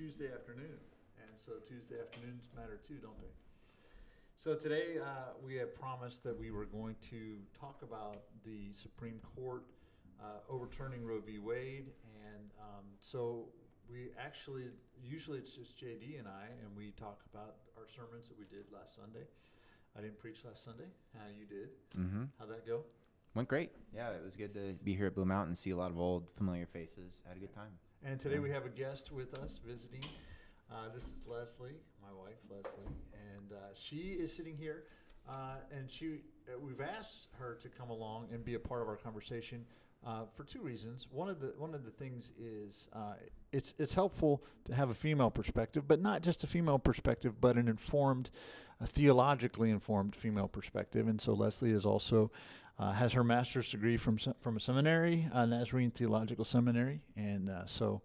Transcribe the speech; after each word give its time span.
Tuesday 0.00 0.32
afternoon, 0.32 0.80
and 1.20 1.28
so 1.36 1.52
Tuesday 1.68 2.00
afternoons 2.00 2.48
matter 2.56 2.80
too, 2.88 2.94
don't 3.02 3.20
they? 3.20 3.36
So 4.38 4.54
today 4.54 4.96
uh, 4.96 5.36
we 5.44 5.56
had 5.56 5.74
promised 5.74 6.24
that 6.24 6.40
we 6.40 6.50
were 6.50 6.64
going 6.64 6.96
to 7.10 7.36
talk 7.52 7.82
about 7.82 8.22
the 8.42 8.72
Supreme 8.72 9.20
Court 9.36 9.62
uh, 10.18 10.40
overturning 10.48 11.04
Roe 11.04 11.20
v. 11.20 11.38
Wade, 11.38 11.90
and 12.16 12.48
um, 12.58 12.86
so 13.02 13.44
we 13.92 14.08
actually 14.18 14.68
usually 15.04 15.36
it's 15.36 15.54
just 15.54 15.76
JD 15.76 16.18
and 16.18 16.26
I, 16.26 16.48
and 16.64 16.74
we 16.74 16.92
talk 16.92 17.20
about 17.34 17.56
our 17.76 17.84
sermons 17.94 18.26
that 18.28 18.38
we 18.38 18.46
did 18.46 18.64
last 18.72 18.96
Sunday. 18.96 19.26
I 19.98 20.00
didn't 20.00 20.18
preach 20.18 20.46
last 20.46 20.64
Sunday. 20.64 20.88
Uh, 21.14 21.28
you 21.38 21.44
did. 21.44 21.68
Mm-hmm. 21.94 22.24
How'd 22.38 22.48
that 22.48 22.66
go? 22.66 22.84
Went 23.34 23.48
great. 23.48 23.70
Yeah, 23.94 24.08
it 24.12 24.24
was 24.24 24.34
good 24.34 24.54
to 24.54 24.78
be 24.82 24.94
here 24.94 25.08
at 25.08 25.14
Blue 25.14 25.26
Mountain, 25.26 25.50
and 25.50 25.58
see 25.58 25.72
a 25.72 25.76
lot 25.76 25.90
of 25.90 25.98
old 25.98 26.30
familiar 26.38 26.64
faces. 26.64 27.20
Had 27.28 27.36
a 27.36 27.40
good 27.40 27.54
time. 27.54 27.76
And 28.02 28.18
today 28.18 28.38
we 28.38 28.50
have 28.50 28.64
a 28.64 28.70
guest 28.70 29.12
with 29.12 29.38
us 29.38 29.60
visiting. 29.64 30.02
Uh, 30.72 30.88
this 30.94 31.04
is 31.04 31.26
Leslie, 31.26 31.76
my 32.02 32.08
wife 32.18 32.38
Leslie, 32.50 32.94
and 33.12 33.52
uh, 33.52 33.56
she 33.74 34.16
is 34.18 34.34
sitting 34.34 34.56
here. 34.56 34.84
Uh, 35.28 35.56
and 35.70 35.90
she, 35.90 36.20
uh, 36.48 36.58
we've 36.58 36.80
asked 36.80 37.28
her 37.38 37.58
to 37.60 37.68
come 37.68 37.90
along 37.90 38.28
and 38.32 38.42
be 38.42 38.54
a 38.54 38.58
part 38.58 38.80
of 38.80 38.88
our 38.88 38.96
conversation 38.96 39.66
uh, 40.06 40.22
for 40.34 40.44
two 40.44 40.62
reasons. 40.62 41.08
One 41.10 41.28
of 41.28 41.40
the 41.40 41.52
one 41.58 41.74
of 41.74 41.84
the 41.84 41.90
things 41.90 42.32
is 42.40 42.88
uh, 42.94 43.14
it's 43.52 43.74
it's 43.78 43.92
helpful 43.92 44.42
to 44.64 44.74
have 44.74 44.88
a 44.88 44.94
female 44.94 45.30
perspective, 45.30 45.86
but 45.86 46.00
not 46.00 46.22
just 46.22 46.42
a 46.42 46.46
female 46.46 46.78
perspective, 46.78 47.38
but 47.38 47.56
an 47.56 47.68
informed, 47.68 48.30
a 48.80 48.86
theologically 48.86 49.68
informed 49.68 50.16
female 50.16 50.48
perspective. 50.48 51.06
And 51.06 51.20
so 51.20 51.34
Leslie 51.34 51.72
is 51.72 51.84
also 51.84 52.30
uh, 52.80 52.92
has 52.92 53.12
her 53.12 53.22
master's 53.22 53.70
degree 53.70 53.96
from 53.98 54.18
se- 54.18 54.32
from 54.40 54.56
a 54.56 54.60
seminary, 54.60 55.28
uh, 55.32 55.44
Nazarene 55.44 55.90
Theological 55.90 56.44
Seminary, 56.44 57.02
and 57.16 57.50
uh, 57.50 57.66
so 57.66 58.00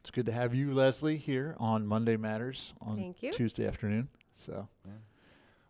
it's 0.00 0.10
good 0.10 0.26
to 0.26 0.32
have 0.32 0.54
you, 0.54 0.72
Leslie, 0.72 1.16
here 1.16 1.56
on 1.58 1.86
Monday 1.86 2.16
Matters 2.16 2.72
on 2.80 2.96
Thank 2.96 3.22
you. 3.22 3.32
Tuesday 3.32 3.66
afternoon. 3.66 4.08
So 4.36 4.68
Yeah. 4.86 4.92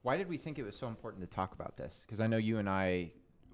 Why 0.03 0.17
did 0.17 0.29
we 0.29 0.37
think 0.37 0.59
it 0.59 0.63
was 0.63 0.77
so 0.77 0.89
important 0.89 1.29
to 1.29 1.35
talk 1.35 1.53
about 1.53 1.77
this? 1.77 2.05
Because 2.07 2.21
I 2.21 2.27
know 2.27 2.37
you 2.37 2.59
and 2.59 2.69
I, 2.69 3.13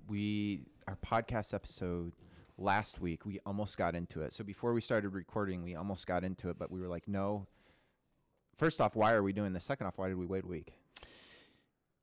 we 0.09 0.67
our 0.87 0.97
podcast 1.05 1.55
episode 1.55 2.13
last 2.59 3.01
week, 3.01 3.25
we 3.25 3.41
almost 3.47 3.77
got 3.77 3.95
into 3.95 4.23
it. 4.23 4.33
So 4.33 4.45
before 4.45 4.73
we 4.73 4.81
started 4.81 5.11
recording, 5.11 5.63
we 5.63 5.75
almost 5.77 6.07
got 6.07 6.25
into 6.25 6.49
it, 6.51 6.59
but 6.59 6.71
we 6.71 6.81
were 6.81 6.89
like, 6.89 7.09
no. 7.09 7.47
First 8.57 8.81
off, 8.81 8.97
why 8.97 9.13
are 9.13 9.23
we 9.23 9.33
doing 9.33 9.53
this? 9.53 9.65
Second 9.65 9.87
off, 9.87 9.99
why 9.99 10.09
did 10.09 10.17
we 10.17 10.27
wait 10.27 10.45
a 10.45 10.47
week? 10.47 10.73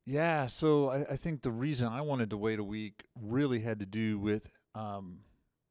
Yeah, 0.05 0.45
so 0.47 0.89
I, 0.89 1.05
I 1.11 1.15
think 1.15 1.41
the 1.41 1.51
reason 1.51 1.87
I 1.87 2.01
wanted 2.01 2.29
to 2.31 2.37
wait 2.37 2.59
a 2.59 2.63
week 2.63 3.03
really 3.21 3.59
had 3.59 3.79
to 3.79 3.85
do 3.85 4.17
with 4.19 4.49
um, 4.75 5.19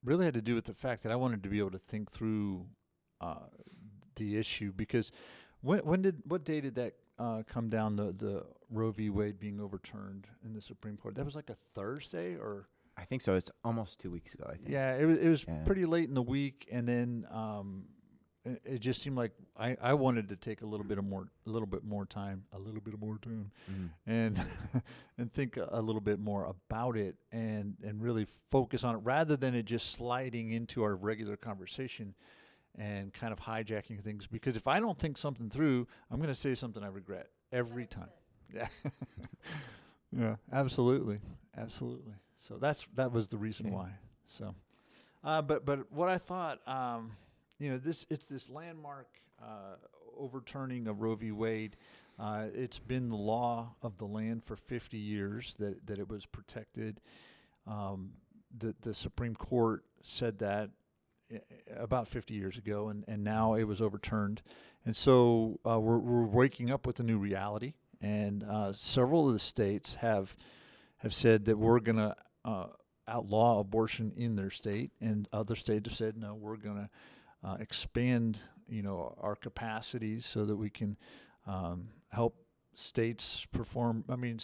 really 0.05 0.25
had 0.25 0.34
to 0.34 0.42
do 0.42 0.55
with 0.55 0.64
the 0.64 0.75
fact 0.75 1.02
that 1.02 1.12
I 1.12 1.16
wanted 1.16 1.42
to 1.42 1.48
be 1.48 1.58
able 1.58 1.70
to 1.72 1.78
think 1.78 2.11
through 2.11 2.66
uh, 3.20 3.47
the 4.16 4.36
issue 4.38 4.72
because 4.72 5.10
when 5.60 5.80
when 5.80 6.03
did 6.03 6.22
what 6.25 6.44
day 6.44 6.60
did 6.60 6.75
that 6.77 6.94
uh, 7.19 7.42
come 7.48 7.69
down 7.69 7.97
the 7.97 8.12
the 8.12 8.44
Roe 8.70 8.91
v. 8.91 9.10
Wade 9.10 9.38
being 9.38 9.60
overturned 9.60 10.27
in 10.44 10.53
the 10.55 10.60
Supreme 10.60 10.97
Court? 10.97 11.14
That 11.14 11.25
was 11.25 11.36
like 11.36 11.50
a 11.50 11.56
Thursday 11.75 12.34
or 12.34 12.69
I 12.97 13.05
think 13.05 13.22
so. 13.22 13.34
It's 13.34 13.50
almost 13.64 13.98
two 14.00 14.10
weeks 14.10 14.34
ago. 14.34 14.44
I 14.48 14.56
think. 14.56 14.69
Yeah, 14.69 14.97
it 14.97 15.05
was 15.05 15.16
it 15.19 15.28
was 15.28 15.44
Yeah. 15.48 15.62
pretty 15.64 15.86
late 15.86 16.08
in 16.08 16.14
the 16.14 16.22
week, 16.22 16.69
and 16.70 16.86
then 16.86 17.27
um, 17.30 17.84
it, 18.44 18.60
it 18.64 18.78
just 18.80 19.00
seemed 19.02 19.16
like 19.16 19.32
I, 19.56 19.76
I 19.80 19.94
wanted 19.94 20.28
to 20.30 20.36
take 20.36 20.62
a 20.62 20.66
little 20.66 20.84
bit 20.84 20.98
of 20.98 21.04
more 21.04 21.28
a 21.46 21.50
little 21.50 21.66
bit 21.66 21.84
more 21.84 22.04
time, 22.06 22.44
a 22.52 22.58
little 22.58 22.80
bit 22.80 22.94
of 22.94 23.00
more 23.00 23.18
time, 23.18 23.50
Mhm. 23.70 23.91
and 24.06 24.42
and 25.19 25.32
think 25.32 25.56
a, 25.56 25.69
a 25.72 25.80
little 25.82 26.00
bit 26.00 26.19
more 26.19 26.44
about 26.47 26.97
it, 26.97 27.16
and 27.31 27.76
and 27.84 28.02
really 28.02 28.26
focus 28.50 28.82
on 28.84 28.94
it 28.97 28.98
rather 28.98 29.36
than 29.36 29.54
it 29.54 29.64
just 29.64 29.92
sliding 29.92 30.50
into 30.52 30.82
our 30.82 30.97
regular 30.97 31.36
conversation, 31.36 32.14
and 32.76 33.12
kind 33.12 33.32
of 33.32 33.38
hijacking 33.41 34.02
things. 34.02 34.26
Because 34.26 34.56
if 34.56 34.66
I 34.66 34.81
don't 34.81 34.98
think 34.98 35.16
something 35.19 35.48
through, 35.50 35.86
I'm 36.10 36.16
going 36.19 36.28
to 36.28 36.34
say 36.34 36.54
something 36.54 36.82
I 36.82 36.88
regret 36.88 37.28
every 37.52 37.86
time. 37.86 38.08
Yeah, 38.52 38.69
yeah, 40.12 40.36
absolutely, 40.52 41.20
absolutely. 41.56 42.12
So 42.38 42.58
that's 42.58 42.84
that 42.97 43.12
was 43.12 43.28
the 43.28 43.36
reason 43.38 43.66
Okay. 43.66 43.75
why. 43.76 43.91
So, 44.28 44.54
uh, 45.25 45.42
but 45.42 45.64
but 45.64 45.91
what 45.92 46.08
I 46.08 46.19
thought, 46.19 46.66
um, 46.66 47.12
you 47.62 47.71
know, 47.71 47.78
this 47.78 48.05
it's 48.11 48.27
this 48.27 48.50
landmark 48.50 49.06
uh, 49.41 49.77
overturning 50.19 50.89
of 50.89 51.00
Roe 51.00 51.15
v. 51.15 51.31
Wade. 51.31 51.77
Uh, 52.19 52.47
it's 52.53 52.81
been 52.81 53.09
the 53.09 53.17
law 53.17 53.75
of 53.83 53.97
the 53.99 54.05
land 54.05 54.43
for 54.43 54.56
50 54.56 54.99
years 54.99 55.55
that 55.61 55.87
that 55.87 56.00
it 56.00 56.09
was 56.09 56.27
protected. 56.27 57.00
Um, 57.69 58.11
the 58.59 58.75
the 58.81 58.93
Supreme 58.93 59.37
Court 59.37 59.84
said 60.03 60.41
that 60.41 60.71
about 61.77 62.09
50 62.09 62.34
years 62.34 62.59
ago, 62.59 62.89
and, 62.89 63.05
and 63.06 63.23
now 63.23 63.55
it 63.55 63.62
was 63.62 63.81
overturned. 63.81 64.43
And 64.84 64.94
so 64.94 65.61
uh, 65.65 65.81
we're, 65.81 65.97
we're 65.99 66.27
waking 66.27 66.71
up 66.71 66.84
with 66.87 67.00
a 67.00 67.05
new 67.05 67.17
reality, 67.17 67.75
and 68.00 68.43
uh, 68.43 68.73
several 68.73 69.29
of 69.29 69.34
the 69.34 69.39
states 69.39 69.94
have 69.94 70.37
have 70.99 71.15
said 71.15 71.44
that 71.44 71.56
we're 71.56 71.81
going 71.81 71.97
to 71.97 72.17
uh, 72.44 72.67
outlaw 73.06 73.61
abortion 73.61 74.12
in 74.17 74.34
their 74.34 74.50
state, 74.50 74.91
and 75.00 75.29
other 75.33 75.55
states 75.55 75.89
have 75.89 75.97
said 75.97 76.17
no, 76.17 76.34
we're 76.34 76.56
going 76.56 76.77
to 76.77 76.91
uh, 77.44 77.56
expand, 77.60 78.38
you 78.69 78.82
know, 78.82 79.16
our 79.20 79.34
capacities 79.34 80.26
so 80.26 80.44
that 80.44 80.56
we 80.56 80.70
can 80.70 80.97
um, 81.47 81.88
help 82.10 82.36
states 82.75 83.47
perform. 83.53 84.04
I 84.08 84.16
mean, 84.16 84.38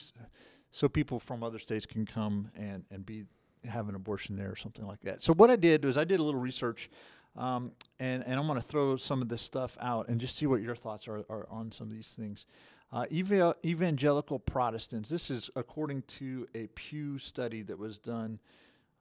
so 0.70 0.88
people 0.88 1.20
from 1.20 1.42
other 1.42 1.58
states 1.58 1.86
can 1.86 2.06
come 2.06 2.50
and 2.56 2.84
and 2.90 3.04
be 3.04 3.24
have 3.64 3.88
an 3.88 3.94
abortion 3.94 4.36
there 4.36 4.50
or 4.50 4.56
something 4.56 4.86
like 4.86 5.00
that. 5.00 5.22
So 5.22 5.32
what 5.34 5.50
I 5.50 5.56
did 5.56 5.84
was 5.84 5.98
I 5.98 6.04
did 6.04 6.20
a 6.20 6.22
little 6.22 6.40
research. 6.40 6.90
Um, 7.36 7.72
and, 8.00 8.24
and 8.26 8.40
I'm 8.40 8.46
going 8.46 8.60
to 8.60 8.66
throw 8.66 8.96
some 8.96 9.22
of 9.22 9.28
this 9.28 9.42
stuff 9.42 9.76
out 9.80 10.08
and 10.08 10.20
just 10.20 10.36
see 10.36 10.46
what 10.46 10.60
your 10.60 10.74
thoughts 10.74 11.06
are, 11.06 11.24
are 11.28 11.46
on 11.50 11.70
some 11.70 11.86
of 11.86 11.92
these 11.92 12.14
things. 12.18 12.46
Uh, 12.92 13.04
eva- 13.10 13.54
evangelical 13.64 14.38
Protestants. 14.40 15.08
This 15.08 15.30
is 15.30 15.50
according 15.54 16.02
to 16.02 16.48
a 16.54 16.66
Pew 16.68 17.18
study 17.18 17.62
that 17.62 17.78
was 17.78 17.98
done. 17.98 18.40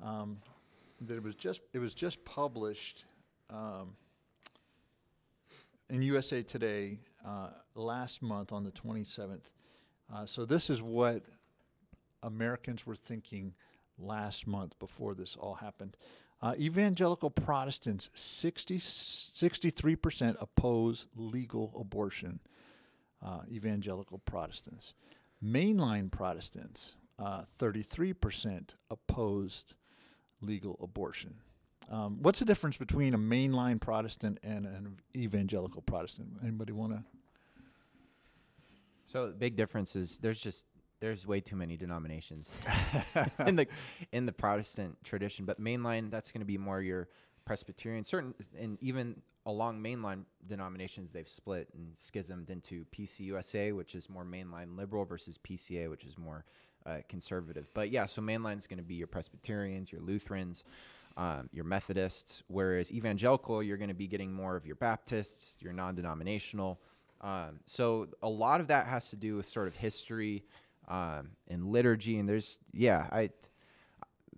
Um, 0.03 0.38
that 1.02 1.16
it 1.16 1.24
was 1.24 1.36
just 1.36 1.62
it 1.74 1.80
was 1.80 1.94
just 1.94 2.24
published 2.25 3.06
um, 3.50 3.96
in 5.90 6.02
USA 6.02 6.41
Today 6.41 7.00
uh, 7.25 7.50
last 7.75 8.22
month 8.22 8.52
on 8.52 8.63
the 8.63 8.72
27th. 8.72 9.52
Uh, 10.13 10.25
so 10.25 10.46
this 10.46 10.69
is 10.69 10.81
what 10.81 11.24
Americans 12.24 12.86
were 12.86 12.96
thinking 12.96 13.53
last 14.00 14.47
month 14.47 14.78
before 14.80 15.13
this 15.13 15.36
all 15.40 15.56
happened. 15.56 15.97
Uh, 16.41 16.53
evangelical 16.59 17.30
Protestants, 17.31 18.09
60, 18.13 18.78
63% 18.78 20.36
oppose 20.40 21.07
legal 21.16 21.74
abortion. 21.80 22.40
Uh, 23.25 23.40
evangelical 23.52 24.19
Protestants. 24.19 24.94
Mainline 25.44 26.12
Protestants, 26.12 26.96
uh, 27.18 27.41
33% 27.59 28.75
opposed 28.91 29.74
legal 30.41 30.78
abortion. 30.81 31.34
Um, 31.90 32.18
what's 32.22 32.40
the 32.40 32.46
difference 32.46 32.78
between 32.78 33.14
a 33.14 33.18
mainline 33.18 33.80
Protestant 33.80 34.40
and 34.44 34.66
an 34.66 34.98
evangelical 35.16 35.81
Protestant? 35.81 36.30
Anybody 36.42 36.74
want 36.74 36.94
to? 36.94 37.03
So 39.06 39.28
the 39.28 39.34
big 39.34 39.56
difference 39.56 39.96
is 39.96 40.20
there's 40.20 40.42
just 40.42 40.66
there's 41.00 41.25
way 41.25 41.40
too 41.40 41.56
many 41.56 41.78
denominations 41.78 42.50
in 43.46 43.56
the 43.56 43.68
in 44.12 44.25
the 44.25 44.34
Protestant 44.34 44.98
tradition, 45.03 45.46
but 45.46 45.62
mainline 45.62 46.12
that's 46.12 46.31
going 46.31 46.42
to 46.42 46.46
be 46.46 46.58
more 46.58 46.81
your 46.81 47.08
Presbyterian, 47.46 48.04
certain 48.04 48.34
and 48.60 48.78
even 48.81 49.22
along 49.45 49.81
mainline 49.81 50.25
denominations 50.45 51.13
they've 51.13 51.30
split 51.30 51.69
and 51.74 51.94
schismed 51.95 52.50
into 52.50 52.86
PCUSA, 52.94 53.74
which 53.74 53.95
is 53.95 54.10
more 54.10 54.25
mainline 54.25 54.78
liberal, 54.78 55.06
versus 55.06 55.39
PCA, 55.42 55.89
which 55.89 56.04
is 56.04 56.18
more 56.18 56.44
uh, 56.86 56.98
conservative. 57.07 57.69
But 57.74 57.89
yeah, 57.89 58.06
so 58.06 58.22
mainline 58.22 58.57
is 58.57 58.68
going 58.68 58.80
to 58.80 58.84
be 58.84 58.95
your 58.95 59.07
Presbyterians, 59.07 59.89
your 59.89 60.01
Lutherans, 60.01 60.66
um, 61.18 61.50
your 61.52 61.66
Methodists, 61.66 62.44
whereas 62.48 62.92
evangelical 62.92 63.62
you're 63.62 63.78
going 63.78 63.90
to 63.90 63.96
be 63.96 64.08
getting 64.08 64.31
more 64.31 64.56
of 64.56 64.66
your 64.66 64.75
Baptists, 64.75 65.58
your 65.60 65.74
non-denominational. 65.74 66.80
Um, 67.19 67.60
so 67.66 68.08
a 68.22 68.30
lot 68.30 68.62
of 68.62 68.68
that 68.68 68.86
has 68.88 69.10
to 69.10 69.16
do 69.16 69.36
with 69.36 69.50
sort 69.50 69.68
of 69.68 69.75
history 69.75 70.46
um, 70.88 71.31
and 71.48 71.66
liturgy, 71.66 72.19
and 72.19 72.30
there's 72.30 72.60
yeah, 72.72 73.08
I 73.12 73.31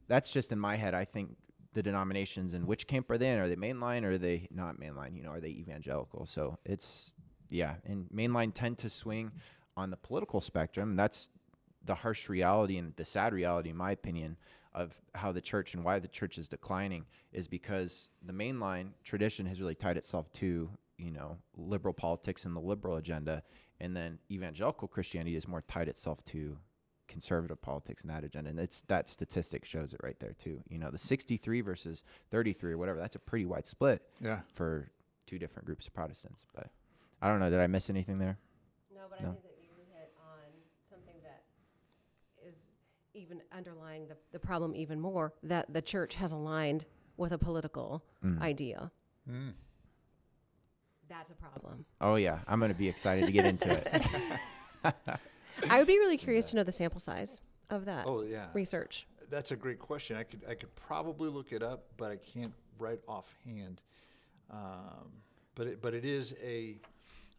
that's 0.08 0.32
just 0.32 0.52
in 0.52 0.60
my 0.60 0.78
head. 0.78 0.94
I 0.94 1.06
think 1.06 1.36
the 1.74 1.84
denominations 1.84 2.54
in 2.54 2.66
which 2.66 2.88
camp 2.88 3.12
are 3.12 3.18
they 3.18 3.30
in? 3.30 3.38
Are 3.38 3.48
they 3.48 3.56
mainline 3.56 4.04
or 4.04 4.12
are 4.12 4.18
they 4.18 4.48
not 4.50 4.80
mainline? 4.80 5.16
You 5.16 5.24
know, 5.24 5.32
are 5.32 5.40
they 5.40 5.50
evangelical? 5.50 6.26
So 6.26 6.58
it's 6.66 7.14
yeah, 7.50 7.76
and 7.86 8.08
mainline 8.10 8.54
tend 8.54 8.78
to 8.80 8.90
swing 8.90 9.32
on 9.76 9.90
the 9.90 9.98
political 9.98 10.42
spectrum. 10.42 10.96
That's 10.96 11.30
the 11.86 11.96
harsh 11.96 12.30
reality 12.30 12.78
and 12.78 12.94
the 12.96 13.06
sad 13.06 13.34
reality, 13.34 13.70
in 13.70 13.78
my 13.78 13.92
opinion, 13.92 14.38
of 14.74 15.02
how 15.16 15.32
the 15.32 15.42
church 15.42 15.74
and 15.74 15.84
why 15.84 16.00
the 16.00 16.08
church 16.08 16.38
is 16.38 16.48
declining 16.48 17.06
is 17.32 17.48
because 17.48 18.10
the 18.24 18.34
mainline 18.34 18.90
tradition 19.04 19.46
has 19.48 19.60
really 19.60 19.76
tied 19.76 19.98
itself 19.98 20.32
to 20.34 20.70
you 20.98 21.12
know 21.12 21.38
liberal 21.58 21.94
politics 21.94 22.46
and 22.46 22.56
the 22.56 22.60
liberal 22.62 22.98
agenda, 22.98 23.42
and 23.80 23.96
then 23.96 24.20
evangelical 24.30 24.88
Christianity 24.88 25.34
has 25.36 25.48
more 25.48 25.62
tied 25.62 25.88
itself 25.88 26.24
to 26.26 26.58
conservative 27.08 27.60
politics 27.62 28.04
and 28.04 28.12
that 28.12 28.24
agenda. 28.24 28.52
And 28.52 28.60
it's 28.60 28.82
that 28.82 29.10
statistic 29.10 29.66
shows 29.66 29.94
it 29.94 30.00
right 30.04 30.20
there 30.20 30.34
too. 30.34 30.62
You 30.70 30.78
know, 30.78 30.92
the 30.92 30.98
63 31.00 31.62
versus 31.62 32.04
33 32.30 32.74
or 32.74 32.78
whatever. 32.78 33.00
That's 33.00 33.16
a 33.16 33.20
pretty 33.20 33.46
wide 33.46 33.66
split 33.66 34.04
Yeah. 34.22 34.42
for 34.54 34.92
two 35.26 35.40
different 35.40 35.66
groups 35.66 35.88
of 35.88 35.94
Protestants. 35.94 36.46
But 36.54 36.68
I 37.20 37.28
don't 37.30 37.40
know. 37.40 37.50
Did 37.50 37.60
I 37.62 37.66
miss 37.68 37.90
anything 37.90 38.20
there? 38.20 38.38
No, 38.94 39.02
but 39.10 39.22
No. 39.22 39.30
I 39.30 39.32
think 39.32 39.44
that 39.44 39.58
you 39.64 39.70
hit 39.92 40.14
on 40.22 40.52
something 40.88 41.16
that 41.24 41.46
is 42.48 42.70
even 43.20 43.42
underlying 43.56 44.08
the, 44.08 44.16
the 44.32 44.40
problem 44.40 44.76
even 44.76 45.00
more, 45.00 45.34
that 45.44 45.72
the 45.74 45.82
church 45.82 46.16
has 46.16 46.32
aligned 46.32 46.86
with 47.18 47.32
a 47.34 47.38
political 47.38 48.04
Mm. 48.24 48.42
idea. 48.42 48.92
Mm. 49.30 49.54
That's 51.10 51.32
a 51.32 51.36
problem. 51.36 51.86
Oh 52.02 52.16
yeah, 52.16 52.40
I'm 52.48 52.60
gonna 52.60 52.74
be 52.74 52.88
excited 52.88 53.26
to 53.26 53.32
get 53.32 53.46
into 53.46 53.70
it. 53.72 54.40
I 55.70 55.78
would 55.80 55.88
be 55.88 55.98
really 56.00 56.18
curious 56.18 56.46
to 56.48 56.56
know 56.56 56.64
the 56.64 56.72
sample 56.72 57.00
size 57.00 57.42
of 57.70 57.86
that 57.86 58.06
Oh 58.08 58.22
yeah, 58.22 58.48
research. 58.54 59.08
that's 59.30 59.52
a 59.52 59.56
great 59.56 59.80
question. 59.80 60.16
I 60.18 60.24
could 60.24 60.42
I 60.48 60.56
could 60.56 60.74
probably 60.76 61.30
look 61.30 61.52
it 61.52 61.64
up, 61.64 61.86
but 61.98 62.12
I 62.12 62.18
can't 62.18 62.54
right 62.78 63.00
offhand. 63.08 63.82
Um, 64.52 65.12
but 65.56 65.68
it 65.68 65.82
but 65.82 65.94
it 65.94 66.06
is 66.06 66.36
a 66.44 66.78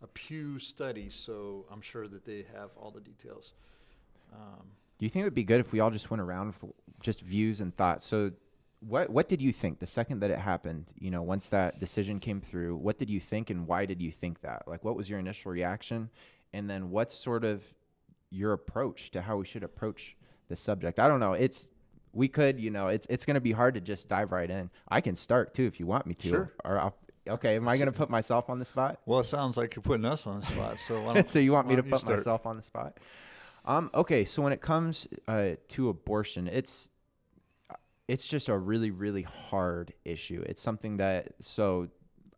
a 0.03 0.07
Pew 0.09 0.59
study, 0.59 1.09
so 1.11 1.67
I'm 1.71 1.81
sure 1.83 2.09
that 2.09 2.25
they 2.25 2.45
have 2.55 2.71
all 2.77 2.91
the 2.91 3.01
details. 3.01 3.53
Um, 4.33 4.67
Do 5.01 5.07
you 5.07 5.11
think 5.11 5.23
it 5.23 5.27
would 5.27 5.35
be 5.35 5.45
good 5.45 5.61
if 5.61 5.73
we 5.73 5.81
all 5.81 5.91
just 5.91 6.11
went 6.11 6.21
around 6.21 6.49
with 6.49 6.73
just 7.01 7.23
views 7.23 7.63
and 7.63 7.75
thoughts? 7.75 8.05
So, 8.05 8.33
what 8.81 9.09
what 9.09 9.29
did 9.29 9.41
you 9.41 9.51
think 9.51 9.79
the 9.79 9.87
second 9.87 10.21
that 10.21 10.31
it 10.31 10.39
happened? 10.39 10.93
You 10.99 11.11
know, 11.11 11.23
once 11.23 11.49
that 11.49 11.81
decision 11.81 12.21
came 12.21 12.43
through, 12.43 12.77
what 12.77 12.99
did 12.99 13.09
you 13.09 13.19
think, 13.19 13.49
and 13.49 13.67
why 13.67 13.87
did 13.87 14.03
you 14.03 14.13
think 14.13 14.43
that? 14.43 14.69
Like, 14.69 14.85
what 14.85 14.97
was 14.97 15.09
your 15.09 15.19
initial 15.19 15.53
reaction, 15.53 16.11
and 16.53 16.69
then 16.69 16.91
what's 16.91 17.15
sort 17.15 17.45
of 17.45 17.65
your 18.29 18.53
approach 18.53 19.11
to 19.13 19.23
how 19.23 19.39
we 19.39 19.47
should 19.47 19.65
approach 19.65 20.17
the 20.49 20.57
subject? 20.57 20.99
I 20.99 21.09
don't 21.09 21.19
know. 21.19 21.33
It's 21.33 21.71
we 22.13 22.29
could, 22.29 22.61
you 22.61 22.71
know, 22.71 22.89
it's 22.89 23.07
it's 23.09 23.25
going 23.25 23.37
to 23.37 23.41
be 23.41 23.53
hard 23.53 23.73
to 23.77 23.81
just 23.81 24.07
dive 24.07 24.33
right 24.33 24.51
in. 24.51 24.69
I 24.87 25.01
can 25.01 25.17
start 25.17 25.55
too 25.55 25.65
if 25.65 25.81
you 25.81 25.87
want 25.87 26.07
me 26.07 26.13
to. 26.17 26.29
Sure. 26.29 26.53
Or 26.63 26.79
I'll, 26.79 26.97
okay, 27.27 27.57
am 27.57 27.71
I 27.71 27.79
going 27.79 27.87
to 27.87 27.97
put 27.97 28.11
myself 28.11 28.51
on 28.51 28.59
the 28.59 28.67
spot? 28.67 29.01
well, 29.07 29.21
it 29.21 29.25
sounds 29.25 29.57
like 29.57 29.77
you're 29.77 29.83
putting 29.83 30.05
us 30.05 30.27
on 30.27 30.41
the 30.41 30.47
spot. 30.47 30.79
So 30.79 31.23
so 31.27 31.39
you 31.39 31.53
want 31.53 31.69
me 31.69 31.77
to 31.77 31.83
put 31.83 32.03
start? 32.03 32.19
myself 32.19 32.45
on 32.45 32.59
the 32.59 32.63
spot? 32.63 32.99
Um, 33.65 33.91
okay, 33.95 34.25
so 34.25 34.43
when 34.43 34.53
it 34.53 34.61
comes 34.61 35.07
uh, 35.29 35.51
to 35.69 35.89
abortion, 35.89 36.49
it's 36.49 36.91
it's 38.09 38.27
just 38.27 38.49
a 38.49 38.57
really 38.57 38.91
really 38.91 39.23
hard 39.23 39.93
issue. 40.05 40.43
It's 40.47 40.63
something 40.63 40.97
that 40.97 41.35
so 41.41 41.89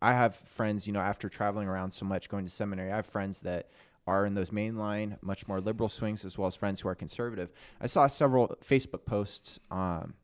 I 0.03 0.13
have 0.15 0.35
friends, 0.35 0.87
you 0.87 0.93
know, 0.93 1.01
after 1.01 1.29
traveling 1.29 1.69
around 1.69 1.93
so 1.93 2.05
much, 2.05 2.29
going 2.29 2.45
to 2.45 2.51
seminary, 2.51 2.91
I 2.91 2.97
have 2.97 3.07
friends 3.07 3.41
that 3.43 3.69
are 4.07 4.27
in 4.27 4.35
those 4.35 4.51
mainline, 4.51 5.17
much 5.23 5.47
more 5.47 5.61
liberal 5.61 5.89
swings, 5.89 6.25
as 6.25 6.37
well 6.37 6.49
as 6.49 6.57
friends 6.57 6.81
who 6.81 6.89
are 6.89 6.95
conservative. 6.95 7.53
I 7.81 7.87
saw 7.87 8.09
several 8.09 8.57
Facebook 8.65 9.05
posts. 9.05 9.61
Um, 9.71 10.15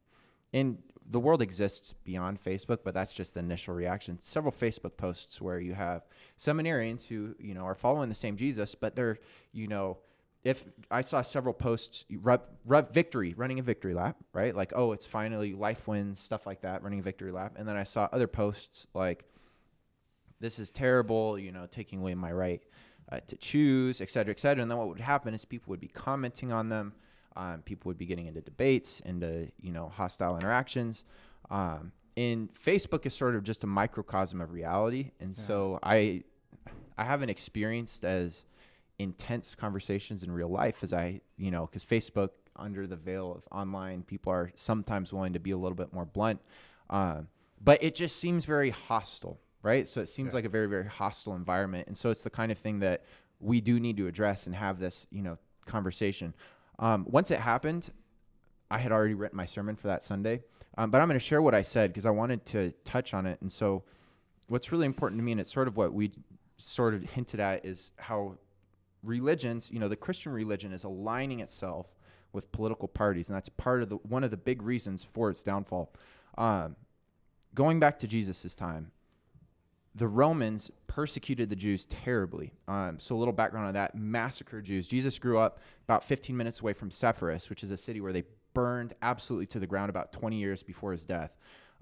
and 0.53 0.79
the 1.09 1.21
world 1.21 1.41
exists 1.41 1.95
beyond 2.05 2.43
Facebook, 2.43 2.79
but 2.85 2.93
that's 2.93 3.15
just 3.15 3.35
the 3.35 3.41
initial 3.41 3.75
reaction. 3.75 4.19
Several 4.21 4.53
Facebook 4.53 4.97
posts 4.97 5.41
where 5.41 5.61
you 5.61 5.75
have 5.75 6.03
seminarians 6.37 7.07
who, 7.07 7.37
you 7.39 7.55
know, 7.55 7.63
are 7.63 7.77
following 7.77 8.09
the 8.09 8.15
same 8.15 8.37
Jesus, 8.37 8.75
but 8.75 8.97
they're, 8.97 9.19
you 9.53 9.69
know, 9.69 9.99
if 10.45 10.65
I 10.91 11.01
saw 11.01 11.21
several 11.23 11.53
posts, 11.55 12.05
rub, 12.11 12.43
rub 12.65 12.93
victory, 12.93 13.35
running 13.37 13.59
a 13.59 13.63
victory 13.63 13.95
lap, 13.95 14.17
right? 14.33 14.55
Like, 14.55 14.73
oh, 14.75 14.93
it's 14.93 15.07
finally 15.07 15.53
life 15.53 15.89
wins, 15.89 16.19
stuff 16.19 16.47
like 16.47 16.63
that, 16.63 16.83
running 16.83 17.01
a 17.01 17.03
victory 17.03 17.33
lap. 17.33 17.55
And 17.57 17.69
then 17.69 17.77
I 17.77 17.83
saw 17.83 18.09
other 18.13 18.27
posts 18.29 18.87
like, 18.95 19.25
this 20.41 20.59
is 20.59 20.71
terrible, 20.71 21.39
you 21.39 21.51
know, 21.53 21.67
taking 21.67 21.99
away 21.99 22.15
my 22.15 22.33
right 22.33 22.63
uh, 23.11 23.21
to 23.27 23.37
choose, 23.37 24.01
et 24.01 24.09
cetera, 24.11 24.31
et 24.31 24.39
cetera. 24.41 24.63
And 24.63 24.71
then 24.71 24.79
what 24.79 24.89
would 24.89 25.01
happen 25.01 25.35
is 25.35 25.45
people 25.45 25.71
would 25.71 25.81
be 25.81 25.89
commenting 25.89 26.53
on 26.53 26.69
them. 26.69 26.93
Um, 27.37 27.63
people 27.63 27.89
would 27.89 27.99
be 27.99 28.07
getting 28.07 28.27
into 28.27 28.41
debates, 28.41 29.01
into 29.01 29.49
you 29.61 29.73
know 29.73 29.89
hostile 29.89 30.37
interactions. 30.37 31.05
Um, 31.51 31.93
and 32.17 32.49
Facebook 32.53 33.07
is 33.07 33.15
sort 33.15 33.37
of 33.37 33.45
just 33.45 33.63
a 33.63 33.67
microcosm 33.67 34.41
of 34.41 34.53
reality, 34.53 35.13
and 35.21 35.37
Yeah. 35.37 35.45
so 35.45 35.79
I, 35.83 36.25
I 36.97 37.05
haven't 37.05 37.31
experienced 37.31 38.05
as 38.05 38.45
intense 38.99 39.55
conversations 39.55 40.23
in 40.23 40.31
real 40.31 40.49
life 40.49 40.83
as 40.83 40.93
I, 40.93 41.21
you 41.37 41.51
know, 41.51 41.67
because 41.67 41.85
Facebook 41.85 42.31
under 42.57 42.87
the 42.87 42.97
veil 42.97 43.33
of 43.33 43.45
online, 43.53 44.03
people 44.03 44.33
are 44.33 44.51
sometimes 44.55 45.13
willing 45.13 45.33
to 45.35 45.39
be 45.39 45.53
a 45.53 45.57
little 45.57 45.77
bit 45.77 45.93
more 45.93 46.05
blunt. 46.05 46.41
Um, 46.91 47.29
but 47.63 47.83
it 47.83 47.95
just 47.95 48.17
seems 48.17 48.45
very 48.45 48.71
hostile, 48.71 49.39
right? 49.63 49.87
So 49.87 50.01
it 50.01 50.09
seems 50.09 50.29
Yeah. 50.29 50.35
like 50.37 50.45
a 50.45 50.49
very, 50.49 50.67
very 50.67 50.87
hostile 50.87 51.35
environment. 51.37 51.87
And 51.87 51.97
so 51.97 52.11
it's 52.11 52.23
the 52.23 52.31
kind 52.31 52.51
of 52.51 52.59
thing 52.59 52.81
that 52.81 53.05
we 53.41 53.61
do 53.61 53.79
need 53.79 53.97
to 53.99 54.09
address 54.09 54.47
and 54.47 54.55
have 54.57 54.81
this, 54.81 55.07
you 55.11 55.23
know, 55.23 55.39
conversation. 55.67 56.35
Um, 56.81 57.07
once 57.09 57.31
it 57.31 57.39
happened, 57.39 57.93
I 58.71 58.79
had 58.79 58.91
already 58.91 59.15
written 59.15 59.37
my 59.37 59.47
sermon 59.47 59.77
for 59.77 59.87
that 59.87 60.03
Sunday, 60.03 60.43
um, 60.77 60.91
but 60.91 61.01
I'm 61.01 61.09
going 61.09 61.19
to 61.19 61.25
share 61.25 61.41
what 61.41 61.55
I 61.55 61.63
said 61.63 61.91
because 61.91 62.07
I 62.07 62.11
wanted 62.11 62.45
to 62.47 62.73
touch 62.85 63.15
on 63.15 63.27
it. 63.27 63.41
And 63.41 63.51
so, 63.51 63.85
what's 64.49 64.73
really 64.73 64.87
important 64.87 65.19
to 65.21 65.25
me, 65.25 65.33
and 65.33 65.41
it's 65.41 65.53
sort 65.53 65.69
of 65.69 65.77
what 65.77 65.93
we 65.93 66.13
sort 66.57 66.95
of 66.95 67.03
hinted 67.03 67.41
at, 67.41 67.65
is 67.65 67.93
how 67.99 68.37
religions, 69.03 69.71
you 69.73 69.79
know, 69.79 69.89
the 69.89 69.97
Christian 69.97 70.33
religion 70.33 70.73
is 70.73 70.85
aligning 70.85 71.41
itself 71.41 71.87
with 72.33 72.53
political 72.53 72.89
parties, 72.89 73.29
and 73.29 73.37
that's 73.37 73.49
part 73.49 73.83
of 73.83 73.89
the 73.89 73.97
one 73.97 74.25
of 74.25 74.31
the 74.31 74.37
big 74.37 74.63
reasons 74.63 75.03
for 75.05 75.31
its 75.31 75.43
downfall. 75.43 75.93
Um, 76.37 76.77
going 77.55 77.81
back 77.81 77.99
to 78.01 78.07
Jesus' 78.07 78.55
time, 78.55 78.93
the 79.95 80.07
Romans 80.09 80.71
persecuted 80.87 81.51
the 81.51 81.57
Jews 81.57 81.87
terribly. 81.87 82.53
Um, 82.67 83.01
so, 83.01 83.17
a 83.17 83.19
little 83.19 83.33
background 83.33 83.67
on 83.67 83.75
that 83.75 83.95
massacred 83.95 84.65
Jews. 84.65 84.89
Jesus 84.89 85.19
grew 85.19 85.39
up 85.39 85.61
about 85.85 86.05
15 86.05 86.37
minutes 86.37 86.61
away 86.61 86.73
from 86.73 86.91
Sepphoris, 86.91 87.49
which 87.49 87.63
is 87.63 87.71
a 87.71 87.77
city 87.77 88.01
where 88.01 88.13
they 88.13 88.25
burned 88.55 88.95
absolutely 89.03 89.47
to 89.47 89.59
the 89.59 89.67
ground 89.67 89.91
about 89.91 90.13
20 90.13 90.37
years 90.37 90.63
before 90.63 90.93
his 90.93 91.05
death. 91.05 91.37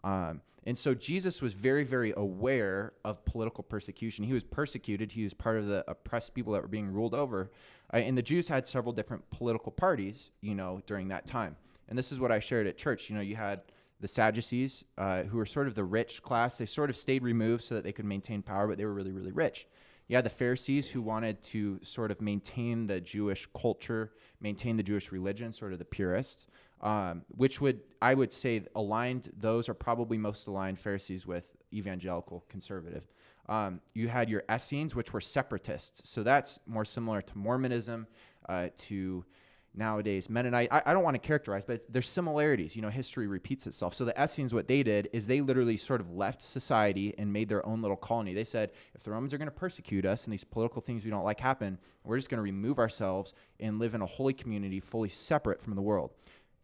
Um, 0.07 0.41
and 0.65 0.79
so, 0.79 0.95
Jesus 0.95 1.43
was 1.43 1.55
very, 1.55 1.85
very 1.85 2.13
aware 2.17 2.93
of 3.05 3.25
political 3.25 3.63
persecution. 3.63 4.25
He 4.25 4.33
was 4.33 4.45
persecuted, 4.45 5.13
he 5.13 5.25
was 5.25 5.35
part 5.35 5.59
of 5.59 5.67
the 5.67 5.85
oppressed 5.89 6.35
people 6.35 6.53
that 6.55 6.63
were 6.63 6.69
being 6.69 6.93
ruled 6.93 7.15
over. 7.15 7.51
Uh, 7.93 7.99
and 7.99 8.17
the 8.17 8.23
Jews 8.23 8.49
had 8.49 8.67
several 8.67 8.93
different 8.93 9.29
political 9.31 9.71
parties, 9.73 10.31
you 10.41 10.55
know, 10.55 10.81
during 10.87 11.09
that 11.09 11.27
time. 11.27 11.57
And 11.89 11.99
this 11.99 12.13
is 12.13 12.21
what 12.21 12.33
I 12.33 12.41
shared 12.41 12.67
at 12.67 12.79
church. 12.79 13.11
You 13.11 13.17
know, 13.17 13.23
you 13.23 13.37
had 13.37 13.63
the 14.01 14.09
Sadducees, 14.09 14.85
uh, 14.99 15.23
who 15.25 15.39
were 15.39 15.47
sort 15.47 15.67
of 15.67 15.75
the 15.75 15.85
rich 15.85 16.23
class. 16.23 16.59
They 16.59 16.67
sort 16.67 16.91
of 16.91 16.97
stayed 16.97 17.23
removed 17.23 17.65
so 17.65 17.75
that 17.75 17.85
they 17.85 17.93
could 17.93 18.05
maintain 18.05 18.43
power, 18.43 18.69
but 18.69 18.79
they 18.79 18.85
were 18.85 18.95
really, 18.95 19.13
really 19.13 19.33
rich. 19.33 19.67
You 20.09 20.15
had 20.15 20.25
the 20.25 20.31
Pharisees 20.31 20.91
who 20.91 21.03
wanted 21.03 21.43
to 21.45 21.81
sort 21.83 22.11
of 22.13 22.21
maintain 22.21 22.87
the 22.87 23.01
Jewish 23.01 23.49
culture, 23.61 24.13
maintain 24.41 24.77
the 24.77 24.83
Jewish 24.83 25.11
religion, 25.11 25.53
sort 25.53 25.73
of 25.73 25.81
the 25.81 25.85
purists, 25.85 26.47
um, 26.81 27.23
which 27.29 27.61
would, 27.61 27.81
I 28.03 28.15
would 28.15 28.33
say, 28.33 28.63
aligned, 28.75 29.33
those 29.39 29.69
are 29.69 29.75
probably 29.75 30.19
most 30.19 30.47
aligned 30.47 30.79
Pharisees 30.79 31.27
with 31.27 31.49
evangelical 31.73 32.45
conservative. 32.49 33.05
Um, 33.49 33.81
you 33.95 34.09
had 34.09 34.29
your 34.29 34.43
Essenes, 34.53 34.95
which 34.95 35.13
were 35.13 35.21
separatists. 35.21 36.09
So 36.09 36.23
that's 36.23 36.61
more 36.67 36.85
similar 36.85 37.23
to 37.23 37.39
Mormonism, 37.39 38.07
uh, 38.49 38.69
to 38.77 39.25
nowadays 39.77 40.31
Mennonite. 40.31 40.69
I, 40.73 40.83
I 40.87 40.93
don't 40.93 41.05
want 41.05 41.15
to 41.15 41.27
characterize, 41.27 41.63
but 41.65 41.83
there's 41.93 42.09
similarities. 42.09 42.75
You 42.75 42.83
know, 42.83 42.89
history 42.89 43.27
repeats 43.27 43.67
itself. 43.67 43.95
So 43.95 44.05
the 44.05 44.23
Essenes, 44.23 44.55
what 44.55 44.67
they 44.67 44.83
did 44.83 45.11
is 45.13 45.27
they 45.27 45.43
literally 45.43 45.77
sort 45.77 46.01
of 46.01 46.11
left 46.11 46.43
society 46.43 47.15
and 47.19 47.33
made 47.33 47.49
their 47.49 47.65
own 47.65 47.83
little 47.83 47.97
colony. 47.97 48.33
They 48.35 48.45
said, 48.45 48.73
if 48.95 49.03
the 49.03 49.11
Romans 49.11 49.35
are 49.35 49.39
going 49.39 49.47
to 49.47 49.53
persecute 49.53 50.07
us 50.07 50.25
and 50.25 50.33
these 50.33 50.45
political 50.45 50.81
things 50.81 51.05
we 51.05 51.11
don't 51.11 51.25
like 51.25 51.41
happen, 51.41 51.79
we're 52.05 52.17
just 52.17 52.31
going 52.31 52.39
to 52.39 52.43
remove 52.43 52.79
ourselves 52.79 53.35
and 53.61 53.79
live 53.79 53.95
in 53.95 54.01
a 54.01 54.07
holy 54.07 54.33
community 54.33 54.81
fully 54.81 55.11
separate 55.11 55.61
from 55.61 55.75
the 55.75 55.83
world. 55.83 56.11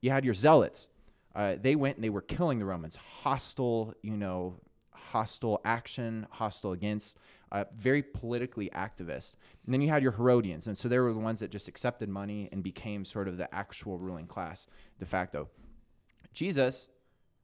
You 0.03 0.11
had 0.11 0.25
your 0.25 0.35
Zealots. 0.35 0.89
Uh, 1.35 1.55
they 1.59 1.75
went 1.75 1.97
and 1.97 2.05
they 2.05 2.11
were 2.11 2.21
killing 2.21 2.59
the 2.59 2.67
Romans. 2.67 2.97
Hostile, 2.97 3.95
you 4.03 4.17
know, 4.17 4.61
hostile 4.91 5.61
action, 5.65 6.27
hostile 6.31 6.73
against, 6.73 7.17
uh, 7.51 7.65
very 7.77 8.03
politically 8.03 8.71
activist. 8.75 9.37
And 9.65 9.73
then 9.73 9.81
you 9.81 9.89
had 9.89 10.03
your 10.03 10.13
Herodians, 10.13 10.67
and 10.67 10.77
so 10.77 10.89
they 10.89 10.99
were 10.99 11.13
the 11.13 11.19
ones 11.19 11.41
that 11.41 11.51
just 11.51 11.69
accepted 11.69 12.09
money 12.09 12.49
and 12.51 12.63
became 12.63 13.05
sort 13.05 13.29
of 13.29 13.37
the 13.37 13.53
actual 13.55 13.99
ruling 13.99 14.27
class 14.27 14.67
de 14.99 15.07
facto. 15.07 15.49
Jesus 16.33 16.89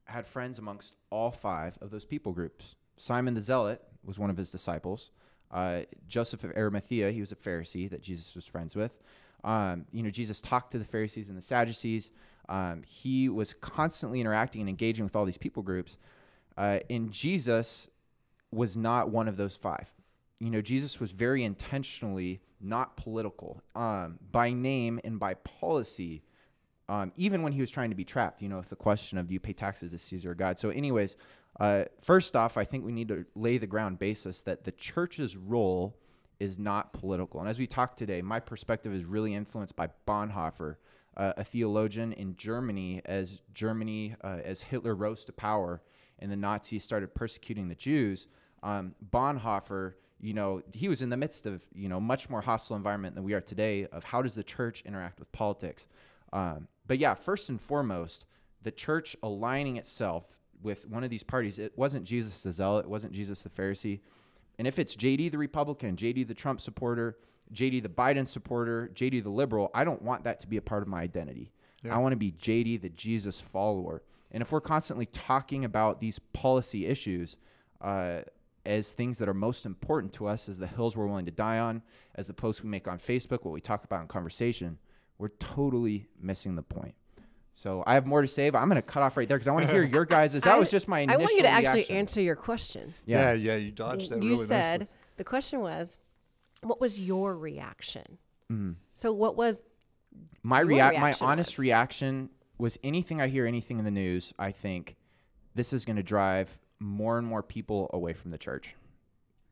had 0.05 0.27
friends 0.27 0.59
amongst 0.59 0.95
all 1.11 1.31
five 1.31 1.79
of 1.81 1.91
those 1.91 2.05
people 2.05 2.33
groups. 2.33 2.75
Simon 2.97 3.35
the 3.35 3.41
Zealot 3.41 3.83
was 4.03 4.19
one 4.19 4.31
of 4.31 4.37
his 4.37 4.51
disciples. 4.51 5.11
Uh, 5.51 5.81
Joseph 6.07 6.45
of 6.45 6.53
Arimathea, 6.57 7.11
he 7.11 7.21
was 7.21 7.33
a 7.33 7.37
Pharisee 7.37 7.89
that 7.91 8.03
Jesus 8.03 8.35
was 8.35 8.47
friends 8.47 8.75
with. 8.75 8.99
Um, 9.45 9.85
you 9.93 10.03
know, 10.03 10.11
Jesus 10.11 10.41
talked 10.41 10.73
to 10.73 10.79
the 10.79 10.85
Pharisees 10.85 11.29
and 11.29 11.39
the 11.39 11.43
Sadducees. 11.43 12.11
Um, 12.49 12.83
he 12.87 13.29
was 13.29 13.55
constantly 13.61 14.21
interacting 14.21 14.61
and 14.61 14.71
engaging 14.71 15.05
with 15.05 15.15
all 15.15 15.25
these 15.25 15.39
people 15.39 15.63
groups. 15.63 15.97
Uh, 16.57 16.81
and 16.89 17.11
Jesus 17.11 17.89
was 18.51 18.77
not 18.77 19.11
one 19.11 19.29
of 19.29 19.37
those 19.37 19.57
five. 19.57 19.87
You 20.41 20.51
know, 20.51 20.61
Jesus 20.61 21.01
was 21.01 21.13
very 21.13 21.45
intentionally 21.45 22.41
not 22.61 22.97
political 22.97 23.63
um, 23.75 24.19
by 24.33 24.51
name 24.53 25.01
and 25.05 25.19
by 25.19 25.35
policy, 25.35 26.23
um, 26.89 27.13
even 27.17 27.43
when 27.43 27.53
he 27.53 27.61
was 27.61 27.71
trying 27.71 27.91
to 27.91 27.97
be 27.97 28.05
trapped, 28.05 28.43
you 28.43 28.49
know, 28.49 28.57
with 28.57 28.71
the 28.71 28.77
question 28.77 29.19
of 29.19 29.29
do 29.29 29.35
you 29.35 29.41
pay 29.41 29.53
taxes 29.53 29.93
to 29.93 29.99
Caesar 29.99 30.31
or 30.31 30.35
God? 30.35 30.59
So, 30.59 30.71
anyways, 30.71 31.17
uh, 31.61 31.85
first 32.01 32.35
off, 32.35 32.57
I 32.57 32.65
think 32.65 32.85
we 32.85 32.93
need 32.93 33.09
to 33.09 33.25
lay 33.35 33.59
the 33.59 33.67
ground 33.67 33.99
basis 33.99 34.43
that 34.43 34.65
the 34.65 34.73
church's 34.73 35.37
role 35.37 35.97
is 36.41 36.59
not 36.59 36.93
political. 36.93 37.41
And 37.41 37.49
as 37.49 37.59
we 37.59 37.67
talk 37.67 37.97
today, 37.97 38.23
my 38.23 38.41
perspective 38.41 38.93
is 38.93 39.05
really 39.05 39.35
influenced 39.35 39.77
by 39.77 39.89
Bonhoeffer, 40.07 40.77
uh, 41.19 41.33
a 41.37 41.45
theologian 41.45 42.13
in 42.13 42.37
Germany, 42.37 43.03
as 43.05 43.43
Germany, 43.53 44.15
uh, 44.23 44.39
as 44.45 44.63
Hitler 44.63 44.95
rose 44.95 45.25
to 45.25 45.33
power 45.33 45.83
and 46.19 46.31
the 46.31 46.37
Nazis 46.37 46.85
started 46.85 47.15
persecuting 47.15 47.69
the 47.69 47.75
Jews. 47.75 48.27
Um, 48.63 48.95
Bonhoeffer, 49.11 49.95
you 50.21 50.35
know, 50.35 50.63
he 50.73 50.89
was 50.89 51.03
in 51.03 51.11
the 51.11 51.17
midst 51.17 51.47
of 51.47 51.63
you 51.73 51.89
know 51.89 52.01
much 52.01 52.29
more 52.29 52.41
hostile 52.41 52.77
environment 52.77 53.15
than 53.15 53.25
we 53.25 53.35
are 53.35 53.41
today. 53.41 53.87
Of 53.87 54.05
how 54.05 54.23
does 54.23 54.35
the 54.35 54.43
church 54.43 54.83
interact 54.85 55.19
with 55.19 55.31
politics? 55.33 55.87
Um, 56.33 56.69
but 56.87 56.99
yeah, 56.99 57.15
first 57.15 57.49
and 57.49 57.61
foremost, 57.61 58.25
the 58.63 58.71
church 58.71 59.17
aligning 59.23 59.77
itself 59.77 60.37
with 60.61 60.87
one 60.89 61.05
of 61.05 61.11
these 61.11 61.23
parties. 61.23 61.59
It 61.59 61.73
wasn't 61.77 62.05
Jesus 62.05 62.43
the 62.43 62.53
zealot. 62.53 62.87
It 62.87 62.91
wasn't 62.91 63.13
Jesus 63.13 63.43
the 63.43 63.51
Pharisee. 63.51 64.01
And 64.59 64.67
if 64.67 64.79
it's 64.81 64.97
JD 64.97 65.31
the 65.31 65.39
Republican, 65.39 65.95
JD 65.95 66.27
the 66.27 66.35
Trump 66.35 66.61
supporter, 66.61 67.17
JD 67.53 67.83
the 67.83 67.89
Biden 67.89 68.27
supporter, 68.27 68.91
JD 68.95 69.23
the 69.23 69.31
liberal, 69.31 69.71
I 69.75 69.85
don't 69.85 70.03
want 70.03 70.25
that 70.25 70.41
to 70.41 70.47
be 70.47 70.57
a 70.57 70.63
part 70.63 70.83
of 70.83 70.89
my 70.89 71.01
identity. 71.01 71.53
Yeah. 71.83 71.95
I 71.95 71.99
want 71.99 72.13
to 72.13 72.17
be 72.17 72.33
JD 72.33 72.81
the 72.83 72.89
Jesus 72.91 73.41
follower. 73.41 74.03
And 74.31 74.43
if 74.43 74.53
we're 74.53 74.61
constantly 74.61 75.07
talking 75.07 75.65
about 75.65 76.01
these 76.01 76.19
policy 76.33 76.87
issues 76.87 77.37
uh, 77.81 78.21
as 78.67 78.93
things 78.93 79.19
that 79.19 79.29
are 79.29 79.35
most 79.35 79.65
important 79.65 80.13
to 80.15 80.27
us, 80.27 80.49
as 80.49 80.59
the 80.59 80.67
hills 80.67 80.97
we're 80.97 81.07
willing 81.07 81.25
to 81.27 81.31
die 81.33 81.59
on, 81.59 81.83
as 82.15 82.27
the 82.27 82.35
posts 82.35 82.63
we 82.63 82.69
make 82.69 82.87
on 82.87 82.99
Facebook, 82.99 83.45
what 83.45 83.53
we 83.53 83.61
talk 83.61 83.85
about 83.85 84.03
in 84.03 84.09
conversation, 84.09 84.79
we're 85.17 85.29
totally 85.39 86.09
missing 86.21 86.57
the 86.57 86.63
point. 86.63 86.95
So 87.55 87.83
I 87.87 87.95
have 87.95 88.07
more 88.07 88.23
to 88.23 88.29
say, 88.29 88.51
but 88.51 88.59
I'm 88.59 88.69
going 88.69 88.81
to 88.81 88.87
cut 88.87 89.03
off 89.03 89.17
right 89.17 89.27
there 89.27 89.37
because 89.37 89.49
I 89.49 89.53
want 89.53 89.67
to 89.67 89.73
hear 89.73 89.83
your 89.83 90.05
guys'. 90.05 90.33
That 90.33 90.47
I- 90.47 90.59
was 90.59 90.71
just 90.71 90.87
my 90.87 91.01
initial. 91.01 91.21
I 91.21 91.25
initial 91.25 91.35
want 91.35 91.37
you 91.39 91.43
to 91.65 91.69
actually 91.71 91.97
answer 91.97 92.21
your 92.21 92.37
question. 92.37 92.95
Yeah, 93.05 93.33
yeah, 93.33 93.57
you 93.57 93.73
dodged 93.73 94.11
that 94.11 94.23
you 94.23 94.31
really 94.31 94.47
said 94.47 94.81
nicely. 94.81 94.95
the 95.17 95.25
question 95.25 95.61
was, 95.61 95.97
what 96.63 96.81
was 96.81 96.99
your 96.99 97.37
reaction? 97.37 98.19
Mm. 98.51 98.77
So 98.95 99.13
what 99.13 99.37
was 99.37 99.65
my 100.43 100.61
your 100.61 100.69
react 100.69 100.97
my 100.97 101.07
reaction 101.07 101.27
honest 101.27 101.51
was? 101.53 101.59
reaction 101.59 102.31
was 102.59 102.79
anything 102.83 103.21
I 103.21 103.29
hear 103.29 103.47
anything 103.47 103.79
in 103.79 103.85
the 103.85 103.91
news, 103.91 104.33
I 104.39 104.51
think 104.51 104.97
this 105.55 105.73
is 105.73 105.85
going 105.85 105.97
to 105.97 106.03
drive 106.03 106.59
more 106.81 107.19
and 107.19 107.27
more 107.27 107.43
people 107.43 107.91
away 107.93 108.13
from 108.13 108.31
the 108.31 108.39
church. 108.39 108.75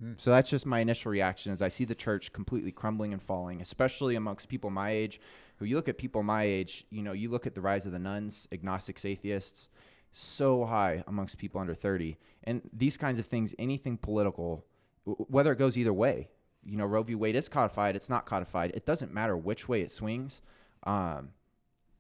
Hmm. 0.01 0.13
So 0.17 0.31
that's 0.31 0.51
just 0.51 0.67
my 0.67 0.81
initial 0.81 1.11
reaction 1.11 1.53
as 1.53 1.63
I 1.63 1.69
see 1.69 1.85
the 1.85 1.95
church 1.95 2.33
completely 2.33 2.73
crumbling 2.73 3.13
and 3.13 3.23
falling, 3.23 3.61
especially 3.61 4.17
amongst 4.17 4.49
people 4.49 4.71
my 4.71 4.91
age. 4.91 5.21
Who 5.57 5.65
you 5.65 5.77
look 5.77 5.89
at 5.89 5.97
people 5.97 6.23
my 6.23 6.43
age, 6.43 6.85
you 6.91 7.03
know, 7.03 7.13
you 7.13 7.31
look 7.31 7.47
at 7.47 7.55
the 7.55 7.63
rise 7.63 7.87
of 7.87 7.93
the 7.93 7.99
nones, 7.99 8.47
agnostics, 8.53 9.05
atheists, 9.05 9.69
so 10.13 10.67
high 10.67 11.03
amongst 11.07 11.39
people 11.39 11.61
under 11.61 11.75
30. 11.75 12.19
And 12.45 12.63
these 12.73 12.97
kinds 12.97 13.19
of 13.19 13.27
things, 13.27 13.55
anything 13.59 13.97
political, 13.97 14.67
w- 15.07 15.25
whether 15.29 15.53
it 15.53 15.59
goes 15.59 15.79
either 15.79 15.93
way, 15.95 16.29
you 16.67 16.77
know, 16.77 16.85
Roe 16.85 17.03
v. 17.03 17.15
Wade 17.15 17.37
is 17.37 17.49
codified, 17.49 17.97
it's 17.97 18.11
not 18.11 18.27
codified. 18.27 18.73
It 18.75 18.85
doesn't 18.85 19.15
matter 19.15 19.37
which 19.37 19.69
way 19.69 19.83
it 19.83 19.91
swings. 19.91 20.43
Um, 20.85 21.31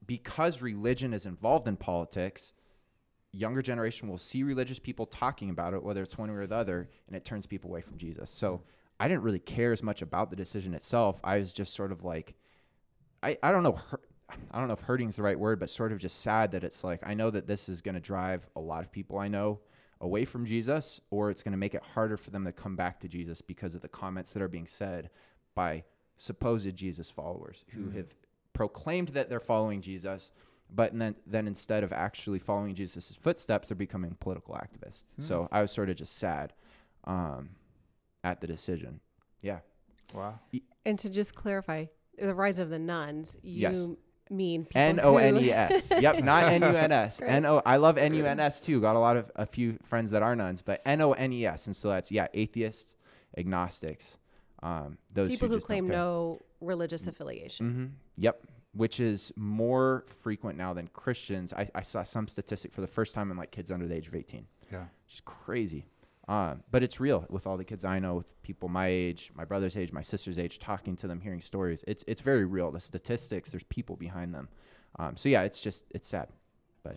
because 0.06 0.62
religion 0.62 1.12
is 1.12 1.26
involved 1.26 1.66
in 1.66 1.76
politics, 1.76 2.52
younger 3.32 3.62
generation 3.62 4.08
will 4.08 4.18
see 4.18 4.42
religious 4.42 4.78
people 4.78 5.06
talking 5.06 5.50
about 5.50 5.74
it, 5.74 5.82
whether 5.82 6.02
it's 6.02 6.18
one 6.18 6.30
way 6.30 6.36
or 6.36 6.46
the 6.46 6.54
other, 6.54 6.88
and 7.06 7.16
it 7.16 7.24
turns 7.24 7.46
people 7.46 7.70
away 7.70 7.80
from 7.80 7.96
Jesus. 7.96 8.30
So 8.30 8.62
I 8.98 9.08
didn't 9.08 9.22
really 9.22 9.38
care 9.38 9.72
as 9.72 9.82
much 9.82 10.02
about 10.02 10.30
the 10.30 10.36
decision 10.36 10.74
itself. 10.74 11.20
I 11.22 11.38
was 11.38 11.52
just 11.52 11.74
sort 11.74 11.92
of 11.92 12.04
like, 12.04 12.34
I, 13.22 13.36
I 13.42 13.52
don't 13.52 13.62
know, 13.62 13.72
hurt, 13.72 14.08
I 14.50 14.58
don't 14.58 14.68
know 14.68 14.74
if 14.74 14.80
hurting 14.80 15.08
is 15.08 15.16
the 15.16 15.22
right 15.22 15.38
word, 15.38 15.60
but 15.60 15.70
sort 15.70 15.92
of 15.92 15.98
just 15.98 16.20
sad 16.20 16.52
that 16.52 16.64
it's 16.64 16.82
like 16.82 17.00
I 17.04 17.14
know 17.14 17.30
that 17.30 17.46
this 17.46 17.68
is 17.68 17.80
going 17.80 17.94
to 17.94 18.00
drive 18.00 18.48
a 18.56 18.60
lot 18.60 18.82
of 18.82 18.90
people 18.90 19.18
I 19.18 19.28
know 19.28 19.60
away 20.00 20.24
from 20.24 20.44
Jesus, 20.44 21.00
or 21.10 21.30
it's 21.30 21.42
going 21.42 21.52
to 21.52 21.58
make 21.58 21.74
it 21.74 21.82
harder 21.94 22.16
for 22.16 22.30
them 22.30 22.44
to 22.44 22.52
come 22.52 22.76
back 22.76 23.00
to 23.00 23.08
Jesus 23.08 23.40
because 23.40 23.74
of 23.74 23.80
the 23.80 23.88
comments 23.88 24.32
that 24.32 24.42
are 24.42 24.48
being 24.48 24.66
said 24.66 25.10
by 25.54 25.84
supposed 26.18 26.74
Jesus 26.76 27.10
followers 27.10 27.64
who 27.70 27.90
have 27.90 28.14
proclaimed 28.52 29.08
that 29.08 29.28
they're 29.28 29.40
following 29.40 29.80
Jesus, 29.80 30.30
but 30.74 30.98
then 30.98 31.14
then 31.26 31.46
instead 31.46 31.84
of 31.84 31.92
actually 31.92 32.38
following 32.38 32.74
Jesus' 32.74 33.16
footsteps, 33.20 33.68
they're 33.68 33.76
becoming 33.76 34.16
political 34.20 34.54
activists. 34.54 35.02
So 35.18 35.48
I 35.52 35.60
was 35.60 35.70
sort 35.70 35.90
of 35.90 35.96
just 35.96 36.16
sad 36.18 36.52
um, 37.04 37.50
at 38.24 38.40
the 38.40 38.46
decision. 38.46 39.00
Yeah. 39.42 39.60
Wow. 40.14 40.40
and 40.84 40.98
to 41.00 41.08
just 41.08 41.34
clarify, 41.34 41.86
the 42.18 42.34
rise 42.34 42.58
of 42.58 42.70
the 42.70 42.78
nones, 42.78 43.36
you 43.42 43.60
Yes. 43.60 43.88
Mean 44.30 44.64
people 44.64 44.80
N 44.80 45.00
O 45.02 45.16
N 45.16 45.36
E 45.36 45.44
who- 45.44 45.50
Yep, 46.00 46.24
not 46.24 46.44
N 46.44 46.62
U 46.62 46.68
N 46.68 46.92
S. 46.92 47.20
Right. 47.20 47.30
N 47.30 47.46
O. 47.46 47.62
I 47.64 47.76
love 47.76 47.98
N 47.98 48.14
U 48.14 48.26
N 48.26 48.40
S 48.40 48.60
too. 48.60 48.80
Got 48.80 48.96
a 48.96 48.98
lot 48.98 49.16
of 49.16 49.30
a 49.36 49.46
few 49.46 49.78
friends 49.84 50.10
that 50.10 50.22
are 50.22 50.34
nuns, 50.36 50.62
but 50.62 50.80
N 50.84 51.00
O 51.00 51.12
N 51.12 51.32
E 51.32 51.46
S, 51.46 51.66
and 51.66 51.74
so 51.76 51.88
that's 51.88 52.10
yeah, 52.10 52.26
atheists, 52.34 52.94
agnostics, 53.36 54.18
um, 54.62 54.98
those 55.12 55.30
people 55.30 55.48
who 55.48 55.54
just 55.56 55.68
don't 55.68 55.78
claim 55.78 55.88
no 55.88 56.40
religious 56.60 57.06
affiliation. 57.06 57.70
Mm-hmm. 57.70 57.84
Yep. 58.18 58.40
Which 58.72 59.00
is 59.00 59.32
more 59.36 60.04
frequent 60.22 60.58
now 60.58 60.74
than 60.74 60.88
Christians. 60.88 61.52
I, 61.54 61.70
I 61.74 61.80
saw 61.80 62.02
some 62.02 62.28
statistic 62.28 62.72
for 62.72 62.82
the 62.82 62.86
first 62.86 63.14
time 63.14 63.30
in 63.30 63.36
like 63.38 63.50
kids 63.50 63.70
under 63.70 63.86
the 63.86 63.94
age 63.94 64.06
of 64.08 64.14
18. 64.14 64.46
Yeah. 64.70 64.80
Which 65.06 65.14
is 65.14 65.22
crazy. 65.24 65.86
Um, 66.28 66.64
but 66.72 66.82
it's 66.82 66.98
real 66.98 67.24
with 67.30 67.46
all 67.46 67.56
the 67.56 67.64
kids 67.64 67.84
I 67.84 68.00
know, 68.00 68.14
with 68.16 68.42
people 68.42 68.68
my 68.68 68.86
age, 68.88 69.30
my 69.34 69.44
brother's 69.44 69.76
age, 69.76 69.92
my 69.92 70.02
sister's 70.02 70.38
age, 70.40 70.58
talking 70.58 70.96
to 70.96 71.06
them, 71.06 71.20
hearing 71.20 71.40
stories. 71.40 71.84
It's 71.86 72.04
it's 72.08 72.20
very 72.20 72.44
real. 72.44 72.70
The 72.72 72.80
statistics, 72.80 73.50
there's 73.52 73.62
people 73.64 73.94
behind 73.96 74.34
them. 74.34 74.48
Um, 74.98 75.16
so 75.16 75.28
yeah, 75.28 75.42
it's 75.42 75.60
just 75.60 75.84
it's 75.90 76.08
sad. 76.08 76.28
But 76.82 76.96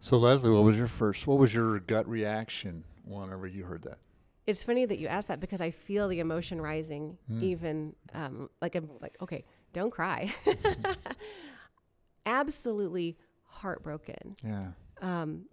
So 0.00 0.16
Leslie, 0.18 0.50
what 0.50 0.64
was 0.64 0.76
your 0.76 0.88
first? 0.88 1.26
What 1.26 1.38
was 1.38 1.54
your 1.54 1.78
gut 1.80 2.08
reaction 2.08 2.82
whenever 3.04 3.46
you 3.46 3.62
heard 3.64 3.82
that? 3.84 3.98
It's 4.46 4.62
funny 4.64 4.84
that 4.84 4.98
you 4.98 5.06
asked 5.06 5.28
that 5.28 5.40
because 5.40 5.60
I 5.60 5.70
feel 5.70 6.08
the 6.08 6.18
emotion 6.20 6.60
rising, 6.60 7.16
Hmm. 7.28 7.42
even 7.44 7.94
um, 8.12 8.50
like 8.60 8.74
I'm 8.74 8.90
like, 9.00 9.16
okay, 9.22 9.44
don't 9.72 9.90
cry. 9.90 10.34
Absolutely 12.26 13.16
heartbroken 13.44 14.36
Yeah. 14.42 14.68
um, 15.00 15.44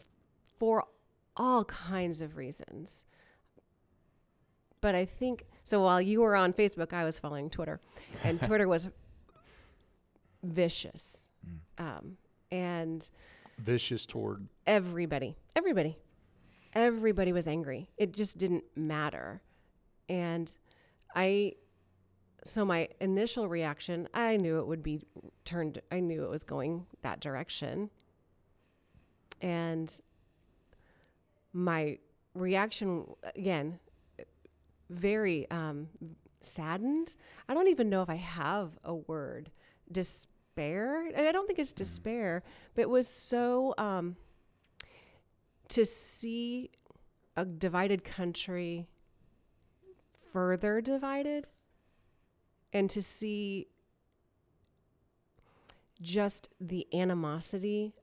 for 0.58 0.86
all 1.41 1.65
kinds 1.65 2.21
of 2.21 2.38
reasons. 2.38 3.07
But 4.79 4.93
I 4.93 5.05
think 5.05 5.45
so. 5.63 5.81
While 5.81 6.00
you 6.00 6.21
were 6.21 6.36
on 6.36 6.53
Facebook, 6.53 6.93
I 6.93 7.03
was 7.03 7.17
following 7.17 7.50
Twitter, 7.50 7.81
and 8.24 8.39
Twitter 8.48 8.67
was 8.67 8.89
vicious, 10.43 11.27
um, 11.79 12.17
and 12.51 13.10
Vicious 13.57 14.05
toward. 14.05 14.48
everybody, 14.67 15.36
everybody, 15.55 15.98
everybody 16.74 17.33
was 17.33 17.48
angry. 17.48 17.89
It 17.98 18.13
just 18.13 18.38
didn't 18.38 18.63
matter. 18.75 19.41
And 20.10 20.51
I, 21.15 21.53
so 22.43 22.65
my 22.65 22.88
initial 23.00 23.48
reaction, 23.48 24.07
I 24.13 24.38
knew 24.38 24.60
it 24.60 24.67
would 24.67 24.83
be 24.83 25.07
turned, 25.43 25.81
I 25.91 26.01
knew 26.01 26.24
it 26.24 26.29
was 26.29 26.43
going 26.43 26.86
that 27.01 27.19
direction. 27.19 27.89
And 29.41 29.91
my 31.53 31.98
reaction, 32.34 33.05
again, 33.36 33.79
very 34.89 35.50
um, 35.51 35.88
saddened. 36.41 37.15
I 37.48 37.53
don't 37.53 37.67
even 37.67 37.89
know 37.89 38.01
if 38.01 38.10
I 38.10 38.15
have 38.15 38.77
a 38.84 38.96
word. 38.96 39.51
Despair. 39.91 41.10
I 41.15 41.31
don't 41.31 41.48
think 41.48 41.60
it's 41.60 41.74
despair, 41.74 42.43
but 42.75 42.81
it 42.81 42.89
was 42.89 43.08
so 43.08 43.74
um, 43.77 44.15
to 45.70 45.86
see 45.86 46.72
a 47.36 47.46
divided 47.46 48.03
country 48.03 48.88
further 50.31 50.81
divided 50.81 51.48
and 52.74 52.89
to 52.89 53.01
see 53.01 53.67
just 56.01 56.50
the 56.60 56.88
animosity 56.93 57.93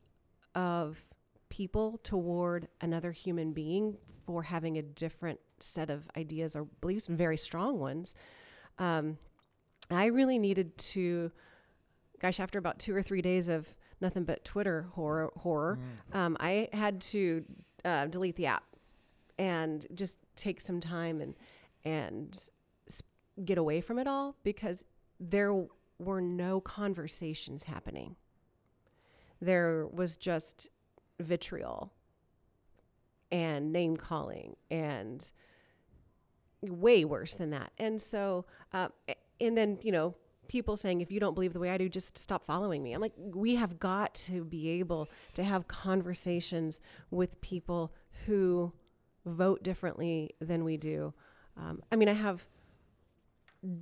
of 0.54 1.00
people 1.48 2.00
toward 2.02 2.68
another 2.80 3.12
human 3.12 3.52
being 3.52 3.96
for 4.26 4.42
having 4.42 4.76
a 4.76 4.82
different 4.82 5.40
set 5.58 5.90
of 5.90 6.08
ideas 6.16 6.54
or 6.54 6.64
beliefs, 6.80 7.06
very 7.06 7.36
strong 7.36 7.78
ones. 7.78 8.14
Um, 8.78 9.18
I 9.90 10.06
really 10.06 10.38
needed 10.38 10.76
to, 10.78 11.32
gosh, 12.20 12.38
after 12.38 12.58
about 12.58 12.78
two 12.78 12.94
or 12.94 13.02
three 13.02 13.22
days 13.22 13.48
of 13.48 13.74
nothing 14.00 14.24
but 14.24 14.44
Twitter 14.44 14.86
horror, 14.92 15.32
horror 15.36 15.78
um, 16.12 16.36
I 16.38 16.68
had 16.72 17.00
to 17.00 17.44
uh, 17.84 18.06
delete 18.06 18.36
the 18.36 18.46
app 18.46 18.64
and 19.38 19.86
just 19.94 20.14
take 20.36 20.60
some 20.60 20.80
time 20.80 21.20
and 21.20 21.34
and 21.84 22.48
get 23.44 23.56
away 23.56 23.80
from 23.80 23.98
it 23.98 24.06
all 24.06 24.36
because 24.42 24.84
there 25.20 25.54
were 25.98 26.20
no 26.20 26.60
conversations 26.60 27.64
happening. 27.64 28.16
There 29.40 29.86
was 29.86 30.16
just 30.16 30.68
vitriol 31.20 31.92
and 33.30 33.72
name 33.72 33.96
calling 33.96 34.56
and 34.70 35.30
way 36.62 37.04
worse 37.04 37.34
than 37.34 37.50
that. 37.50 37.72
And 37.78 38.00
so, 38.00 38.46
uh, 38.72 38.88
and 39.40 39.56
then, 39.56 39.78
you 39.82 39.92
know, 39.92 40.14
people 40.48 40.76
saying, 40.76 41.00
if 41.00 41.10
you 41.10 41.20
don't 41.20 41.34
believe 41.34 41.52
the 41.52 41.60
way 41.60 41.70
I 41.70 41.78
do, 41.78 41.88
just 41.88 42.16
stop 42.16 42.44
following 42.44 42.82
me. 42.82 42.94
I'm 42.94 43.00
like, 43.00 43.12
we 43.16 43.56
have 43.56 43.78
got 43.78 44.14
to 44.14 44.44
be 44.44 44.70
able 44.70 45.08
to 45.34 45.44
have 45.44 45.68
conversations 45.68 46.80
with 47.10 47.40
people 47.40 47.92
who 48.26 48.72
vote 49.26 49.62
differently 49.62 50.34
than 50.40 50.64
we 50.64 50.76
do. 50.76 51.12
Um, 51.56 51.82
I 51.92 51.96
mean, 51.96 52.08
I 52.08 52.14
have 52.14 52.46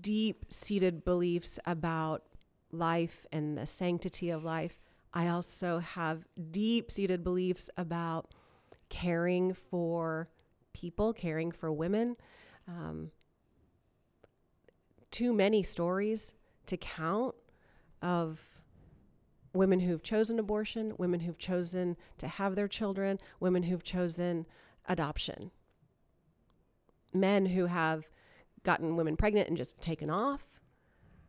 deep 0.01 0.47
seated 0.49 1.05
beliefs 1.05 1.59
about 1.67 2.25
life 2.73 3.27
and 3.31 3.57
the 3.57 3.67
sanctity 3.67 4.31
of 4.31 4.45
life. 4.45 4.81
I 5.17 5.29
also 5.29 5.79
have 5.79 6.27
deep 6.51 6.91
seated 6.91 7.25
beliefs 7.25 7.71
about 7.79 8.35
caring 8.91 9.55
for 9.55 10.29
people 10.75 11.15
caring 11.15 11.53
for 11.53 11.73
women. 11.73 12.17
Um, 12.69 13.13
too 15.11 15.33
many 15.33 15.63
stories 15.63 16.35
to 16.67 16.77
count 16.77 17.35
of 18.03 18.43
women 19.55 19.81
who've 19.81 20.03
chosen 20.03 20.39
abortion, 20.39 20.93
women 20.99 21.21
who've 21.21 21.39
chosen 21.39 21.97
to 22.19 22.29
have 22.29 22.55
their 22.55 22.69
children, 22.69 23.19
women 23.41 23.63
who've 23.63 23.83
chosen 23.83 24.45
adoption, 24.85 25.51
men 27.15 27.47
who 27.47 27.65
have 27.65 28.11
gotten 28.65 28.97
women 28.97 29.17
pregnant 29.17 29.49
and 29.49 29.57
just 29.57 29.81
taken 29.81 30.11
off. 30.11 30.61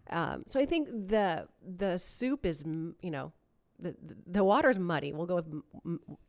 Um, 0.10 0.44
so 0.46 0.60
I 0.60 0.65
think 0.65 0.89
the 0.89 1.48
the 1.65 1.98
soup 1.98 2.46
is 2.46 2.65
you 2.65 3.12
know 3.12 3.32
the 3.79 3.96
the 4.25 4.43
water's 4.43 4.79
muddy. 4.79 5.13
We'll 5.13 5.25
go 5.27 5.36
with 5.36 5.48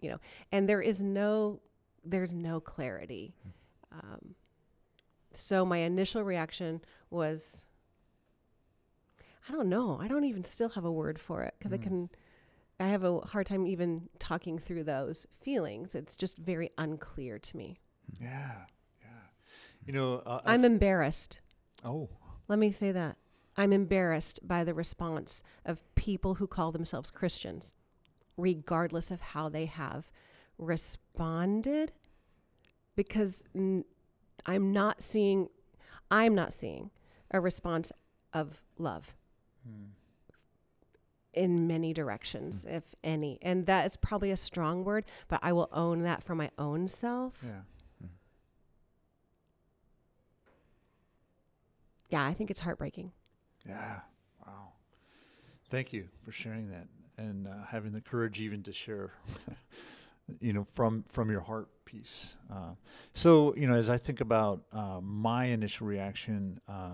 you 0.01 0.11
know, 0.11 0.19
and 0.53 0.69
there 0.69 0.81
is 0.83 1.03
no 1.03 1.61
there's 2.05 2.33
no 2.35 2.61
clarity. 2.61 3.35
Um, 3.93 4.35
so 5.33 5.65
my 5.65 5.79
initial 5.79 6.23
reaction 6.23 6.81
was 7.11 7.65
I 9.49 9.53
don't 9.53 9.69
know. 9.69 9.99
I 10.01 10.09
don't 10.09 10.25
even 10.25 10.45
still 10.45 10.69
have 10.71 10.85
a 10.85 10.93
word 10.93 11.19
for 11.19 11.43
it 11.43 11.55
because 11.59 11.73
I 11.73 11.79
Mm. 11.79 11.83
can. 11.83 12.11
I 12.81 12.89
have 12.89 13.03
a 13.03 13.19
hard 13.21 13.47
time 13.47 13.67
even 13.67 14.09
talking 14.21 14.59
through 14.59 14.85
those 14.85 15.27
feelings. 15.33 15.95
It's 15.97 16.17
just 16.17 16.39
very 16.39 16.71
unclear 16.79 17.39
to 17.39 17.57
me. 17.57 17.81
Yeah, 18.21 18.67
yeah. 19.01 19.09
You 19.85 19.93
know, 19.95 20.17
uh, 20.25 20.41
I'm 20.45 20.61
I've- 20.61 20.67
embarrassed. 20.67 21.41
oh, 21.83 22.09
Let 22.47 22.59
me 22.61 22.71
say 22.71 22.93
that. 22.93 23.17
I'm 23.59 23.73
embarrassed 23.73 24.47
by 24.47 24.63
the 24.63 24.73
response 24.73 25.43
of 25.65 25.83
people 25.97 26.37
who 26.37 26.47
call 26.47 26.71
themselves 26.71 27.11
Christians, 27.11 27.75
regardless 28.37 29.11
of 29.11 29.21
how 29.21 29.49
they 29.49 29.67
have 29.67 30.13
responded, 30.59 31.91
because 32.95 33.45
n- 33.57 33.85
I'm 34.47 34.73
not 34.73 35.03
seeing, 35.03 35.49
I'm 36.09 36.37
not 36.37 36.53
seeing 36.53 36.91
a 37.33 37.41
response 37.41 37.91
of 38.33 38.63
love 38.79 39.17
hmm. 39.67 39.87
in 41.33 41.67
many 41.67 41.93
directions, 41.93 42.63
hmm. 42.63 42.77
if 42.77 42.95
any. 43.03 43.41
And 43.43 43.67
that 43.67 43.87
is 43.87 43.97
probably 43.97 44.31
a 44.31 44.37
strong 44.37 44.85
word, 44.85 45.05
but 45.27 45.41
I 45.43 45.53
will 45.53 45.69
own 45.73 46.03
that 46.03 46.23
for 46.23 46.37
my 46.37 46.51
own 46.59 46.87
self. 46.87 47.41
yeah. 47.45 47.63
Hmm. 48.01 48.07
Yeah, 52.09 52.25
I 52.25 52.35
think 52.35 52.53
it's 52.53 52.61
heartbreaking. 52.61 53.11
Yeah. 53.69 54.01
Wow. 54.47 54.73
Thank 55.69 55.93
you 55.93 56.09
for 56.25 56.33
sharing 56.33 56.71
that 56.71 56.87
and 57.19 57.47
uh, 57.47 57.51
having 57.69 57.93
the 57.93 58.01
courage 58.01 58.41
even 58.41 58.63
to 58.63 58.73
share, 58.73 59.13
you 60.41 60.53
know, 60.53 60.67
from 60.73 61.05
from 61.09 61.31
your 61.31 61.41
heart 61.41 61.69
piece. 61.85 62.35
Uh, 62.51 62.75
so 63.15 63.55
you 63.57 63.67
know, 63.67 63.75
as 63.75 63.91
I 63.91 63.99
think 63.99 64.21
about 64.21 64.63
uh, 64.73 65.01
my 65.03 65.47
initial 65.47 65.87
reaction, 65.87 66.61
uh, 66.69 66.93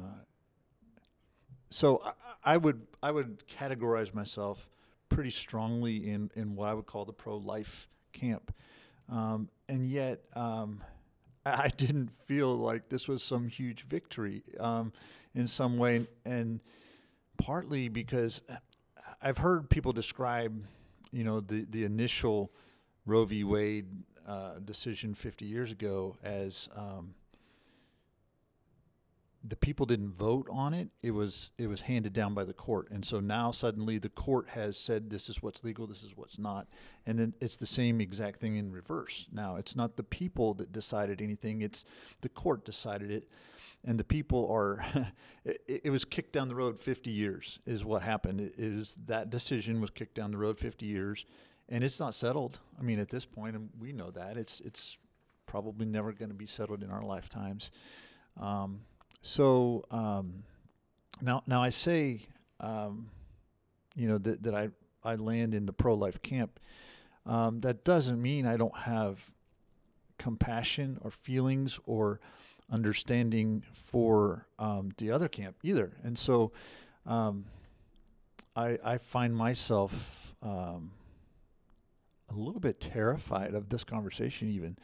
so 1.71 2.00
I, 2.04 2.54
I 2.54 2.57
would 2.57 2.87
I 3.02 3.11
would 3.11 3.43
categorize 3.47 4.12
myself 4.14 4.69
pretty 5.09 5.31
strongly 5.31 6.11
in 6.11 6.31
in 6.35 6.57
what 6.57 6.69
I 6.69 6.75
would 6.75 6.87
call 6.87 7.04
the 7.04 7.12
pro 7.12 7.37
life 7.37 7.88
camp, 8.12 8.52
um, 9.09 9.49
and 9.69 9.88
yet. 9.88 10.21
Um, 10.35 10.81
I 11.46 11.68
didn't 11.68 12.10
feel 12.26 12.54
like 12.56 12.88
this 12.88 13.08
was 13.08 13.22
some 13.22 13.48
huge 13.48 13.86
victory 13.86 14.42
um, 14.58 14.92
in 15.35 15.46
some 15.46 15.76
way, 15.78 16.07
and 16.24 16.61
partly 17.38 17.88
because 17.88 18.40
I've 19.20 19.38
heard 19.38 19.68
people 19.68 19.92
describe, 19.92 20.64
you 21.12 21.24
know, 21.24 21.40
the 21.40 21.66
the 21.70 21.85
initial 21.85 22.50
Roe 23.07 23.24
v. 23.24 23.44
Wade 23.44 23.87
uh, 24.26 24.59
decision 24.64 25.14
50 25.14 25.44
years 25.44 25.70
ago 25.70 26.16
as 26.22 26.68
um, 26.74 27.14
the 29.46 29.57
people 29.57 29.85
didn't 29.85 30.14
vote 30.14 30.48
on 30.50 30.72
it. 30.72 30.88
It 31.02 31.11
was 31.11 31.50
it 31.59 31.66
was 31.66 31.83
handed 31.83 32.14
down 32.14 32.33
by 32.33 32.44
the 32.44 32.54
court, 32.54 32.90
and 32.90 33.04
so 33.04 33.20
now 33.20 33.50
suddenly 33.50 33.98
the 33.98 34.09
court 34.09 34.48
has 34.48 34.76
said 34.78 35.11
this 35.11 35.28
is 35.28 35.42
what's 35.42 35.62
legal, 35.62 35.87
this 35.87 36.02
is 36.02 36.16
what's 36.16 36.38
not, 36.38 36.66
and 37.07 37.18
then 37.18 37.35
it's 37.40 37.57
the 37.57 37.66
same 37.66 38.00
exact 38.00 38.40
thing 38.40 38.57
in 38.57 38.72
reverse. 38.72 39.26
Now 39.33 39.57
it's 39.57 39.76
not 39.76 39.96
the 39.96 40.02
people 40.02 40.54
that 40.54 40.72
decided 40.72 41.20
anything; 41.20 41.61
it's 41.61 41.85
the 42.22 42.30
court 42.30 42.64
decided 42.64 43.11
it, 43.11 43.28
and 43.85 44.00
the 44.00 44.04
people 44.04 44.50
are. 44.50 44.85
it, 45.44 45.83
it 45.85 45.90
was 45.90 46.07
kicked 46.07 46.33
down 46.33 46.48
the 46.48 46.54
road 46.54 46.80
50 46.80 47.11
years 47.11 47.59
is 47.66 47.85
what 47.85 48.02
happened. 48.02 48.40
It 48.40 48.54
is 48.57 48.96
that 49.07 49.28
decision 49.28 49.80
was 49.80 49.90
kicked 49.90 50.14
down 50.14 50.30
the 50.30 50.38
road 50.38 50.59
50 50.59 50.87
years, 50.87 51.26
and 51.68 51.85
it's 51.85 52.00
not 52.00 52.14
settled. 52.14 52.61
I 52.78 52.83
mean, 52.83 52.98
at 52.98 53.11
this 53.11 53.26
point, 53.26 53.57
and 53.57 53.68
we 53.78 53.92
know 53.92 54.11
that 54.12 54.38
it's 54.38 54.61
it's 54.61 54.96
probably 55.44 55.85
never 55.85 56.12
going 56.12 56.30
to 56.30 56.35
be 56.35 56.46
settled 56.46 56.83
in 56.83 56.90
our 56.90 57.02
lifetimes. 57.02 57.70
Um, 58.40 58.80
so 59.26 59.87
um, 59.90 60.44
now, 61.22 61.42
now 61.46 61.62
I 61.62 61.70
say, 61.70 62.26
um, 62.60 63.08
you 63.96 64.06
know, 64.06 64.18
that, 64.18 64.42
that 64.42 64.54
I, 64.54 64.68
I 65.02 65.14
land 65.14 65.54
in 65.54 65.64
the 65.64 65.72
pro 65.72 65.94
life 65.94 66.20
camp. 66.20 66.60
Um, 67.24 67.62
that 67.62 67.84
doesn't 67.84 68.20
mean 68.20 68.44
I 68.44 68.58
don't 68.58 68.76
have 68.76 69.30
compassion 70.18 70.98
or 71.00 71.10
feelings 71.10 71.80
or 71.87 72.20
understanding 72.70 73.62
for 73.72 74.44
um, 74.58 74.92
the 74.98 75.10
other 75.10 75.28
camp 75.28 75.56
either. 75.62 75.92
And 76.02 76.18
so 76.18 76.52
um, 77.06 77.46
I, 78.54 78.78
I 78.84 78.98
find 78.98 79.34
myself 79.34 80.34
um, 80.42 80.90
a 82.28 82.34
little 82.34 82.60
bit 82.60 82.78
terrified 82.78 83.54
of 83.54 83.70
this 83.70 83.84
conversation, 83.84 84.50
even. 84.50 84.76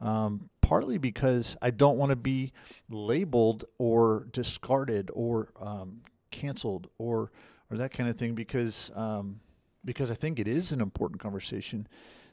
Um, 0.00 0.50
partly 0.60 0.98
because 0.98 1.56
I 1.60 1.70
don't 1.70 1.98
want 1.98 2.10
to 2.10 2.16
be 2.16 2.52
labeled 2.88 3.64
or 3.78 4.28
discarded 4.32 5.10
or 5.12 5.52
um, 5.60 6.00
canceled 6.30 6.88
or 6.98 7.30
or 7.70 7.76
that 7.76 7.92
kind 7.92 8.08
of 8.08 8.16
thing 8.16 8.34
because 8.34 8.90
um, 8.94 9.40
because 9.84 10.10
I 10.10 10.14
think 10.14 10.38
it 10.38 10.48
is 10.48 10.72
an 10.72 10.80
important 10.80 11.20
conversation 11.20 11.86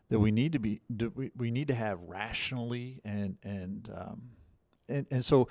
that 0.09 0.19
we 0.19 0.31
need 0.31 0.53
to 0.53 0.59
be 0.59 0.81
we, 1.15 1.31
we 1.37 1.51
need 1.51 1.67
to 1.67 1.75
have 1.75 1.99
rationally 2.03 3.01
and 3.03 3.37
and 3.43 3.89
um, 3.95 4.21
and 4.89 5.05
and 5.11 5.23
so 5.23 5.47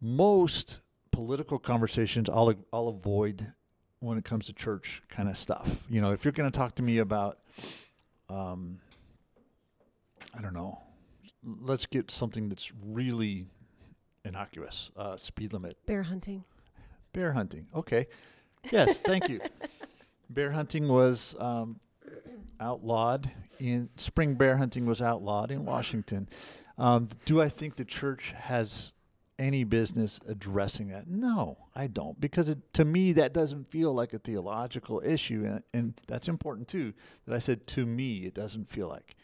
most 0.00 0.80
political 1.10 1.58
conversations 1.58 2.28
I'll 2.28 2.54
I'll 2.72 2.88
avoid 2.88 3.52
when 4.00 4.18
it 4.18 4.24
comes 4.24 4.46
to 4.46 4.52
church 4.52 5.02
kind 5.08 5.28
of 5.28 5.38
stuff. 5.38 5.78
You 5.88 6.00
know, 6.00 6.12
if 6.12 6.24
you're 6.24 6.32
going 6.32 6.50
to 6.50 6.56
talk 6.56 6.74
to 6.76 6.82
me 6.82 6.98
about 6.98 7.38
um, 8.28 8.78
I 10.36 10.40
don't 10.40 10.54
know. 10.54 10.80
Let's 11.42 11.86
get 11.86 12.10
something 12.10 12.48
that's 12.48 12.72
really 12.82 13.46
innocuous. 14.24 14.90
Uh, 14.96 15.16
speed 15.16 15.52
limit. 15.52 15.76
Bear 15.86 16.02
hunting. 16.02 16.44
Bear 17.12 17.32
hunting. 17.32 17.66
Okay. 17.74 18.06
Yes, 18.70 19.00
thank 19.00 19.28
you. 19.28 19.40
Bear 20.30 20.50
hunting 20.50 20.88
was 20.88 21.34
um, 21.38 21.78
outlawed 22.58 23.30
in 23.60 23.88
spring. 23.96 24.34
Bear 24.34 24.56
hunting 24.56 24.86
was 24.86 25.02
outlawed 25.02 25.50
in 25.50 25.64
Washington. 25.64 26.28
Um, 26.78 27.08
do 27.24 27.40
I 27.40 27.48
think 27.48 27.76
the 27.76 27.84
church 27.84 28.34
has 28.36 28.92
any 29.38 29.64
business 29.64 30.18
addressing 30.26 30.88
that? 30.88 31.06
No, 31.08 31.58
I 31.74 31.86
don't, 31.86 32.20
because 32.20 32.48
it, 32.48 32.58
to 32.74 32.84
me 32.84 33.12
that 33.12 33.32
doesn't 33.32 33.70
feel 33.70 33.92
like 33.92 34.12
a 34.12 34.18
theological 34.18 35.02
issue, 35.04 35.44
and, 35.46 35.62
and 35.72 36.00
that's 36.06 36.28
important 36.28 36.68
too. 36.68 36.92
That 37.26 37.34
I 37.34 37.38
said 37.38 37.66
to 37.68 37.86
me, 37.86 38.24
it 38.24 38.34
doesn't 38.34 38.68
feel 38.68 38.88
like. 38.88 39.16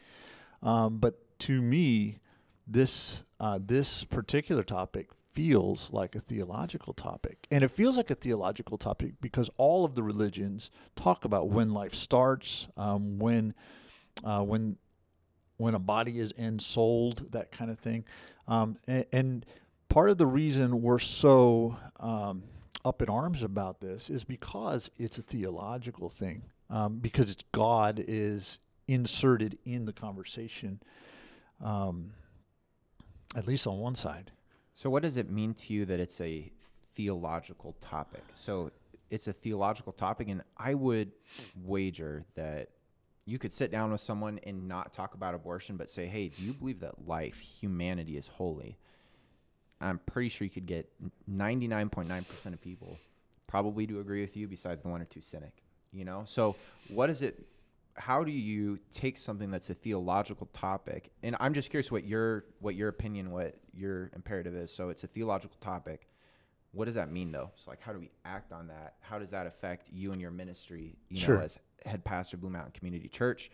Um, 0.63 0.99
but 0.99 1.39
to 1.41 1.61
me, 1.61 2.19
this 2.67 3.25
uh, 3.39 3.59
this 3.61 4.05
particular 4.05 4.63
topic 4.63 5.09
feels 5.33 5.93
like 5.93 6.15
a 6.15 6.21
theological 6.21 6.93
topic, 6.93 7.47
and 7.51 7.65
it 7.65 7.71
feels 7.71 7.97
like 7.97 8.11
a 8.11 8.15
theological 8.15 8.77
topic 8.77 9.15
because 9.21 9.51
all 9.57 9.85
of 9.85 9.95
the 9.95 10.03
religions 10.03 10.71
talk 10.97 11.25
about 11.25 11.49
when 11.49 11.71
life 11.71 11.95
starts, 11.95 12.69
um, 12.77 13.19
when 13.19 13.55
uh, 14.25 14.43
when 14.43 14.77
when 15.57 15.75
a 15.75 15.79
body 15.79 16.19
is 16.19 16.33
ensouled, 16.33 17.33
that 17.33 17.51
kind 17.51 17.71
of 17.71 17.79
thing, 17.79 18.05
um, 18.49 18.77
and, 18.87 19.07
and 19.13 19.47
part 19.89 20.11
of 20.11 20.19
the 20.19 20.27
reason 20.27 20.81
we're 20.83 20.99
so 20.99 21.77
um, 21.99 22.43
up 22.85 23.03
in 23.03 23.09
arms 23.09 23.43
about 23.43 23.81
this 23.81 24.11
is 24.11 24.25
because 24.25 24.91
it's 24.99 25.19
a 25.19 25.23
theological 25.23 26.09
thing, 26.09 26.43
um, 26.71 26.99
because 26.99 27.31
it's 27.31 27.45
God 27.53 28.03
is 28.07 28.59
inserted 28.91 29.57
in 29.65 29.85
the 29.85 29.93
conversation, 29.93 30.81
um, 31.63 32.13
at 33.37 33.47
least 33.47 33.67
on 33.67 33.79
one 33.79 33.95
side. 33.95 34.33
So, 34.75 34.91
what 34.91 35.03
does 35.03 35.17
it 35.17 35.31
mean 35.31 35.55
to 35.55 35.73
you 35.73 35.85
that 35.87 36.01
it's 36.01 36.21
a 36.21 36.51
theological 36.97 37.77
topic? 37.81 38.25
So, 38.35 38.73
it's 39.09 39.29
a 39.29 39.33
theological 39.33 39.93
topic, 39.93 40.29
and 40.29 40.43
I 40.57 40.75
would 40.75 41.13
wager 41.63 42.25
that 42.35 42.71
you 43.27 43.39
could 43.39 43.53
sit 43.53 43.71
down 43.71 43.93
with 43.93 44.01
someone 44.01 44.41
and 44.43 44.67
not 44.67 44.93
talk 44.93 45.15
about 45.15 45.35
abortion, 45.35 45.77
but 45.77 45.89
say, 45.89 46.07
"Hey, 46.07 46.29
do 46.29 46.43
you 46.43 46.53
believe 46.53 46.81
that 46.81 47.07
life, 47.07 47.39
humanity, 47.39 48.17
is 48.17 48.27
holy?" 48.27 48.77
I'm 49.81 49.99
pretty 49.99 50.29
sure 50.31 50.45
you 50.45 50.51
could 50.51 50.67
get 50.67 50.91
99.9% 51.29 52.53
of 52.53 52.61
people 52.61 52.99
probably 53.47 53.87
to 53.87 54.01
agree 54.01 54.21
with 54.21 54.37
you, 54.37 54.49
besides 54.49 54.83
the 54.83 54.89
one 54.89 55.01
or 55.01 55.07
two 55.07 55.21
cynic. 55.21 55.63
You 55.93 56.05
know, 56.05 56.25
so 56.27 56.55
what 56.89 57.09
does 57.09 57.23
it? 57.23 57.47
How 58.01 58.25
do 58.25 58.33
you 58.33 58.79
take 58.93 59.19
something 59.19 59.51
that's 59.51 59.71
a 59.71 59.75
theological 59.75 60.49
topic? 60.53 61.13
And 61.23 61.37
I'm 61.39 61.55
just 61.55 61.71
curious 61.71 61.93
what 61.93 62.05
your 62.05 62.45
what 62.61 62.75
your 62.75 62.89
opinion, 62.89 63.31
what 63.31 63.57
your 63.75 64.11
imperative 64.15 64.55
is. 64.55 64.73
So 64.75 64.89
it's 64.89 65.05
a 65.05 65.07
theological 65.07 65.57
topic. 65.61 66.09
What 66.73 66.87
does 66.87 66.95
that 66.95 67.13
mean 67.13 67.31
though? 67.31 67.51
So 67.57 67.71
like 67.71 67.81
how 67.83 67.93
do 67.93 67.99
we 68.01 68.11
act 68.25 68.53
on 68.53 68.69
that? 68.69 68.95
How 69.01 69.19
does 69.19 69.31
that 69.31 69.47
affect 69.47 69.89
you 69.93 70.13
and 70.13 70.21
your 70.21 70.31
ministry, 70.31 70.97
you 71.09 71.19
Sure. 71.21 71.37
know, 71.39 71.43
as 71.43 71.59
head 71.85 72.05
pastor 72.05 72.37
of 72.37 72.41
Blue 72.41 72.51
Mountain 72.51 72.73
Community 72.73 73.09
Church, 73.09 73.51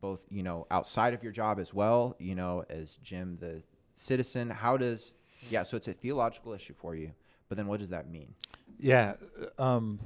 both, 0.00 0.20
you 0.30 0.42
know, 0.42 0.66
outside 0.70 1.14
of 1.14 1.22
your 1.22 1.32
job 1.32 1.58
as 1.58 1.72
well, 1.72 2.16
you 2.18 2.34
know, 2.34 2.64
as 2.68 2.96
Jim 2.96 3.36
the 3.40 3.62
citizen? 3.94 4.50
How 4.50 4.76
does 4.76 5.14
yeah, 5.48 5.62
so 5.62 5.76
it's 5.76 5.86
a 5.88 5.92
theological 5.92 6.52
issue 6.54 6.74
for 6.74 6.96
you. 6.96 7.12
But 7.48 7.56
then 7.56 7.68
what 7.68 7.78
does 7.78 7.90
that 7.90 8.10
mean? 8.10 8.34
Yeah. 8.78 9.14
Um, 9.58 10.00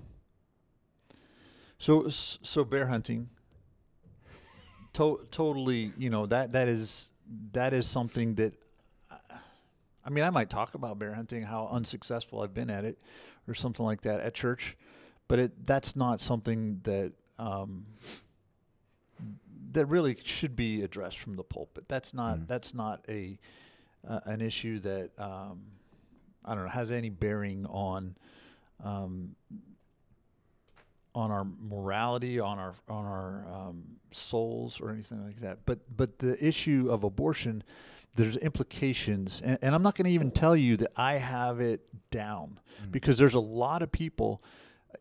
so 1.78 2.08
so 2.08 2.64
bear 2.64 2.86
hunting. 2.86 3.30
To- 4.94 5.26
totally, 5.30 5.92
you 5.96 6.10
know 6.10 6.26
that 6.26 6.52
that 6.52 6.68
is 6.68 7.08
that 7.52 7.72
is 7.72 7.86
something 7.86 8.34
that. 8.36 8.54
I 10.02 10.08
mean, 10.08 10.24
I 10.24 10.30
might 10.30 10.48
talk 10.48 10.74
about 10.74 10.98
bear 10.98 11.12
hunting, 11.14 11.42
how 11.42 11.68
unsuccessful 11.70 12.40
I've 12.40 12.54
been 12.54 12.70
at 12.70 12.84
it, 12.86 12.98
or 13.46 13.54
something 13.54 13.84
like 13.84 14.00
that 14.02 14.20
at 14.20 14.34
church, 14.34 14.76
but 15.28 15.38
it 15.38 15.66
that's 15.66 15.94
not 15.94 16.20
something 16.20 16.80
that 16.84 17.12
um, 17.38 17.84
that 19.72 19.84
really 19.86 20.16
should 20.24 20.56
be 20.56 20.82
addressed 20.82 21.18
from 21.18 21.36
the 21.36 21.42
pulpit. 21.44 21.84
That's 21.88 22.14
not 22.14 22.38
Mm. 22.38 22.46
that's 22.48 22.74
not 22.74 23.04
a 23.08 23.38
uh, 24.08 24.20
an 24.24 24.40
issue 24.40 24.78
that 24.80 25.10
um, 25.18 25.60
I 26.44 26.54
don't 26.54 26.64
know 26.64 26.70
has 26.70 26.90
any 26.90 27.10
bearing 27.10 27.66
on 27.66 28.16
um, 28.82 29.36
on 31.14 31.30
our 31.30 31.46
morality, 31.60 32.38
on 32.40 32.58
our 32.58 32.74
on 32.88 33.04
our 33.04 33.44
um, 33.52 33.82
souls, 34.12 34.80
or 34.80 34.90
anything 34.90 35.24
like 35.24 35.40
that. 35.40 35.58
But 35.66 35.80
but 35.96 36.18
the 36.18 36.42
issue 36.44 36.88
of 36.90 37.04
abortion, 37.04 37.62
there's 38.16 38.36
implications, 38.36 39.40
and, 39.44 39.58
and 39.62 39.74
I'm 39.74 39.82
not 39.82 39.96
going 39.96 40.06
to 40.06 40.12
even 40.12 40.30
tell 40.30 40.56
you 40.56 40.76
that 40.78 40.92
I 40.96 41.14
have 41.14 41.60
it 41.60 41.80
down 42.10 42.60
because 42.90 43.18
there's 43.18 43.34
a 43.34 43.40
lot 43.40 43.82
of 43.82 43.90
people. 43.90 44.42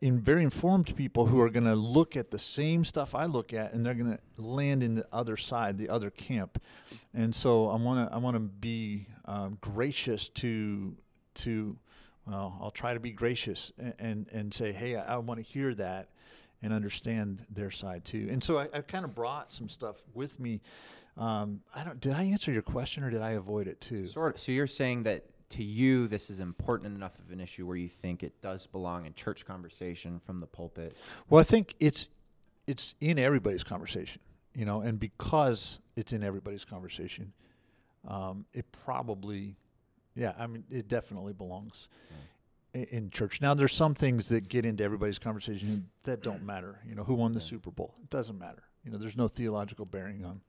In 0.02 0.20
very 0.20 0.44
informed 0.44 0.96
people 0.96 1.26
who 1.26 1.42
are 1.42 1.50
going 1.50 1.66
to 1.66 1.76
look 1.76 2.16
at 2.16 2.32
the 2.32 2.40
same 2.40 2.86
stuff 2.86 3.16
I 3.16 3.26
look 3.26 3.54
at, 3.54 3.74
and 3.74 3.86
they're 3.86 3.96
going 3.96 4.18
to 4.18 4.42
land 4.42 4.82
in 4.84 4.96
the 4.96 5.06
other 5.12 5.36
side, 5.36 5.78
the 5.78 5.90
other 5.90 6.10
camp, 6.10 6.62
and 7.14 7.34
so 7.36 7.70
I 7.70 7.76
want 7.76 8.08
to 8.08 8.16
I 8.16 8.20
want 8.20 8.36
to 8.36 8.40
be 8.40 9.08
um, 9.26 9.58
gracious 9.60 10.30
to 10.30 10.96
to 11.36 11.76
well, 12.28 12.58
I'll 12.62 12.72
try 12.72 12.94
to 12.94 13.00
be 13.00 13.12
gracious 13.12 13.72
and 13.78 13.94
and, 14.00 14.28
and 14.32 14.54
say, 14.54 14.72
hey, 14.72 14.96
I, 14.96 15.16
I 15.16 15.18
want 15.18 15.40
to 15.40 15.44
hear 15.44 15.74
that 15.76 16.10
and 16.62 16.74
understand 16.74 17.46
their 17.50 17.72
side 17.72 18.06
too. 18.06 18.28
And 18.30 18.44
so 18.44 18.60
I, 18.60 18.68
I 18.74 18.82
kind 18.82 19.06
of 19.06 19.16
brought 19.16 19.52
some 19.52 19.70
stuff 19.70 20.04
with 20.14 20.40
me. 20.40 20.62
Um, 21.18 21.62
I 21.76 21.84
don't. 21.84 22.00
Did 22.00 22.14
I 22.14 22.24
answer 22.24 22.52
your 22.52 22.62
question 22.62 23.04
or 23.04 23.10
did 23.10 23.22
I 23.22 23.32
avoid 23.32 23.68
it 23.68 23.82
too? 23.82 24.08
Sort 24.08 24.36
of. 24.36 24.42
So 24.42 24.52
you're 24.52 24.68
saying 24.68 25.04
that 25.04 25.26
to 25.50 25.64
you, 25.64 26.08
this 26.08 26.30
is 26.30 26.40
important 26.40 26.96
enough 26.96 27.18
of 27.18 27.32
an 27.32 27.40
issue 27.40 27.66
where 27.66 27.78
you 27.78 27.90
think 27.90 28.24
it 28.24 28.40
does 28.42 28.68
belong 28.68 29.06
in 29.06 29.14
church 29.14 29.46
conversation 29.46 30.20
from 30.26 30.40
the 30.40 30.48
pulpit. 30.48 30.96
Well, 31.30 31.40
I 31.40 31.44
think 31.44 31.76
it's 31.80 32.08
it's 32.68 32.94
in 33.02 33.18
everybody's 33.18 33.64
conversation, 33.64 34.22
you 34.54 34.66
know, 34.66 34.82
and 34.82 35.00
because 35.00 35.80
it's 35.96 36.14
in 36.14 36.24
everybody's 36.24 36.66
conversation, 36.66 37.34
um, 38.08 38.46
it 38.54 38.66
probably, 38.72 39.56
yeah, 40.16 40.34
I 40.38 40.48
mean, 40.48 40.64
it 40.70 40.88
definitely 40.88 41.34
belongs 41.34 41.88
i 42.76 42.80
in 42.92 43.10
church. 43.10 43.42
Now, 43.42 43.54
there's 43.56 43.74
some 43.74 43.96
things 43.96 44.30
that 44.30 44.48
get 44.48 44.64
into 44.66 44.84
everybody's 44.84 45.18
conversation 45.20 45.90
that 46.04 46.22
don't 46.22 46.44
matter. 46.46 46.80
You 46.88 46.94
know, 46.96 47.04
who 47.04 47.16
won 47.16 47.32
the 47.32 47.40
Yeah. 47.40 47.46
Super 47.48 47.72
Bowl? 47.72 47.96
It 48.04 48.10
doesn't 48.12 48.38
matter. 48.38 48.64
You 48.86 48.92
know, 48.92 48.98
there's 49.00 49.18
no 49.18 49.28
theological 49.28 49.86
bearing 49.86 50.24
on 50.26 50.42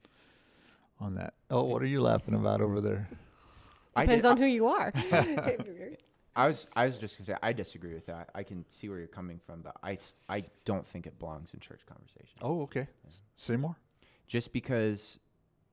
on 1.01 1.15
that. 1.15 1.33
Oh, 1.51 1.65
what 1.65 1.81
are 1.83 1.87
you 1.87 2.03
laughing 2.03 2.35
about 2.35 2.61
over 2.61 2.81
there? 2.83 3.09
I 3.97 4.03
Depends 4.03 4.25
did- 4.25 4.31
on 4.31 4.37
who 4.37 4.45
you 4.47 4.67
are. 4.69 4.93
I 6.37 6.47
was 6.49 6.67
I 6.77 6.87
was 6.87 6.97
just 6.99 7.19
gonna 7.19 7.27
say 7.27 7.35
I 7.43 7.53
disagree 7.53 7.93
with 7.95 8.07
that. 8.07 8.31
I 8.35 8.43
can 8.45 8.65
see 8.69 8.89
where 8.89 8.99
you're 8.99 9.09
coming 9.09 9.41
from, 9.45 9.63
but 9.63 9.77
I 9.83 9.99
I 10.29 10.45
don't 10.65 10.87
think 10.87 11.07
it 11.07 11.19
belongs 11.19 11.55
in 11.55 11.61
church 11.61 11.81
conversation. 11.87 12.39
Oh, 12.41 12.63
okay. 12.63 12.87
Say 13.37 13.57
more. 13.57 13.77
Just 14.29 14.53
because, 14.53 15.19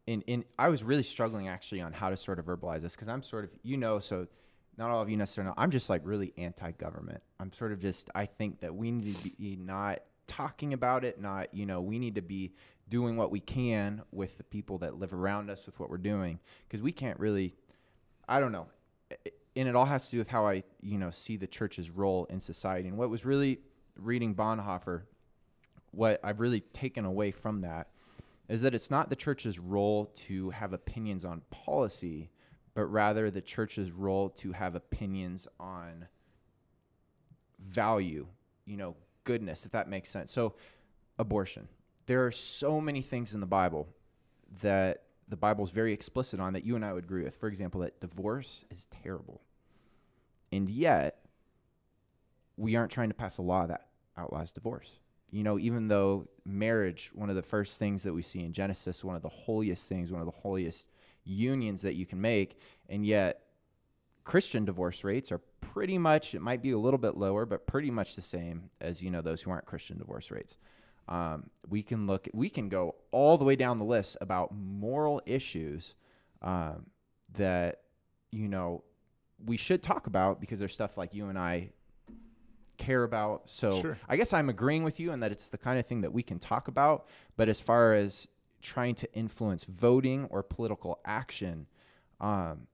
in 0.08 0.22
in 0.24 0.46
I 0.58 0.70
was 0.70 0.84
really 0.84 1.04
struggling 1.04 1.48
actually 1.48 1.82
on 1.82 1.94
how 1.94 2.10
to 2.10 2.18
sort 2.18 2.40
of 2.40 2.46
verbalize 2.46 2.82
this 2.82 2.96
because 2.96 3.08
I'm 3.08 3.22
sort 3.22 3.44
of 3.44 3.52
you 3.64 3.78
know 3.78 4.00
so. 4.00 4.28
Not 4.80 4.92
all 4.92 5.02
of 5.02 5.10
you 5.10 5.18
necessarily 5.18 5.50
know. 5.50 5.56
I'm 5.58 5.72
just 5.72 5.90
like 5.90 6.04
really 6.06 6.34
anti-government. 6.38 7.24
I'm 7.40 7.52
sort 7.52 7.72
of 7.72 7.80
just. 7.80 8.12
I 8.14 8.28
think 8.28 8.60
that 8.60 8.76
we 8.76 8.92
need 8.92 9.18
to 9.18 9.30
be 9.32 9.58
not 9.60 10.04
talking 10.28 10.72
about 10.72 11.04
it. 11.04 11.20
Not 11.20 11.52
you 11.52 11.66
know 11.66 11.82
we 11.82 11.98
need 11.98 12.14
to 12.14 12.22
be 12.22 12.54
doing 12.88 13.18
what 13.18 13.32
we 13.32 13.40
can 13.40 14.04
with 14.12 14.38
the 14.38 14.44
people 14.44 14.78
that 14.80 15.00
live 15.00 15.14
around 15.14 15.50
us 15.50 15.66
with 15.66 15.80
what 15.80 15.90
we're 15.90 15.98
doing 15.98 16.40
because 16.68 16.82
we 16.82 16.92
can't 16.92 17.20
really. 17.20 17.56
I 18.30 18.40
don't 18.40 18.52
know 18.52 18.68
and 19.58 19.68
it 19.68 19.76
all 19.76 19.86
has 19.86 20.06
to 20.06 20.12
do 20.12 20.18
with 20.20 20.28
how 20.28 20.46
I, 20.46 20.64
you 20.82 21.00
know, 21.00 21.10
see 21.10 21.36
the 21.36 21.48
church's 21.48 21.90
role 21.90 22.26
in 22.30 22.40
society. 22.40 22.88
And 22.88 22.98
what 22.98 23.10
was 23.10 23.26
really 23.26 23.60
reading 23.96 24.36
Bonhoeffer, 24.36 25.02
what 25.92 26.20
I've 26.24 26.40
really 26.40 26.60
taken 26.60 27.06
away 27.06 27.32
from 27.32 27.62
that 27.62 27.88
is 28.50 28.62
that 28.62 28.74
it's 28.74 28.90
not 28.90 29.10
the 29.10 29.16
church's 29.16 29.60
role 29.60 30.06
to 30.28 30.50
have 30.52 30.74
opinions 30.74 31.26
on 31.26 31.42
policy, 31.50 32.32
but 32.74 32.86
rather 32.86 33.30
the 33.30 33.42
church's 33.42 33.92
role 33.92 34.30
to 34.30 34.54
have 34.54 34.76
opinions 34.76 35.48
on 35.60 36.08
value, 37.60 38.28
you 38.66 38.78
know, 38.78 38.96
goodness, 39.24 39.66
if 39.66 39.72
that 39.72 39.90
makes 39.90 40.10
sense. 40.10 40.32
So, 40.32 40.56
abortion. 41.20 41.68
There 42.06 42.26
are 42.26 42.32
so 42.32 42.80
many 42.80 43.02
things 43.02 43.34
in 43.34 43.42
the 43.42 43.46
Bible 43.46 43.90
that 44.62 45.04
the 45.28 45.36
Bible 45.36 45.66
is 45.66 45.72
very 45.72 45.92
explicit 45.92 46.40
on 46.40 46.54
that 46.54 46.64
you 46.64 46.76
and 46.76 46.86
I 46.86 46.94
would 46.94 47.04
agree 47.04 47.24
with. 47.24 47.36
For 47.36 47.48
example, 47.48 47.82
that 47.82 48.00
divorce 48.00 48.64
is 48.72 48.88
terrible. 49.04 49.42
And 50.52 50.70
yet, 50.70 51.26
we 52.56 52.78
aren't 52.78 52.92
trying 52.92 53.10
to 53.10 53.14
pass 53.14 53.38
a 53.38 53.42
law 53.42 53.68
that 53.68 53.88
outlaws 54.18 54.54
divorce. 54.54 55.00
You 55.30 55.44
know, 55.44 55.60
even 55.60 55.88
though 55.88 56.28
marriage, 56.46 57.12
one 57.14 57.30
of 57.30 57.36
the 57.36 57.42
first 57.42 57.78
things 57.78 58.04
that 58.04 58.14
we 58.14 58.22
see 58.22 58.44
in 58.44 58.54
Genesis, 58.54 59.04
one 59.04 59.16
of 59.16 59.22
the 59.22 59.30
holiest 59.30 59.88
things, 59.88 60.12
one 60.12 60.22
of 60.22 60.26
the 60.26 60.40
holiest 60.42 60.88
unions 61.26 61.82
that 61.82 61.96
you 61.96 62.06
can 62.06 62.22
make, 62.22 62.60
and 62.90 63.06
yet 63.06 63.42
Christian 64.24 64.66
divorce 64.66 65.04
rates 65.04 65.32
are 65.32 65.42
pretty 65.62 65.98
much, 65.98 66.34
it 66.34 66.42
might 66.42 66.62
be 66.62 66.72
a 66.72 66.78
little 66.78 66.98
bit 66.98 67.18
lower, 67.18 67.46
but 67.46 67.68
pretty 67.68 67.92
much 67.92 68.16
the 68.16 68.22
same 68.22 68.70
as, 68.80 69.02
you 69.02 69.12
know, 69.12 69.22
those 69.22 69.42
who 69.42 69.52
aren't 69.52 69.66
Christian 69.66 69.98
divorce 69.98 70.32
rates. 70.32 70.58
Um, 71.08 71.50
we 71.70 71.84
can 71.84 72.08
look, 72.08 72.28
we 72.34 72.50
can 72.50 72.68
go 72.68 72.96
all 73.12 73.38
the 73.38 73.46
way 73.46 73.56
down 73.56 73.78
the 73.78 73.86
list 73.86 74.18
about 74.20 74.54
moral 74.54 75.22
issues 75.26 75.96
um, 76.42 76.88
that, 77.34 77.82
you 78.32 78.48
know, 78.48 78.84
we 79.46 79.56
should 79.56 79.84
talk 79.84 80.08
about 80.08 80.42
because 80.42 80.60
there's 80.60 80.74
stuff 80.74 80.98
like 80.98 81.14
you 81.14 81.28
and 81.28 81.38
I 81.38 81.70
care 82.78 83.04
about. 83.04 83.50
So 83.50 83.82
Sure. 83.82 83.98
I 84.08 84.18
guess 84.18 84.34
I'm 84.34 84.50
agreeing 84.50 84.84
with 84.84 85.00
you 85.00 85.12
in 85.12 85.20
that 85.22 85.32
it's 85.32 85.50
the 85.50 85.58
kind 85.58 85.80
of 85.80 85.86
thing 85.86 86.02
that 86.02 86.14
we 86.14 86.24
can 86.24 86.40
talk 86.40 86.68
about. 86.68 87.08
But 87.36 87.50
as 87.50 87.60
far 87.60 87.94
as 87.94 88.28
trying 88.62 88.96
to 88.96 89.14
influence 89.14 89.66
voting 89.66 90.26
or 90.26 90.44
political 90.44 91.00
action, 91.06 91.68
um, 92.20 92.68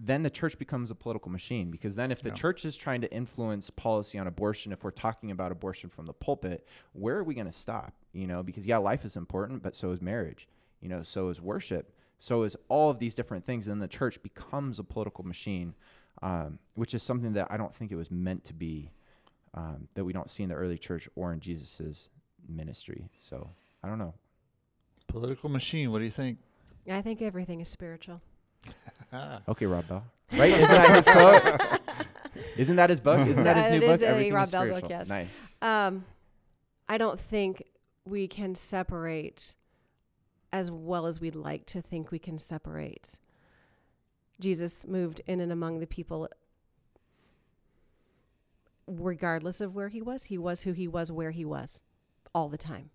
then 0.00 0.22
the 0.22 0.30
church 0.30 0.58
becomes 0.58 0.90
a 0.90 0.94
political 0.94 1.30
machine 1.30 1.70
because 1.70 1.94
then 1.96 2.10
if 2.10 2.20
the 2.20 2.28
Yeah. 2.30 2.34
church 2.34 2.64
is 2.64 2.76
trying 2.76 3.00
to 3.02 3.12
influence 3.12 3.70
policy 3.70 4.18
on 4.18 4.26
abortion 4.26 4.72
if 4.72 4.82
we're 4.84 4.90
talking 4.90 5.30
about 5.30 5.52
abortion 5.52 5.88
from 5.88 6.06
the 6.06 6.12
pulpit 6.12 6.66
where 6.92 7.16
are 7.16 7.24
we 7.24 7.32
going 7.32 7.46
to 7.46 7.52
stop 7.52 7.94
you 8.12 8.26
know 8.26 8.42
because 8.42 8.66
yeah 8.66 8.76
life 8.76 9.04
is 9.04 9.16
important 9.16 9.62
but 9.62 9.74
so 9.74 9.92
is 9.92 10.02
marriage 10.02 10.48
you 10.80 10.88
know 10.88 11.02
so 11.02 11.28
is 11.28 11.40
worship 11.40 11.94
so 12.18 12.42
is 12.42 12.56
all 12.68 12.90
of 12.90 12.98
these 12.98 13.14
different 13.14 13.46
things 13.46 13.68
and 13.68 13.80
the 13.80 13.88
church 13.88 14.20
becomes 14.22 14.78
a 14.80 14.84
political 14.84 15.24
machine 15.24 15.74
um, 16.22 16.58
which 16.74 16.92
is 16.92 17.02
something 17.02 17.32
that 17.32 17.46
i 17.50 17.56
don't 17.56 17.74
think 17.74 17.92
it 17.92 17.96
was 17.96 18.10
meant 18.10 18.44
to 18.44 18.52
be 18.52 18.90
um, 19.54 19.88
that 19.94 20.04
we 20.04 20.12
don't 20.12 20.30
see 20.30 20.42
in 20.42 20.48
the 20.48 20.54
early 20.54 20.78
church 20.78 21.08
or 21.14 21.32
in 21.32 21.40
jesus's 21.40 22.08
ministry 22.48 23.08
so 23.18 23.48
i 23.82 23.88
don't 23.88 23.98
know 23.98 24.14
Political 25.06 25.50
machine. 25.50 25.92
What 25.92 25.98
do 25.98 26.04
you 26.06 26.10
think? 26.10 26.38
I 26.90 27.00
think 27.00 27.22
everything 27.22 27.60
is 27.60 27.68
spiritual. 27.68 28.20
okay 29.48 29.66
rob 29.66 29.86
bell 29.86 30.02
right 30.32 30.50
isn't 30.50 30.68
that 30.68 30.96
his 30.96 31.14
quote 31.14 31.70
isn't 32.56 32.76
that 32.76 32.88
his 32.90 32.98
book 32.98 33.20
isn't 33.28 33.44
that 33.44 33.56
his 33.56 33.66
That 33.66 33.72
new 33.72 33.82
is 33.82 33.98
book 33.98 34.00
a 34.00 34.10
Everything 34.10 34.32
Rob 34.32 34.50
Bell 34.50 34.68
book, 34.68 34.84
yes. 34.88 35.08
nice 35.08 35.38
Um, 35.60 36.06
I 36.88 36.96
don't 36.98 37.20
think 37.20 37.62
we 38.06 38.26
can 38.26 38.54
separate 38.54 39.54
as 40.50 40.70
well 40.70 41.06
as 41.06 41.20
we'd 41.20 41.36
like 41.36 41.66
to 41.66 41.82
think 41.82 42.10
we 42.10 42.18
can 42.18 42.38
separate. 42.38 43.18
Jesus 44.40 44.86
moved 44.86 45.20
in 45.26 45.40
and 45.40 45.52
among 45.52 45.80
the 45.80 45.86
people 45.86 46.28
regardless 48.86 49.60
of 49.60 49.74
where 49.74 49.88
he 49.88 50.02
was. 50.02 50.24
He 50.24 50.38
was 50.38 50.62
who 50.62 50.72
he 50.72 50.88
was 50.88 51.10
where 51.10 51.30
he 51.30 51.44
was 51.44 51.82
all 52.34 52.48
the 52.48 52.58
time. 52.58 52.90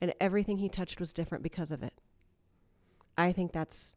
And 0.00 0.14
everything 0.20 0.58
he 0.58 0.68
touched 0.68 1.00
was 1.00 1.12
different 1.12 1.42
because 1.42 1.70
of 1.72 1.82
it. 1.82 1.94
I 3.16 3.32
think 3.32 3.52
that's 3.52 3.96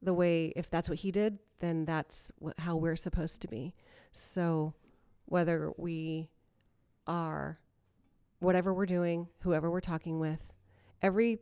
the 0.00 0.14
way, 0.14 0.52
if 0.56 0.70
that's 0.70 0.88
what 0.88 0.98
he 0.98 1.10
did, 1.10 1.38
then 1.60 1.84
that's 1.84 2.30
wh- 2.42 2.60
how 2.60 2.76
we're 2.76 2.96
supposed 2.96 3.42
to 3.42 3.48
be. 3.48 3.74
So 4.12 4.74
whether 5.26 5.72
we 5.76 6.30
are 7.06 7.58
whatever 8.38 8.72
we're 8.74 8.86
doing, 8.86 9.28
whoever 9.42 9.70
we're 9.70 9.80
talking 9.80 10.18
with, 10.18 10.52
every 11.00 11.38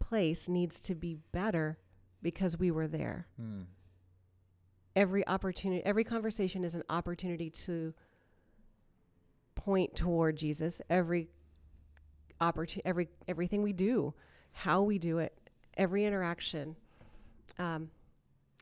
place 0.00 0.48
needs 0.48 0.80
to 0.80 0.94
be 0.94 1.18
better 1.32 1.78
because 2.22 2.58
we 2.58 2.70
were 2.70 2.88
there. 2.88 3.26
Mm. 3.40 3.64
Every 4.94 5.26
opportunity, 5.26 5.84
every 5.84 6.04
conversation 6.04 6.64
is 6.64 6.74
an 6.74 6.82
opportunity 6.88 7.50
to 7.50 7.94
point 9.54 9.94
toward 9.94 10.36
Jesus. 10.36 10.80
Every 10.88 11.28
opportunity, 12.40 12.86
every 12.86 13.08
everything 13.28 13.62
we 13.62 13.72
do, 13.72 14.14
how 14.52 14.82
we 14.82 14.98
do 14.98 15.18
it, 15.18 15.36
every 15.76 16.04
interaction. 16.04 16.76
Um, 17.58 17.90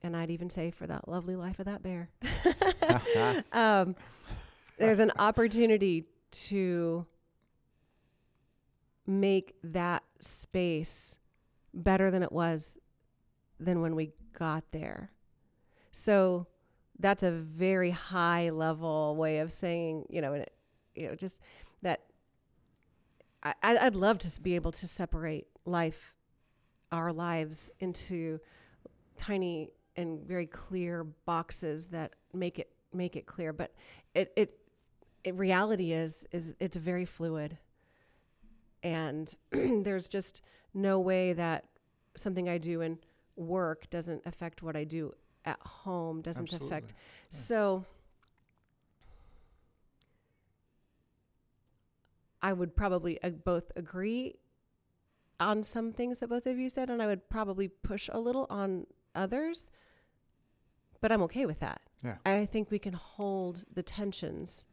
and 0.02 0.16
I'd 0.16 0.30
even 0.30 0.48
say 0.50 0.70
for 0.70 0.86
that 0.86 1.08
lovely 1.08 1.36
life 1.36 1.58
of 1.58 1.66
that 1.66 1.82
bear, 1.82 2.10
um, 3.52 3.94
there's 4.78 5.00
an 5.00 5.12
opportunity 5.18 6.06
to 6.30 7.06
make 9.06 9.54
that 9.62 10.02
space 10.20 11.16
better 11.74 12.10
than 12.10 12.22
it 12.22 12.32
was 12.32 12.78
than 13.58 13.80
when 13.80 13.94
we 13.94 14.12
got 14.32 14.64
there. 14.72 15.10
So 15.92 16.46
that's 16.98 17.22
a 17.22 17.30
very 17.30 17.90
high 17.90 18.50
level 18.50 19.16
way 19.16 19.38
of 19.38 19.52
saying, 19.52 20.06
you 20.08 20.20
know, 20.20 20.44
you 21.00 21.08
know, 21.08 21.14
just 21.14 21.38
that 21.82 22.02
I, 23.42 23.54
I'd 23.62 23.94
love 23.94 24.18
to 24.18 24.40
be 24.40 24.54
able 24.54 24.72
to 24.72 24.86
separate 24.86 25.46
life, 25.64 26.14
our 26.92 27.12
lives 27.12 27.70
into 27.80 28.38
tiny 29.16 29.70
and 29.96 30.20
very 30.26 30.46
clear 30.46 31.04
boxes 31.04 31.88
that 31.88 32.14
make 32.34 32.58
it 32.58 32.70
make 32.92 33.16
it 33.16 33.26
clear. 33.26 33.52
But 33.52 33.72
it 34.14 34.32
it, 34.36 34.58
it 35.24 35.34
reality 35.36 35.92
is 35.92 36.26
is 36.32 36.54
it's 36.60 36.76
very 36.76 37.06
fluid, 37.06 37.56
and 38.82 39.34
there's 39.50 40.06
just 40.06 40.42
no 40.74 41.00
way 41.00 41.32
that 41.32 41.64
something 42.16 42.48
I 42.48 42.58
do 42.58 42.82
in 42.82 42.98
work 43.36 43.88
doesn't 43.88 44.22
affect 44.26 44.62
what 44.62 44.76
I 44.76 44.84
do 44.84 45.14
at 45.46 45.60
home. 45.60 46.20
Doesn't 46.20 46.44
Absolutely. 46.44 46.68
affect. 46.68 46.94
So. 47.30 47.86
I 52.42 52.52
would 52.52 52.74
probably 52.74 53.22
uh, 53.22 53.30
both 53.30 53.70
agree 53.76 54.36
on 55.38 55.62
some 55.62 55.92
things 55.92 56.20
that 56.20 56.28
both 56.28 56.46
of 56.46 56.58
you 56.58 56.70
said, 56.70 56.90
and 56.90 57.02
I 57.02 57.06
would 57.06 57.28
probably 57.28 57.68
push 57.68 58.08
a 58.12 58.18
little 58.20 58.46
on 58.50 58.86
others. 59.14 59.68
But 61.00 61.12
I'm 61.12 61.22
okay 61.22 61.46
with 61.46 61.60
that. 61.60 61.80
Yeah. 62.04 62.16
I 62.26 62.44
think 62.46 62.70
we 62.70 62.78
can 62.78 62.92
hold 62.94 63.64
the 63.72 63.82
tensions 63.82 64.66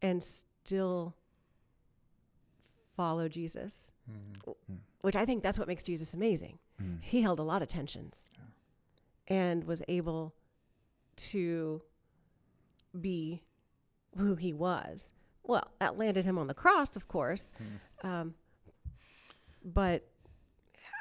and 0.00 0.22
still 0.22 1.16
follow 2.96 3.28
Jesus, 3.28 3.92
Mhm. 4.10 4.78
which 5.02 5.16
I 5.16 5.24
think 5.24 5.42
that's 5.42 5.58
what 5.58 5.68
makes 5.68 5.82
Jesus 5.82 6.14
amazing. 6.14 6.58
Mm. 6.80 7.02
He 7.02 7.22
held 7.22 7.38
a 7.38 7.42
lot 7.42 7.62
of 7.62 7.68
tensions 7.68 8.26
and 9.26 9.64
was 9.64 9.82
able 9.88 10.34
to 11.16 11.82
be 12.98 13.42
who 14.16 14.34
he 14.36 14.52
was. 14.52 15.12
Well, 15.48 15.66
that 15.80 15.98
landed 15.98 16.24
him 16.26 16.38
on 16.38 16.46
the 16.46 16.54
cross, 16.54 16.94
of 16.94 17.08
course. 17.08 17.50
Um, 18.04 18.34
but 19.64 20.06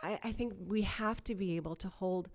I, 0.02 0.18
I 0.24 0.32
think 0.32 0.54
we 0.66 0.82
have 0.84 1.24
to 1.26 1.36
be 1.36 1.58
able 1.58 1.76
to 1.76 1.90
hold 1.90 2.30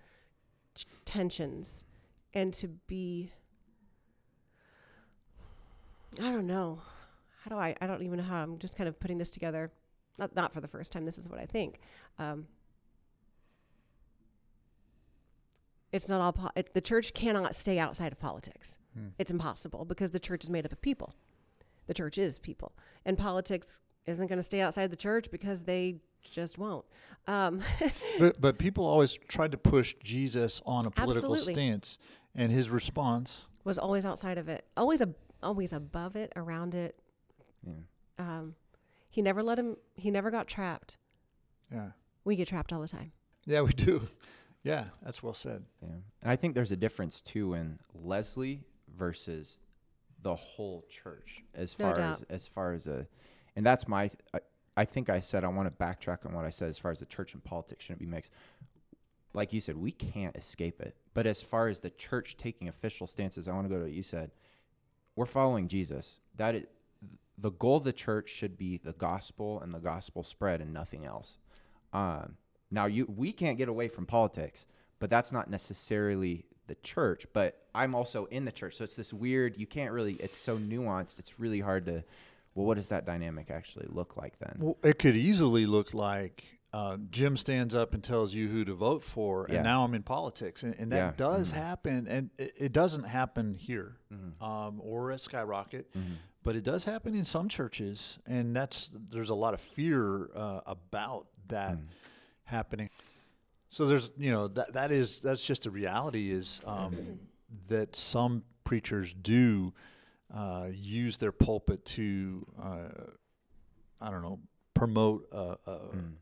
t- 0.75 0.85
tensions 1.05 1.85
and 2.33 2.53
to 2.53 2.67
be, 2.67 3.31
I 6.19 6.31
don't 6.31 6.45
know. 6.47 6.81
How 7.43 7.49
do 7.49 7.57
I, 7.57 7.75
I 7.81 7.87
don't 7.87 8.03
even 8.03 8.17
know 8.19 8.23
how 8.23 8.43
I'm 8.43 8.59
just 8.59 8.77
kind 8.77 8.87
of 8.87 8.99
putting 8.99 9.17
this 9.17 9.31
together. 9.31 9.71
Not, 10.19 10.35
not 10.35 10.53
for 10.53 10.61
the 10.61 10.67
first 10.67 10.91
time. 10.91 11.05
This 11.05 11.17
is 11.17 11.27
what 11.27 11.39
I 11.39 11.47
think. 11.47 11.79
Um, 12.19 12.45
it's 15.91 16.07
not 16.07 16.21
all, 16.21 16.33
po- 16.33 16.51
it, 16.55 16.75
the 16.75 16.81
church 16.81 17.15
cannot 17.15 17.55
stay 17.55 17.79
outside 17.79 18.11
of 18.11 18.19
politics. 18.19 18.77
Hmm. 18.93 19.07
It's 19.17 19.31
impossible 19.31 19.83
because 19.83 20.11
the 20.11 20.19
church 20.19 20.43
is 20.43 20.49
made 20.51 20.65
up 20.65 20.71
of 20.71 20.81
people. 20.81 21.15
The 21.87 21.93
church 21.93 22.17
is 22.17 22.39
people. 22.39 22.73
And 23.05 23.17
politics 23.17 23.79
isn't 24.05 24.27
going 24.27 24.39
to 24.39 24.43
stay 24.43 24.61
outside 24.61 24.89
the 24.91 24.95
church 24.97 25.29
because 25.31 25.63
they 25.63 25.97
just 26.31 26.57
won't. 26.57 26.85
Um, 27.27 27.61
But 28.19 28.39
but 28.39 28.57
people 28.57 28.85
always 28.85 29.13
tried 29.27 29.51
to 29.51 29.57
push 29.57 29.95
Jesus 30.03 30.61
on 30.65 30.85
a 30.85 30.91
political 30.91 31.33
Absolutely. 31.33 31.53
stance, 31.53 31.97
and 32.35 32.51
his 32.51 32.69
response. 32.69 33.47
was 33.63 33.77
always 33.77 34.05
outside 34.05 34.37
of 34.37 34.47
it, 34.49 34.65
always 34.77 35.01
a, 35.01 35.09
always 35.41 35.73
above 35.73 36.15
it, 36.15 36.31
around 36.35 36.75
it. 36.75 36.99
Yeah. 37.65 37.73
Um, 38.19 38.55
he 39.09 39.21
never 39.21 39.41
let 39.43 39.57
him. 39.59 39.77
He 39.95 40.11
never 40.11 40.31
got 40.31 40.47
trapped. 40.47 40.97
Yeah. 41.71 41.91
We 42.25 42.35
get 42.35 42.47
trapped 42.47 42.71
all 42.73 42.81
the 42.81 42.87
time. 42.87 43.11
Yeah, 43.45 43.61
we 43.61 43.71
do. 43.73 44.07
Yeah, 44.63 44.85
that's 45.03 45.21
well 45.21 45.33
said. 45.33 45.63
Yeah. 45.81 45.89
And 46.21 46.31
I 46.31 46.35
think 46.37 46.55
there's 46.55 46.71
a 46.71 46.77
difference 46.77 47.21
too 47.21 47.53
in 47.53 47.79
Leslie 47.93 48.61
versus 48.97 49.57
the 50.23 50.35
whole 50.35 50.85
church 50.89 51.43
as 51.53 51.77
No 51.77 51.85
far 51.85 51.95
doubt. 51.95 52.11
as 52.13 52.23
as 52.29 52.47
far 52.47 52.73
as 52.73 52.87
a 52.87 53.05
and 53.55 53.65
that's 53.65 53.87
my 53.87 54.09
I, 54.33 54.39
I 54.75 54.85
think 54.85 55.09
I 55.09 55.19
said 55.19 55.43
I 55.43 55.49
want 55.49 55.67
to 55.67 55.83
backtrack 55.83 56.25
on 56.25 56.33
what 56.33 56.45
I 56.45 56.49
said 56.49 56.69
as 56.69 56.79
far 56.79 56.91
as 56.91 56.99
the 56.99 57.05
church 57.05 57.33
and 57.33 57.43
politics 57.43 57.85
shouldn't 57.85 57.99
be 57.99 58.05
mixed. 58.07 58.31
Like 59.35 59.51
you 59.53 59.59
said, 59.59 59.77
we 59.77 59.91
can't 59.91 60.35
escape 60.35 60.79
it. 60.79 60.95
But 61.13 61.25
as 61.25 61.41
far 61.41 61.67
as 61.67 61.79
the 61.79 61.89
church 61.89 62.37
taking 62.37 62.67
official 62.67 63.07
stances, 63.07 63.47
I 63.47 63.53
want 63.53 63.65
to 63.65 63.69
go 63.69 63.79
to 63.79 63.85
what 63.85 63.91
you 63.93 64.03
said. 64.03 64.31
We're 65.15 65.25
following 65.25 65.67
Jesus. 65.67 66.19
That 66.37 66.55
is 66.55 66.63
the 67.37 67.51
goal 67.51 67.77
of 67.77 67.83
the 67.83 67.93
church 67.93 68.29
should 68.29 68.57
be 68.57 68.77
the 68.77 68.93
gospel 68.93 69.59
and 69.59 69.73
the 69.73 69.79
gospel 69.79 70.23
spread 70.23 70.61
and 70.61 70.71
nothing 70.73 71.03
else. 71.05 71.37
Um, 71.91 72.37
now 72.71 72.85
you 72.85 73.05
we 73.05 73.31
can't 73.31 73.57
get 73.57 73.69
away 73.69 73.87
from 73.87 74.05
politics, 74.05 74.65
but 74.99 75.09
that's 75.09 75.31
not 75.31 75.49
necessarily 75.49 76.45
the 76.75 76.81
church. 76.87 77.25
But 77.33 77.59
I'm 77.75 77.95
also 77.95 78.25
in 78.25 78.45
the 78.45 78.51
church, 78.51 78.75
so 78.77 78.83
it's 78.83 78.95
this 78.95 79.13
weird. 79.13 79.57
You 79.57 79.67
can't 79.67 79.91
really. 79.91 80.13
It's 80.15 80.37
so 80.37 80.57
nuanced. 80.57 81.19
It's 81.19 81.39
really 81.39 81.59
hard 81.59 81.85
to. 81.85 82.03
Well, 82.55 82.65
what 82.67 82.75
does 82.77 82.89
that 82.89 83.05
dynamic 83.05 83.49
actually 83.49 83.87
look 83.89 84.15
like 84.15 84.37
then? 84.39 84.57
Well, 84.59 84.77
it 84.83 84.99
could 84.99 85.17
easily 85.17 85.65
look 85.65 85.93
like 85.93 86.43
uh, 86.71 86.97
Jim 87.11 87.37
stands 87.37 87.75
up 87.75 87.93
and 87.93 88.03
tells 88.03 88.33
you 88.33 88.47
who 88.47 88.65
to 88.65 88.73
vote 88.73 89.03
for, 89.03 89.45
Yeah. 89.47 89.55
and 89.57 89.63
now 89.63 89.83
I'm 89.83 89.93
in 89.93 90.01
politics, 90.03 90.63
and, 90.63 90.73
and 90.79 90.91
that 90.91 90.97
Yeah. 90.97 91.13
does 91.15 91.51
Mhm. 91.51 91.55
happen, 91.55 92.07
and 92.07 92.29
it, 92.39 92.53
it 92.57 92.71
doesn't 92.73 93.03
happen 93.03 93.53
here 93.53 93.97
Mhm. 94.11 94.41
um, 94.41 94.81
or 94.83 95.11
at 95.11 95.21
Skyrocket, 95.21 95.93
Mhm. 95.93 96.15
but 96.41 96.55
it 96.55 96.63
does 96.63 96.83
happen 96.83 97.13
in 97.15 97.25
some 97.25 97.47
churches, 97.47 98.17
and 98.25 98.55
that's 98.55 98.89
there's 98.91 99.29
a 99.29 99.35
lot 99.35 99.53
of 99.53 99.61
fear 99.61 100.31
uh, 100.35 100.61
about 100.65 101.27
that 101.49 101.77
Mm. 101.77 101.85
happening. 102.45 102.89
So 103.73 103.87
there's 103.87 104.11
you 104.19 104.29
know 104.31 104.47
that 104.49 104.73
that 104.73 104.91
is 104.91 105.19
that's 105.21 105.43
just 105.43 105.65
a 105.65 105.71
reality 105.71 106.31
is 106.31 106.61
um, 106.63 106.95
that 107.69 107.95
some 107.95 108.43
preachers 108.63 109.15
do 109.15 109.73
uh, 110.31 110.67
use 110.71 111.17
their 111.17 111.31
pulpit 111.31 111.83
to 111.85 112.45
uh, 112.61 112.89
I 113.99 114.11
don't 114.11 114.21
know 114.21 114.39
promote 114.75 115.27
a, 115.31 115.57
a 115.65 115.79
Mm. 115.95 116.13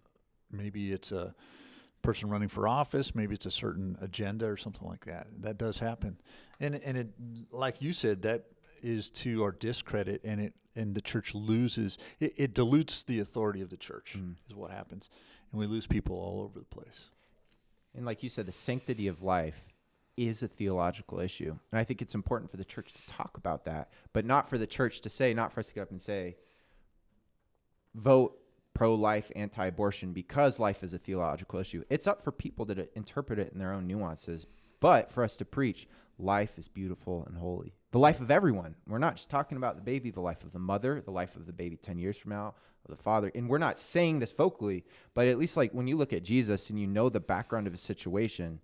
maybe 0.49 0.93
it's 0.93 1.11
a 1.11 1.35
person 2.01 2.29
running 2.29 2.47
for 2.49 2.67
office 2.69 3.13
maybe 3.15 3.35
it's 3.35 3.45
a 3.45 3.51
certain 3.51 3.97
agenda 4.01 4.45
or 4.45 4.55
something 4.57 4.87
like 4.87 5.03
that 5.05 5.27
that 5.41 5.57
does 5.57 5.77
happen 5.79 6.17
and 6.61 6.75
and 6.75 6.97
it 6.97 7.09
like 7.51 7.81
you 7.81 7.91
said 7.93 8.21
that 8.23 8.45
is 8.81 9.09
to 9.11 9.43
our 9.43 9.51
discredit 9.51 10.21
and 10.23 10.39
it 10.41 10.53
and 10.75 10.95
the 10.95 11.01
church 11.01 11.35
loses 11.35 11.97
it, 12.21 12.33
it 12.37 12.53
dilutes 12.53 13.03
the 13.03 13.19
authority 13.19 13.61
of 13.61 13.69
the 13.69 13.77
church 13.77 14.15
Mm. 14.17 14.35
is 14.49 14.55
what 14.55 14.71
happens 14.71 15.09
and 15.51 15.59
we 15.59 15.67
lose 15.67 15.85
people 15.85 16.15
all 16.15 16.41
over 16.41 16.57
the 16.59 16.65
place 16.65 17.09
And 17.95 18.05
like 18.05 18.23
you 18.23 18.29
said, 18.29 18.45
the 18.45 18.51
sanctity 18.51 19.07
of 19.07 19.21
life 19.21 19.65
is 20.17 20.43
a 20.43 20.47
theological 20.47 21.19
issue. 21.19 21.57
And 21.71 21.79
I 21.79 21.83
think 21.83 22.01
it's 22.01 22.15
important 22.15 22.51
for 22.51 22.57
the 22.57 22.65
church 22.65 22.93
to 22.93 23.07
talk 23.07 23.37
about 23.37 23.65
that, 23.65 23.89
but 24.13 24.25
not 24.25 24.49
for 24.49 24.57
the 24.57 24.67
church 24.67 25.01
to 25.01 25.09
say, 25.09 25.33
not 25.33 25.51
for 25.51 25.59
us 25.59 25.67
to 25.67 25.73
get 25.73 25.81
up 25.81 25.91
and 25.91 26.01
say, 26.01 26.35
vote 27.95 28.37
pro 28.73 28.93
life, 28.93 29.31
anti 29.35 29.65
abortion 29.65 30.13
because 30.13 30.59
life 30.59 30.83
is 30.83 30.93
a 30.93 30.97
theological 30.97 31.59
issue. 31.59 31.83
It's 31.89 32.07
up 32.07 32.21
for 32.21 32.31
people 32.31 32.65
to 32.67 32.87
interpret 32.95 33.39
it 33.39 33.51
in 33.53 33.59
their 33.59 33.73
own 33.73 33.87
nuances, 33.87 34.47
but 34.79 35.11
for 35.11 35.23
us 35.23 35.37
to 35.37 35.45
preach, 35.45 35.87
life 36.21 36.57
is 36.57 36.67
beautiful 36.67 37.25
and 37.25 37.37
holy. 37.37 37.73
The 37.91 37.99
life 37.99 38.21
of 38.21 38.31
everyone. 38.31 38.75
We're 38.87 38.99
not 38.99 39.15
just 39.15 39.29
talking 39.29 39.57
about 39.57 39.75
the 39.75 39.81
baby, 39.81 40.11
the 40.11 40.21
life 40.21 40.43
of 40.43 40.53
the 40.53 40.59
mother, 40.59 41.01
the 41.01 41.11
life 41.11 41.35
of 41.35 41.45
the 41.45 41.53
baby 41.53 41.75
10 41.75 41.97
years 41.97 42.17
from 42.17 42.31
now, 42.31 42.53
the 42.87 42.95
father. 42.95 43.31
And 43.33 43.49
we're 43.49 43.57
not 43.57 43.79
saying 43.79 44.19
this 44.19 44.31
vocally, 44.31 44.85
but 45.13 45.27
at 45.27 45.37
least 45.37 45.57
like 45.57 45.73
when 45.73 45.87
you 45.87 45.97
look 45.97 46.13
at 46.13 46.23
Jesus 46.23 46.69
and 46.69 46.79
you 46.79 46.87
know 46.87 47.09
the 47.09 47.19
background 47.19 47.67
of 47.67 47.73
his 47.73 47.81
situation, 47.81 48.59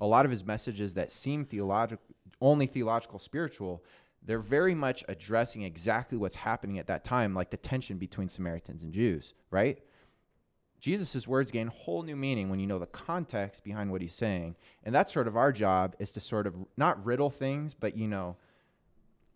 a 0.00 0.06
lot 0.06 0.24
of 0.24 0.30
his 0.30 0.44
messages 0.44 0.94
that 0.94 1.10
seem 1.10 1.44
theological, 1.44 2.04
only 2.40 2.66
theological, 2.66 3.18
spiritual, 3.18 3.84
they're 4.24 4.38
very 4.38 4.74
much 4.74 5.04
addressing 5.08 5.62
exactly 5.62 6.16
what's 6.16 6.36
happening 6.36 6.78
at 6.78 6.86
that 6.86 7.04
time, 7.04 7.34
like 7.34 7.50
the 7.50 7.56
tension 7.56 7.98
between 7.98 8.28
Samaritans 8.28 8.82
and 8.82 8.92
Jews, 8.92 9.34
right? 9.50 9.80
Jesus' 10.82 11.28
words 11.28 11.52
gain 11.52 11.68
whole 11.68 12.02
new 12.02 12.16
meaning 12.16 12.50
when 12.50 12.58
you 12.58 12.66
know 12.66 12.80
the 12.80 12.86
context 12.86 13.62
behind 13.62 13.92
what 13.92 14.02
he's 14.02 14.14
saying. 14.16 14.56
And 14.82 14.92
that's 14.92 15.12
sort 15.12 15.28
of 15.28 15.36
our 15.36 15.52
job 15.52 15.94
is 16.00 16.10
to 16.12 16.20
sort 16.20 16.44
of 16.44 16.56
not 16.76 17.02
riddle 17.06 17.30
things, 17.30 17.72
but, 17.72 17.96
you 17.96 18.08
know, 18.08 18.36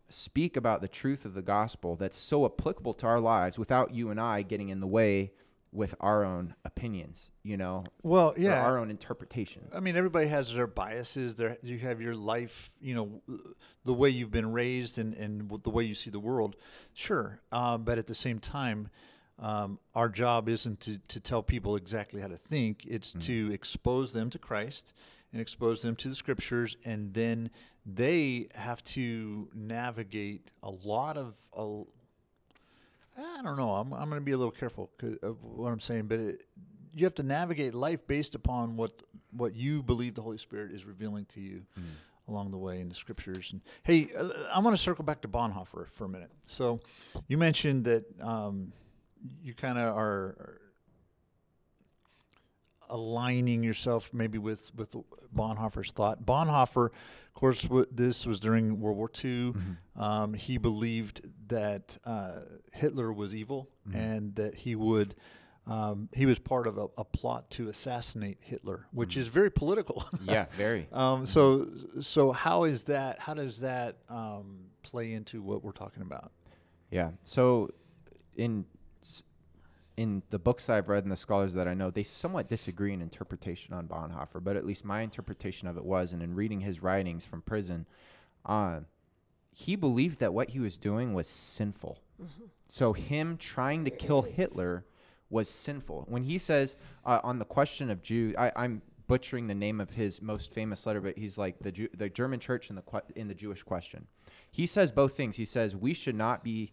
speak 0.08 0.56
about 0.56 0.80
the 0.80 0.88
truth 0.88 1.24
of 1.24 1.34
the 1.34 1.42
gospel 1.42 1.94
that's 1.94 2.18
so 2.18 2.44
applicable 2.44 2.94
to 2.94 3.06
our 3.06 3.20
lives 3.20 3.60
without 3.60 3.94
you 3.94 4.10
and 4.10 4.20
I 4.20 4.42
getting 4.42 4.70
in 4.70 4.80
the 4.80 4.88
way 4.88 5.32
with 5.72 5.94
our 6.00 6.24
own 6.24 6.54
opinions, 6.64 7.30
you 7.44 7.56
know, 7.56 7.84
Well, 8.02 8.34
yeah. 8.36 8.62
our 8.64 8.78
own 8.78 8.90
interpretations. 8.90 9.70
I 9.72 9.78
mean, 9.78 9.96
everybody 9.96 10.26
has 10.26 10.52
their 10.52 10.66
biases. 10.66 11.36
There, 11.36 11.58
you 11.62 11.78
have 11.78 12.00
your 12.00 12.14
life. 12.16 12.72
You 12.80 12.94
know, 12.94 13.38
the 13.84 13.92
way 13.92 14.08
you've 14.08 14.30
been 14.32 14.50
raised 14.52 14.98
and 14.98 15.14
and 15.14 15.48
the 15.62 15.70
way 15.70 15.84
you 15.84 15.94
see 15.94 16.10
the 16.10 16.20
world. 16.20 16.56
Sure, 16.94 17.40
um, 17.52 17.84
but 17.84 17.98
at 17.98 18.06
the 18.06 18.14
same 18.14 18.38
time, 18.38 18.88
um, 19.38 19.78
our 19.94 20.08
job 20.08 20.48
isn't 20.48 20.80
to 20.80 20.98
to 21.08 21.20
tell 21.20 21.42
people 21.42 21.76
exactly 21.76 22.20
how 22.20 22.28
to 22.28 22.38
think. 22.38 22.84
It's 22.86 23.12
to 23.12 23.52
expose 23.52 24.12
them 24.12 24.30
to 24.30 24.38
Christ 24.38 24.94
and 25.32 25.40
expose 25.40 25.82
them 25.82 25.94
to 25.96 26.08
the 26.08 26.14
Scriptures, 26.14 26.76
and 26.84 27.12
then 27.12 27.50
they 27.84 28.48
have 28.54 28.82
to 28.84 29.48
navigate 29.54 30.50
a 30.62 30.70
lot 30.70 31.16
of. 31.16 31.36
A, 31.56 31.82
I 33.18 33.42
don't 33.42 33.56
know. 33.56 33.70
I'm, 33.70 33.92
I'm 33.92 34.08
going 34.08 34.20
to 34.20 34.24
be 34.24 34.32
a 34.32 34.36
little 34.38 34.52
careful 34.52 34.90
of 35.22 35.42
what 35.42 35.72
I'm 35.72 35.80
saying, 35.80 36.06
but 36.06 36.18
it, 36.18 36.42
you 36.94 37.04
have 37.04 37.14
to 37.14 37.22
navigate 37.22 37.74
life 37.74 38.06
based 38.06 38.34
upon 38.34 38.76
what 38.76 39.02
what 39.32 39.54
you 39.54 39.82
believe 39.82 40.14
the 40.14 40.22
Holy 40.22 40.38
Spirit 40.38 40.72
is 40.72 40.84
revealing 40.84 41.26
to 41.26 41.40
you 41.40 41.62
along 42.28 42.50
the 42.50 42.56
way 42.56 42.80
in 42.80 42.88
the 42.88 42.94
scriptures. 42.94 43.52
And 43.52 43.60
hey, 43.82 44.08
uh, 44.18 44.28
I 44.54 44.58
want 44.58 44.74
to 44.74 44.82
circle 44.82 45.04
back 45.04 45.20
to 45.22 45.28
Bonhoeffer 45.28 45.88
for 45.90 46.04
a 46.06 46.08
minute. 46.08 46.30
So, 46.46 46.80
you 47.28 47.38
mentioned 47.38 47.84
that 47.84 48.04
um, 48.20 48.72
you 49.42 49.54
kind 49.54 49.78
of 49.78 49.96
are 49.96 50.60
aligning 52.88 53.62
yourself 53.62 54.12
maybe 54.14 54.38
with 54.38 54.74
with 54.74 54.94
Bonhoeffer's 55.34 55.92
thought. 55.92 56.24
Bonhoeffer, 56.24 56.86
of 56.86 57.34
course, 57.34 57.62
w- 57.62 57.86
this 57.90 58.26
was 58.26 58.40
during 58.40 58.80
World 58.80 58.96
War 58.96 59.10
II. 59.24 59.54
Um, 59.96 60.34
he 60.34 60.58
believed 60.58 61.22
that 61.48 61.98
uh, 62.04 62.40
Hitler 62.72 63.12
was 63.12 63.34
evil 63.34 63.68
and 63.92 64.34
that 64.36 64.54
he 64.54 64.74
would. 64.74 65.14
Um, 65.68 66.08
he 66.14 66.26
was 66.26 66.38
part 66.38 66.68
of 66.68 66.78
a, 66.78 66.86
a 66.96 67.04
plot 67.04 67.50
to 67.50 67.68
assassinate 67.68 68.38
Hitler, 68.40 68.86
which 68.92 69.16
is 69.16 69.26
very 69.26 69.50
political. 69.50 70.06
yeah, 70.22 70.46
very. 70.56 70.86
um, 70.92 71.26
so, 71.26 71.66
so 72.00 72.30
how 72.30 72.64
is 72.64 72.84
that? 72.84 73.18
How 73.18 73.34
does 73.34 73.58
that 73.60 73.96
um, 74.08 74.66
play 74.84 75.12
into 75.12 75.42
what 75.42 75.64
we're 75.64 75.72
talking 75.72 76.02
about? 76.02 76.30
Yeah. 76.92 77.10
So, 77.24 77.70
in 78.36 78.64
in 79.96 80.22
the 80.30 80.38
books 80.38 80.68
I've 80.68 80.88
read 80.88 81.04
and 81.04 81.12
the 81.12 81.16
scholars 81.16 81.54
that 81.54 81.66
I 81.66 81.74
know, 81.74 81.90
they 81.90 82.02
somewhat 82.02 82.48
disagree 82.48 82.92
in 82.92 83.00
interpretation 83.00 83.72
on 83.72 83.88
Bonhoeffer. 83.88 84.42
But 84.42 84.56
at 84.56 84.66
least 84.66 84.84
my 84.84 85.00
interpretation 85.00 85.68
of 85.68 85.76
it 85.76 85.84
was, 85.84 86.12
and 86.12 86.22
in 86.22 86.34
reading 86.34 86.60
his 86.60 86.82
writings 86.82 87.24
from 87.24 87.42
prison, 87.42 87.86
uh, 88.44 88.80
he 89.52 89.74
believed 89.74 90.20
that 90.20 90.34
what 90.34 90.50
he 90.50 90.60
was 90.60 90.76
doing 90.76 91.14
was 91.14 91.26
sinful. 91.26 91.98
So 92.68 92.92
him 92.92 93.36
trying 93.38 93.84
to 93.84 93.90
kill 93.90 94.22
Hitler 94.22 94.84
was 95.30 95.48
sinful. 95.48 96.04
When 96.08 96.24
he 96.24 96.36
says 96.38 96.76
uh, 97.04 97.20
on 97.24 97.38
the 97.38 97.44
question 97.44 97.90
of 97.90 98.02
Jew, 98.02 98.34
I, 98.38 98.52
I'm 98.54 98.82
butchering 99.06 99.46
the 99.46 99.54
name 99.54 99.80
of 99.80 99.92
his 99.94 100.20
most 100.20 100.52
famous 100.52 100.84
letter, 100.84 101.00
but 101.00 101.16
he's 101.16 101.38
like 101.38 101.58
the 101.60 101.72
Jew, 101.72 101.88
the 101.96 102.08
German 102.08 102.40
church 102.40 102.70
in 102.70 102.76
the 102.76 102.82
que- 102.82 103.00
in 103.14 103.28
the 103.28 103.34
Jewish 103.34 103.62
question. 103.62 104.06
He 104.50 104.66
says 104.66 104.92
both 104.92 105.16
things. 105.16 105.36
He 105.36 105.44
says 105.44 105.74
we 105.74 105.94
should 105.94 106.14
not 106.16 106.44
be 106.44 106.72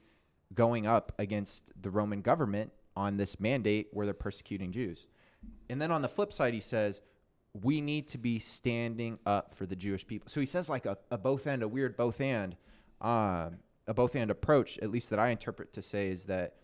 going 0.54 0.86
up 0.86 1.14
against 1.18 1.72
the 1.82 1.90
Roman 1.90 2.22
government 2.22 2.72
on 2.96 3.18
this 3.18 3.40
mandate 3.40 3.88
where 3.92 4.06
they're 4.06 4.14
persecuting 4.14 4.72
Jews. 4.72 5.08
And 5.70 5.82
then 5.82 5.92
on 5.92 6.02
the 6.02 6.08
flip 6.08 6.32
side, 6.32 6.54
he 6.54 6.60
says 6.60 7.02
we 7.62 7.82
need 7.82 8.08
to 8.10 8.18
be 8.18 8.40
standing 8.40 9.20
up 9.26 9.54
for 9.54 9.66
the 9.66 9.76
Jewish 9.76 10.06
people. 10.06 10.30
So 10.30 10.40
he 10.40 10.46
says 10.46 10.70
like 10.70 10.86
a, 10.86 10.98
a 11.12 11.18
both 11.18 11.46
end, 11.46 11.62
a 11.64 11.68
weird 11.68 11.96
both 11.96 12.20
and, 12.20 12.56
um, 13.02 13.58
a 13.86 13.94
both 13.94 14.16
and 14.16 14.32
approach, 14.32 14.80
at 14.80 14.90
least 14.90 15.10
that 15.10 15.20
I 15.20 15.30
interpret 15.30 15.74
to 15.74 15.82
say 15.82 16.10
is 16.10 16.26
that 16.26 16.56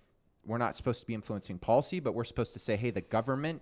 we're 0.45 0.57
not 0.57 0.75
supposed 0.75 1.01
to 1.01 1.05
be 1.05 1.13
influencing 1.13 1.59
policy, 1.59 1.99
but 1.99 2.13
we're 2.13 2.23
supposed 2.23 2.53
to 2.53 2.59
say, 2.59 2.75
hey, 2.75 2.91
the 2.91 3.01
government 3.01 3.61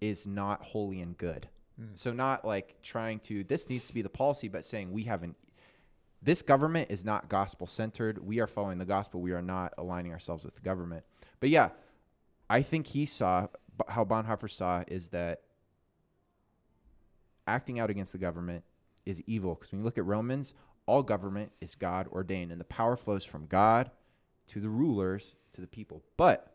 is 0.00 0.26
not 0.26 0.62
holy 0.62 1.00
and 1.00 1.16
good. 1.16 1.48
So 1.94 2.12
not 2.12 2.44
like 2.44 2.82
trying 2.82 3.20
to 3.20 3.44
this 3.44 3.68
needs 3.68 3.86
to 3.86 3.94
be 3.94 4.02
the 4.02 4.08
policy, 4.08 4.48
but 4.48 4.64
saying 4.64 4.90
we 4.92 5.04
haven't 5.04 5.36
this 6.20 6.42
government 6.42 6.90
is 6.90 7.04
not 7.04 7.28
gospel 7.28 7.68
centered. 7.68 8.18
We 8.26 8.40
are 8.40 8.48
following 8.48 8.78
the 8.78 8.84
gospel. 8.84 9.20
We 9.20 9.30
are 9.30 9.42
not 9.42 9.74
aligning 9.78 10.12
ourselves 10.12 10.44
with 10.44 10.56
the 10.56 10.60
government. 10.60 11.04
But 11.38 11.50
yeah, 11.50 11.68
I 12.50 12.62
think 12.62 12.88
he 12.88 13.06
saw 13.06 13.48
how 13.88 14.04
Bonhoeffer 14.04 14.50
saw 14.50 14.84
is 14.88 15.08
that 15.10 15.42
acting 17.46 17.78
out 17.78 17.90
against 17.90 18.12
the 18.12 18.18
government 18.18 18.64
is 19.06 19.22
evil. 19.26 19.54
Because 19.54 19.72
when 19.72 19.80
you 19.80 19.84
look 19.84 19.98
at 19.98 20.04
Romans, 20.04 20.54
all 20.86 21.02
government 21.02 21.52
is 21.60 21.74
God 21.74 22.08
ordained, 22.08 22.50
and 22.50 22.60
the 22.60 22.64
power 22.64 22.96
flows 22.96 23.24
from 23.24 23.46
God 23.46 23.90
to 24.48 24.60
the 24.60 24.68
rulers 24.68 25.34
to 25.52 25.60
the 25.60 25.66
people. 25.66 26.02
But 26.16 26.54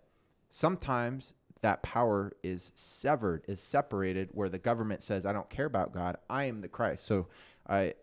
sometimes 0.49 1.33
that 1.61 1.81
power 1.83 2.33
is 2.43 2.71
severed, 2.75 3.43
is 3.47 3.61
separated, 3.61 4.29
where 4.31 4.49
the 4.49 4.57
government 4.57 5.01
says, 5.01 5.25
"I 5.25 5.33
don't 5.33 5.49
care 5.49 5.65
about 5.65 5.93
God. 5.93 6.17
I 6.29 6.45
am 6.45 6.61
the 6.61 6.67
Christ." 6.67 7.05
So, 7.05 7.27
I 7.67 7.93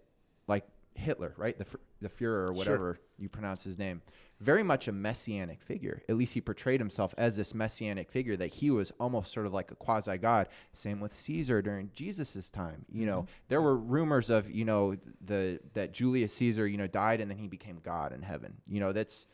like 0.47 0.67
Hitler, 0.95 1.35
right? 1.37 1.59
The 1.59 1.79
the 2.01 2.09
Führer 2.09 2.49
or 2.49 2.53
whatever 2.53 2.99
you 3.19 3.29
pronounce 3.29 3.63
his 3.63 3.79
name. 3.79 4.03
Very 4.41 4.63
much 4.63 4.89
a 4.89 4.93
messianic 4.93 5.63
figure. 5.63 6.03
At 6.09 6.17
least 6.17 6.33
he 6.33 6.41
portrayed 6.41 6.81
himself 6.81 7.15
as 7.19 7.37
this 7.37 7.55
messianic 7.55 8.11
figure 8.11 8.37
that 8.37 8.55
he 8.55 8.71
was 8.71 8.91
almost 8.99 9.33
sort 9.33 9.45
of 9.45 9.53
like 9.53 9.71
a 9.71 9.75
quasi 9.75 10.17
god. 10.17 10.49
Same 10.73 10.99
with 10.99 11.13
Caesar 11.13 11.61
during 11.61 11.91
Jesus's 11.93 12.51
time. 12.51 12.87
You 12.91 13.05
know, 13.05 13.23
mm-hmm. 13.23 13.31
there 13.49 13.61
were 13.61 13.77
rumors 13.77 14.31
of 14.31 14.51
you 14.51 14.65
know 14.65 14.97
the 15.25 15.61
that 15.75 15.93
Julius 15.93 16.33
Caesar 16.35 16.67
you 16.67 16.79
know 16.79 16.87
died 16.87 17.21
and 17.21 17.31
then 17.31 17.37
he 17.37 17.49
became 17.49 17.81
God 17.83 18.13
in 18.13 18.23
heaven. 18.23 18.55
You 18.67 18.81
know, 18.81 18.93
that's 18.93 19.27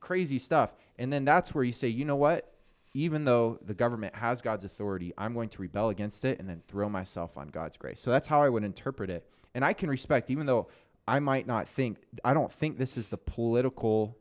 crazy 0.00 0.38
stuff. 0.38 0.74
And 0.98 1.12
then 1.12 1.24
that's 1.24 1.54
where 1.54 1.64
you 1.64 1.72
say, 1.72 1.88
you 1.88 2.04
know 2.04 2.16
what? 2.16 2.52
Even 2.94 3.24
though 3.24 3.58
the 3.64 3.74
government 3.74 4.14
has 4.16 4.42
God's 4.42 4.64
authority, 4.64 5.12
I'm 5.16 5.34
going 5.34 5.50
to 5.50 5.62
rebel 5.62 5.88
against 5.90 6.24
it 6.24 6.40
and 6.40 6.48
then 6.48 6.62
throw 6.66 6.88
myself 6.88 7.36
on 7.36 7.48
God's 7.48 7.76
grace. 7.76 8.00
So 8.00 8.10
that's 8.10 8.26
how 8.26 8.42
I 8.42 8.48
would 8.48 8.64
interpret 8.64 9.10
it. 9.10 9.28
And 9.54 9.64
I 9.64 9.72
can 9.72 9.88
respect, 9.88 10.30
even 10.30 10.46
though 10.46 10.68
I 11.08 11.20
might 11.20 11.46
not 11.46 11.68
think, 11.68 11.96
I 12.22 12.34
don't 12.34 12.52
think 12.52 12.76
this 12.76 12.98
is 12.98 13.08
the 13.08 13.16
political 13.16 14.18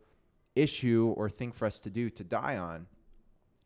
issue 0.56 1.13
or 1.17 1.30
thing 1.30 1.52
for 1.52 1.65
us 1.65 1.82
to 1.82 1.89
do 1.89 2.10
to 2.12 2.23
die 2.23 2.56
on. 2.56 2.88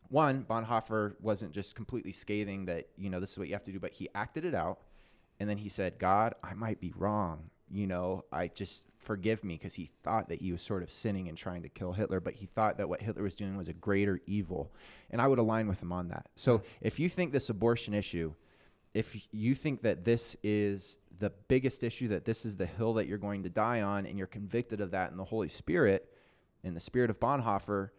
One, 0.09 0.43
Bonhoeffer 0.43 1.13
wasn't 1.21 1.51
just 1.51 1.75
completely 1.75 2.11
scathing 2.11 2.65
that, 2.65 2.87
you 2.97 3.11
know, 3.11 3.19
this 3.19 3.33
is 3.33 3.37
what 3.37 3.47
you 3.47 3.53
have 3.53 3.63
to 3.63 3.71
do, 3.71 3.79
but 3.79 3.91
he 3.91 4.09
acted 4.15 4.43
it 4.43 4.55
out. 4.55 4.79
And 5.39 5.47
then 5.47 5.59
he 5.59 5.69
said, 5.69 5.99
God, 5.99 6.33
I 6.43 6.55
might 6.55 6.81
be 6.81 6.93
wrong. 6.97 7.51
You 7.69 7.85
know, 7.85 8.25
I 8.31 8.47
just 8.47 8.87
forgive 8.97 9.43
me 9.43 9.53
because 9.53 9.75
he 9.75 9.89
thought 10.03 10.27
that 10.29 10.41
he 10.41 10.51
was 10.51 10.63
sort 10.63 10.81
of 10.81 10.89
sinning 10.91 11.29
and 11.29 11.37
trying 11.37 11.61
to 11.61 11.69
kill 11.69 11.93
Hitler, 11.93 12.19
but 12.19 12.33
he 12.33 12.47
thought 12.47 12.77
that 12.77 12.89
what 12.89 13.01
Hitler 13.01 13.23
was 13.23 13.35
doing 13.35 13.55
was 13.55 13.69
a 13.69 13.73
greater 13.73 14.19
evil. 14.25 14.73
And 15.11 15.21
I 15.21 15.27
would 15.27 15.39
align 15.39 15.67
with 15.67 15.81
him 15.81 15.91
on 15.91 16.07
that. 16.07 16.27
So 16.35 16.63
if 16.81 16.99
you 16.99 17.07
think 17.07 17.31
this 17.31 17.49
abortion 17.49 17.93
issue, 17.93 18.33
if 18.95 19.27
you 19.31 19.53
think 19.53 19.81
that 19.81 20.05
this 20.05 20.35
is 20.43 20.97
the 21.21 21.31
biggest 21.47 21.83
issue, 21.83 22.09
that 22.09 22.25
this 22.25 22.45
is 22.45 22.57
the 22.57 22.65
hill 22.65 22.95
that 22.95 23.07
you're 23.07 23.17
going 23.17 23.43
to 23.43 23.49
die 23.49 23.81
on, 23.81 24.05
and 24.05 24.17
you're 24.17 24.27
convicted 24.27 24.81
of 24.81 24.91
that 24.91 25.11
in 25.11 25.17
the 25.17 25.23
Holy 25.23 25.47
Spirit, 25.47 26.11
in 26.63 26.73
the 26.73 26.79
spirit 26.79 27.09
of 27.09 27.19
Bonhoeffer, 27.19 27.91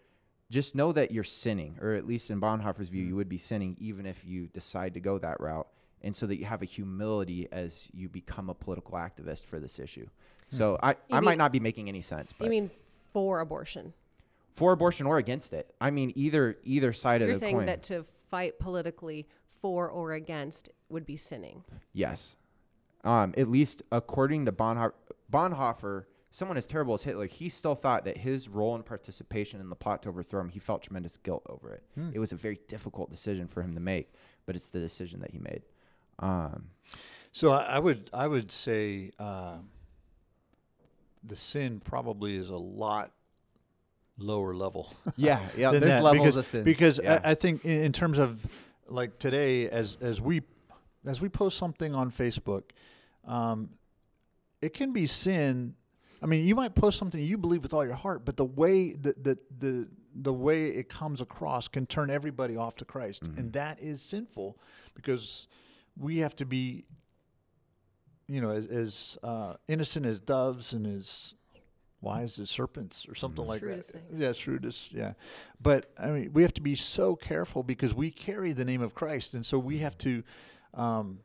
just 0.51 0.75
know 0.75 0.93
that 0.93 1.11
you're 1.11 1.25
sinning, 1.25 1.79
or 1.81 1.95
at 1.95 2.07
least 2.07 2.31
in 2.31 2.41
Bonhoeffer's 2.41 2.91
view, 2.91 3.05
you 3.05 3.15
mm. 3.15 3.17
would 3.17 3.29
be 3.29 3.39
sinning 3.39 3.77
even 3.81 4.05
if 4.05 4.25
you 4.25 4.49
decide 4.49 4.93
to 4.95 5.01
go 5.01 5.19
that 5.19 5.41
route. 5.41 5.67
And 6.03 6.15
so 6.15 6.27
that 6.27 6.37
you 6.37 6.45
have 6.47 6.63
a 6.63 6.67
humility 6.67 7.49
as 7.53 7.89
you 7.95 8.09
become 8.09 8.51
a 8.51 8.55
political 8.55 8.95
activist 8.95 9.47
for 9.47 9.61
this 9.61 9.79
issue. 9.79 10.09
Hmm. 10.51 10.57
So 10.57 10.79
I, 10.83 10.91
You 10.91 10.97
I 11.13 11.21
might 11.21 11.39
not 11.39 11.53
be 11.53 11.61
making 11.61 11.89
any 11.89 12.01
sense, 12.01 12.35
but 12.37 12.47
You 12.47 12.51
mean 12.51 12.71
for 13.13 13.39
abortion? 13.41 13.95
for 14.55 14.73
abortion 14.73 15.07
or 15.07 15.19
against 15.19 15.53
it. 15.53 15.73
I 15.81 15.91
mean 15.91 16.13
either 16.15 16.59
either 16.65 16.93
side 16.93 17.21
You're 17.21 17.31
of 17.31 17.41
the 17.41 17.41
coin. 17.41 17.51
You're 17.51 17.61
saying 17.61 17.67
that 17.67 17.83
to 17.85 18.05
fight 18.31 18.59
politically 18.59 19.27
for 19.47 19.89
or 19.89 20.13
against 20.13 20.71
would 20.89 21.07
be 21.07 21.17
sinning. 21.17 21.65
Yes. 21.93 22.37
Um, 23.05 23.35
at 23.37 23.49
least 23.49 23.83
according 23.91 24.45
to 24.47 24.53
Bonhoeffer, 24.53 24.93
Bonhoeffer, 25.33 26.05
someone 26.31 26.57
as 26.57 26.67
terrible 26.67 26.95
as 26.95 27.03
Hitler, 27.03 27.27
he 27.27 27.49
still 27.49 27.75
thought 27.75 28.05
that 28.05 28.19
his 28.19 28.49
role 28.49 28.75
and 28.75 28.85
participation 28.87 29.61
in 29.61 29.69
the 29.69 29.77
plot 29.77 30.03
to 30.03 30.09
overthrow 30.09 30.41
him, 30.41 30.49
he 30.49 30.59
felt 30.59 30.83
tremendous 30.83 31.17
guilt 31.17 31.43
over 31.49 31.73
it. 31.75 31.83
It 32.15 32.19
was 32.19 32.33
a 32.33 32.37
very 32.37 32.59
difficult 32.69 33.11
decision 33.11 33.49
for 33.49 33.61
him 33.63 33.75
to 33.75 33.81
make, 33.81 34.13
but 34.47 34.55
it's 34.57 34.69
the 34.69 34.79
decision 34.81 35.21
that 35.21 35.31
he 35.31 35.39
made. 35.39 35.63
Um, 36.19 36.69
So 37.33 37.51
I, 37.51 37.63
I 37.63 37.79
would 37.79 38.11
I 38.13 38.27
would 38.29 38.53
say 38.53 39.11
uh, 39.19 39.57
the 41.25 41.37
sin 41.37 41.81
probably 41.85 42.37
is 42.37 42.51
a 42.51 42.57
lot 42.57 43.11
lower 44.19 44.55
level. 44.55 44.93
yeah, 45.17 45.41
yeah. 45.57 45.71
There's 45.71 45.83
that, 45.83 46.03
levels 46.03 46.21
because, 46.21 46.37
of 46.37 46.47
sin. 46.47 46.65
Because 46.65 47.01
yeah. 47.03 47.21
I, 47.25 47.31
I 47.31 47.35
think 47.35 47.65
in, 47.65 47.85
in 47.85 47.93
terms 47.93 48.19
of 48.19 48.47
like 48.87 49.19
today, 49.19 49.69
as 49.69 49.97
as 50.01 50.21
we 50.21 50.43
as 51.07 51.21
we 51.21 51.29
post 51.29 51.59
something 51.59 51.95
on 51.95 52.11
Facebook, 52.11 52.65
um, 53.27 53.71
it 54.61 54.75
can 54.75 54.93
be 54.93 55.07
sin. 55.07 55.75
I 56.23 56.27
mean, 56.27 56.45
you 56.47 56.55
might 56.55 56.75
post 56.75 56.99
something 56.99 57.23
you 57.23 57.37
believe 57.39 57.63
with 57.63 57.75
all 57.75 57.85
your 57.85 57.95
heart, 57.95 58.25
but 58.25 58.37
the 58.37 58.45
way 58.45 58.93
the 58.93 59.15
the 59.21 59.39
the, 59.59 59.89
the 60.15 60.33
way 60.33 60.69
it 60.69 60.89
comes 60.89 61.21
across 61.21 61.67
can 61.69 61.87
turn 61.87 62.11
everybody 62.11 62.57
off 62.57 62.77
to 62.77 62.85
Christ, 62.85 63.25
Mm-hmm. 63.25 63.39
and 63.39 63.53
that 63.55 63.81
is 63.81 64.01
sinful 64.03 64.57
because 64.95 65.49
we 65.99 66.19
have 66.19 66.37
to 66.37 66.45
be, 66.47 66.85
you 68.29 68.41
know, 68.41 68.51
as, 68.51 68.67
as 68.67 69.19
uh, 69.23 69.55
innocent 69.69 70.07
as 70.07 70.19
doves 70.21 70.73
and 70.73 70.87
as 70.87 71.35
wise 72.01 72.39
as 72.39 72.51
serpents 72.51 73.07
or 73.09 73.15
something 73.15 73.45
Mhm. 73.45 73.49
like 73.49 73.61
Shrewd 73.61 73.73
that. 73.73 73.79
as 73.79 73.87
snakes. 73.89 74.07
Yeah, 74.17 74.33
shrewdest. 74.33 74.93
Yeah, 74.93 75.13
but 75.61 75.91
I 75.99 76.09
mean, 76.11 76.33
we 76.33 76.43
have 76.43 76.55
to 76.55 76.61
be 76.61 76.75
so 76.75 77.15
careful 77.17 77.63
because 77.63 77.95
we 77.95 78.11
carry 78.11 78.53
the 78.53 78.65
name 78.65 78.81
of 78.83 78.95
Christ, 78.95 79.35
and 79.35 79.45
so 79.47 79.59
we 79.59 79.79
have 79.79 79.97
to 79.99 80.23
um, 80.75 81.21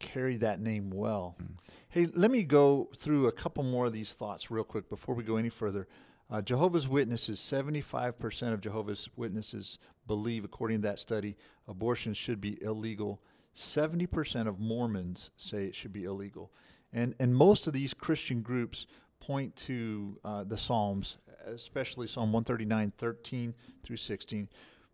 carry 0.00 0.36
that 0.38 0.60
name 0.60 0.90
well. 0.90 1.36
Mm. 1.40 1.46
Hey, 1.88 2.08
let 2.14 2.30
me 2.30 2.42
go 2.42 2.88
through 2.96 3.28
a 3.28 3.32
couple 3.32 3.62
more 3.62 3.86
of 3.86 3.92
these 3.92 4.14
thoughts 4.14 4.50
real 4.50 4.64
quick 4.64 4.88
before 4.88 5.14
we 5.14 5.22
go 5.22 5.36
any 5.36 5.48
further. 5.48 5.86
Uh, 6.30 6.40
Jehovah's 6.40 6.88
Witnesses, 6.88 7.40
75% 7.40 8.52
of 8.52 8.60
Jehovah's 8.60 9.08
Witnesses 9.16 9.78
believe, 10.06 10.44
according 10.44 10.78
to 10.78 10.88
that 10.88 11.00
study, 11.00 11.36
abortion 11.66 12.14
should 12.14 12.40
be 12.40 12.62
illegal. 12.62 13.20
70% 13.56 14.46
of 14.46 14.60
Mormons 14.60 15.30
say 15.36 15.64
it 15.64 15.74
should 15.74 15.92
be 15.92 16.04
illegal. 16.04 16.52
And, 16.92 17.14
and 17.18 17.34
most 17.34 17.66
of 17.66 17.72
these 17.72 17.94
Christian 17.94 18.42
groups 18.42 18.86
point 19.18 19.54
to 19.54 20.18
uh, 20.24 20.44
the 20.44 20.56
Psalms, 20.56 21.18
especially 21.46 22.06
Psalm 22.06 22.32
139, 22.32 22.92
13 22.96 23.54
through 23.82 23.96
16. 23.96 24.48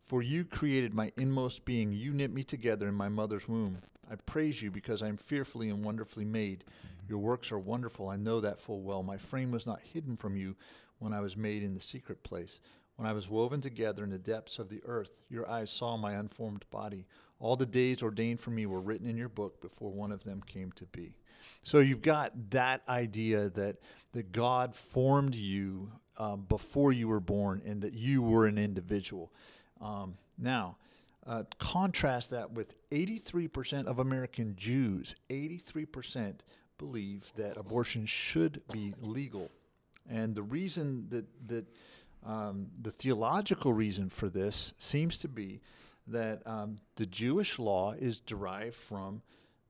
For 0.06 0.22
you 0.22 0.44
created 0.44 0.94
my 0.94 1.12
inmost 1.16 1.64
being. 1.64 1.92
You 1.92 2.12
knit 2.12 2.32
me 2.32 2.44
together 2.44 2.88
in 2.88 2.94
my 2.94 3.08
mother's 3.08 3.48
womb. 3.48 3.78
I 4.10 4.14
praise 4.14 4.62
you 4.62 4.70
because 4.70 5.02
I 5.02 5.08
am 5.08 5.16
fearfully 5.16 5.68
and 5.68 5.84
wonderfully 5.84 6.24
made. 6.24 6.64
Your 7.08 7.18
works 7.18 7.50
are 7.50 7.58
wonderful. 7.58 8.08
I 8.08 8.16
know 8.16 8.40
that 8.40 8.60
full 8.60 8.82
well. 8.82 9.02
My 9.02 9.16
frame 9.16 9.50
was 9.50 9.66
not 9.66 9.80
hidden 9.80 10.16
from 10.16 10.36
you 10.36 10.54
when 11.00 11.12
I 11.12 11.20
was 11.20 11.36
made 11.36 11.62
in 11.62 11.74
the 11.74 11.80
secret 11.80 12.22
place. 12.22 12.60
When 12.94 13.06
I 13.06 13.12
was 13.12 13.28
woven 13.28 13.60
together 13.60 14.04
in 14.04 14.10
the 14.10 14.18
depths 14.18 14.58
of 14.58 14.68
the 14.68 14.80
earth, 14.84 15.10
your 15.28 15.48
eyes 15.50 15.70
saw 15.70 15.96
my 15.96 16.12
unformed 16.12 16.64
body. 16.70 17.06
All 17.38 17.56
the 17.56 17.66
days 17.66 18.02
ordained 18.02 18.40
for 18.40 18.50
me 18.50 18.64
were 18.64 18.80
written 18.80 19.08
in 19.08 19.16
your 19.16 19.28
book 19.28 19.60
before 19.60 19.90
one 19.90 20.12
of 20.12 20.24
them 20.24 20.40
came 20.46 20.72
to 20.72 20.86
be. 20.86 21.14
So 21.62 21.80
you've 21.80 22.00
got 22.00 22.32
that 22.50 22.82
idea 22.88 23.50
that 23.50 23.76
that 24.12 24.32
God 24.32 24.74
formed 24.74 25.34
you 25.34 25.90
um, 26.16 26.46
before 26.48 26.92
you 26.92 27.08
were 27.08 27.20
born, 27.20 27.60
and 27.66 27.82
that 27.82 27.92
you 27.92 28.22
were 28.22 28.46
an 28.46 28.56
individual. 28.56 29.30
Um, 29.80 30.16
now, 30.38 30.76
uh, 31.26 31.42
contrast 31.58 32.30
that 32.30 32.52
with 32.52 32.74
83% 32.90 33.86
of 33.86 33.98
American 33.98 34.54
Jews. 34.56 35.14
83% 35.30 36.34
believe 36.78 37.24
that 37.36 37.56
abortion 37.56 38.06
should 38.06 38.62
be 38.70 38.94
legal, 39.00 39.50
and 40.08 40.34
the 40.34 40.42
reason 40.42 41.06
that 41.08 41.24
that 41.48 41.66
um, 42.24 42.66
the 42.82 42.90
theological 42.90 43.72
reason 43.72 44.10
for 44.10 44.28
this 44.28 44.74
seems 44.78 45.16
to 45.18 45.28
be 45.28 45.60
that 46.06 46.46
um, 46.46 46.78
the 46.96 47.06
Jewish 47.06 47.58
law 47.58 47.92
is 47.92 48.20
derived 48.20 48.74
from 48.74 49.22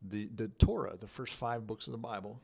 the, 0.03 0.29
the 0.35 0.49
Torah, 0.59 0.97
the 0.99 1.07
first 1.07 1.35
five 1.35 1.67
books 1.67 1.87
of 1.87 1.93
the 1.93 1.99
Bible 1.99 2.41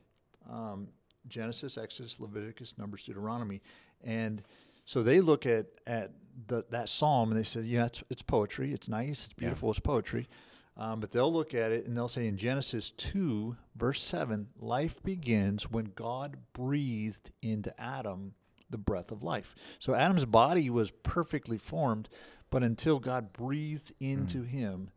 um, 0.51 0.89
Genesis, 1.29 1.79
Exodus, 1.79 2.19
Leviticus, 2.21 2.75
Numbers, 2.79 3.05
Deuteronomy. 3.05 3.61
And 4.03 4.43
so 4.85 5.03
they 5.03 5.20
look 5.20 5.47
at, 5.47 5.66
at 5.87 6.12
the, 6.47 6.64
that 6.70 6.89
psalm 6.89 7.30
and 7.30 7.39
they 7.39 7.45
say, 7.45 7.61
yeah, 7.61 7.87
it's, 7.87 8.03
it's 8.11 8.22
poetry. 8.22 8.72
It's 8.72 8.89
nice. 8.89 9.26
It's 9.26 9.35
Yeah. 9.37 9.41
beautiful. 9.49 9.70
It's 9.70 9.80
poetry. 9.80 10.28
Um, 10.76 11.01
but 11.01 11.12
they'll 11.12 11.33
look 11.33 11.53
at 11.55 11.70
it 11.70 11.87
and 11.87 11.95
they'll 11.97 12.09
say 12.09 12.26
in 12.26 12.37
Genesis 12.39 12.93
2, 12.93 13.57
verse 13.76 14.01
7, 14.03 14.49
life 14.59 15.03
begins 15.03 15.70
when 15.70 15.93
God 15.95 16.39
breathed 16.55 17.30
into 17.43 17.78
Adam 17.80 18.35
the 18.70 18.78
breath 18.78 19.12
of 19.12 19.22
life. 19.22 19.55
So 19.78 19.95
Adam's 19.95 20.24
body 20.24 20.70
was 20.70 20.91
perfectly 20.91 21.59
formed, 21.59 22.09
but 22.51 22.62
until 22.62 22.99
God 22.99 23.35
breathed 23.35 23.93
into 24.01 24.43
him, 24.45 24.91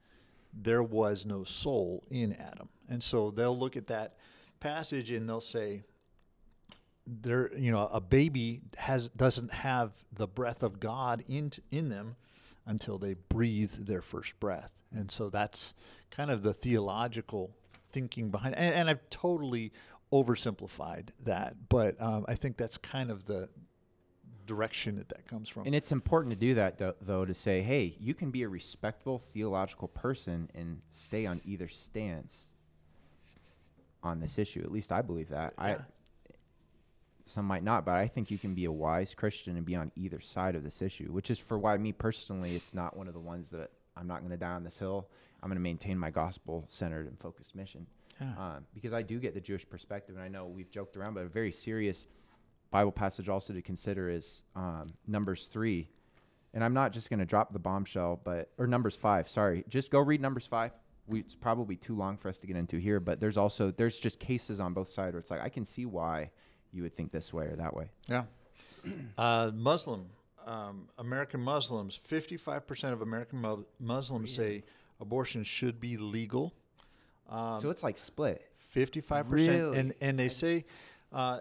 there 0.53 0.81
was 0.81 1.25
no 1.25 1.43
soul 1.43 2.05
in 2.09 2.31
Adam. 2.33 2.69
And 2.87 3.03
so 3.03 3.29
they'll 3.31 3.57
look 3.57 3.75
at 3.75 3.87
that 3.87 4.15
passage 4.61 5.11
and 5.11 5.27
they'll 5.27 5.41
say, 5.41 5.83
there, 7.07 7.51
you 7.55 7.71
know, 7.71 7.87
a 7.91 8.01
baby 8.01 8.61
has 8.77 9.09
doesn't 9.09 9.51
have 9.51 9.91
the 10.11 10.27
breath 10.27 10.63
of 10.63 10.79
God 10.79 11.23
in 11.27 11.51
in 11.71 11.89
them 11.89 12.15
until 12.65 12.97
they 12.97 13.13
breathe 13.13 13.71
their 13.71 14.01
first 14.01 14.39
breath. 14.39 14.71
And 14.91 15.11
so 15.11 15.29
that's 15.29 15.73
kind 16.09 16.31
of 16.31 16.41
the 16.41 16.53
theological 16.53 17.51
thinking 17.89 18.29
behind. 18.29 18.55
And, 18.55 18.73
and 18.73 18.89
I've 18.89 19.07
totally 19.09 19.71
oversimplified 20.11 21.09
that, 21.23 21.69
but 21.69 22.01
um, 22.01 22.25
I 22.27 22.35
think 22.35 22.57
that's 22.57 22.77
kind 22.77 23.11
of 23.11 23.25
the 23.25 23.49
direction 24.47 24.95
that 24.95 25.09
that 25.09 25.27
comes 25.27 25.49
from. 25.49 25.65
And 25.65 25.75
it's 25.75 25.91
important 25.91 26.31
to 26.31 26.37
do 26.37 26.53
that, 26.55 26.77
though, 26.77 26.95
though, 27.01 27.25
to 27.25 27.33
say, 27.33 27.61
hey, 27.61 27.95
you 27.99 28.13
can 28.13 28.31
be 28.31 28.43
a 28.43 28.49
respectable 28.49 29.19
theological 29.19 29.87
person 29.87 30.49
and 30.55 30.81
stay 30.91 31.25
on 31.25 31.41
either 31.45 31.67
stance 31.67 32.47
on 34.03 34.19
this 34.19 34.37
issue. 34.37 34.61
At 34.61 34.71
least 34.71 34.91
I 34.91 35.01
believe 35.01 35.29
that. 35.29 35.53
I 35.57 35.69
Yeah. 35.71 35.77
Some 37.25 37.45
might 37.45 37.63
not, 37.63 37.85
but 37.85 37.95
I 37.95 38.07
think 38.07 38.29
you 38.29 38.37
can 38.37 38.53
be 38.53 38.65
a 38.65 38.71
wise 38.71 39.13
Christian 39.15 39.57
and 39.57 39.65
be 39.65 39.75
on 39.75 39.91
either 39.95 40.19
side 40.19 40.55
of 40.55 40.63
this 40.63 40.81
issue, 40.81 41.11
which 41.11 41.31
is 41.31 41.39
for 41.39 41.57
why 41.57 41.75
me 41.77 41.91
personally, 41.91 42.55
it's 42.55 42.73
not 42.73 42.95
one 42.95 43.07
of 43.07 43.13
the 43.13 43.19
ones 43.19 43.49
that 43.49 43.71
I'm 43.97 44.07
not 44.07 44.19
going 44.19 44.31
to 44.31 44.37
die 44.37 44.51
on 44.51 44.63
this 44.63 44.77
hill. 44.77 45.07
I'm 45.41 45.49
going 45.49 45.57
to 45.57 45.61
maintain 45.61 45.97
my 45.97 46.11
gospel 46.11 46.65
centered 46.67 47.07
and 47.07 47.19
focused 47.19 47.55
mission 47.55 47.87
Yeah. 48.21 48.33
um, 48.37 48.65
because 48.73 48.93
I 48.93 49.01
do 49.01 49.19
get 49.19 49.33
the 49.33 49.41
Jewish 49.41 49.67
perspective, 49.67 50.15
and 50.15 50.23
I 50.23 50.27
know 50.27 50.45
we've 50.45 50.69
joked 50.69 50.97
around, 50.97 51.13
but 51.15 51.23
a 51.23 51.27
very 51.27 51.51
serious 51.51 52.07
Bible 52.71 52.91
passage 52.91 53.29
also 53.29 53.53
to 53.53 53.61
consider 53.61 54.09
is 54.09 54.41
um, 54.55 54.93
Numbers 55.07 55.47
three, 55.47 55.89
and 56.53 56.63
I'm 56.63 56.73
not 56.73 56.91
just 56.93 57.09
going 57.09 57.19
to 57.19 57.25
drop 57.25 57.53
the 57.53 57.59
bombshell, 57.59 58.19
but 58.23 58.49
or 58.57 58.67
Numbers 58.67 58.95
five. 58.95 59.29
Sorry, 59.29 59.63
just 59.69 59.91
go 59.91 59.99
read 59.99 60.21
Numbers 60.21 60.45
five. 60.47 60.71
We, 61.07 61.19
it's 61.19 61.35
probably 61.35 61.75
too 61.75 61.95
long 61.95 62.17
for 62.17 62.29
us 62.29 62.37
to 62.39 62.47
get 62.47 62.55
into 62.55 62.77
here, 62.77 62.99
but 62.99 63.19
there's 63.19 63.37
also 63.37 63.71
there's 63.71 63.99
just 63.99 64.19
cases 64.19 64.59
on 64.59 64.73
both 64.73 64.89
sides 64.89 65.13
where 65.13 65.19
it's 65.19 65.29
like 65.31 65.41
I 65.41 65.49
can 65.49 65.63
see 65.65 65.85
why 65.85 66.31
you 66.75 66.83
would 66.83 66.95
think 66.95 67.11
this 67.11 67.33
way 67.33 67.45
or 67.45 67.55
that 67.55 67.75
way. 67.75 67.89
Yeah. 68.09 68.23
Uh, 69.17 69.49
Muslim, 69.55 70.05
um, 70.45 70.87
American 70.99 71.41
Muslims, 71.41 71.99
55% 72.07 72.93
of 72.93 73.01
American 73.01 73.41
mu- 73.41 73.63
Muslims 73.79 74.31
say 74.31 74.63
abortion 75.01 75.43
should 75.43 75.79
be 75.79 75.97
legal. 75.97 76.53
Um, 77.27 77.59
so 77.59 77.71
it's 77.71 77.81
like 77.81 77.97
split. 77.97 78.45
55%. 78.75 79.25
Really? 79.27 79.79
And, 79.79 79.95
and 80.01 80.19
they 80.19 80.29
say 80.29 80.65
uh, 81.11 81.39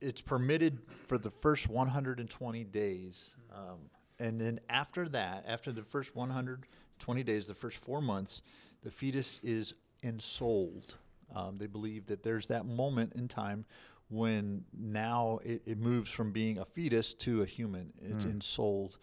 it's 0.00 0.22
permitted 0.22 0.78
for 1.06 1.18
the 1.18 1.30
first 1.30 1.68
120 1.68 2.64
days. 2.64 3.34
Um, 3.54 3.78
and 4.18 4.40
then 4.40 4.60
after 4.70 5.08
that, 5.10 5.44
after 5.46 5.72
the 5.72 5.82
first 5.82 6.16
120 6.16 7.22
days, 7.22 7.46
the 7.46 7.54
first 7.54 7.76
four 7.76 8.00
months, 8.00 8.42
the 8.82 8.90
fetus 8.90 9.40
is 9.42 9.74
ensouled. 10.02 10.94
Um, 11.34 11.58
they 11.58 11.66
believe 11.66 12.06
that 12.06 12.22
there's 12.22 12.46
that 12.46 12.64
moment 12.66 13.12
in 13.14 13.28
time 13.28 13.64
when 14.08 14.64
now 14.76 15.40
it, 15.44 15.62
it 15.66 15.78
moves 15.78 16.10
from 16.10 16.30
being 16.32 16.58
a 16.58 16.64
fetus 16.64 17.14
to 17.14 17.42
a 17.42 17.46
human. 17.46 17.92
It's 18.02 18.24
Hmm. 18.24 18.30
ensouled. 18.30 18.98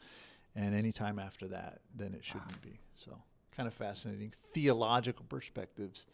And 0.55 0.75
anytime 0.75 1.17
after 1.19 1.47
that, 1.49 1.79
then 1.95 2.13
it 2.13 2.23
shouldn't 2.23 2.61
be. 2.61 2.79
So, 2.95 3.17
kind 3.55 3.67
of 3.67 3.73
fascinating 3.73 4.31
theological 4.35 5.25
perspectives 5.29 6.05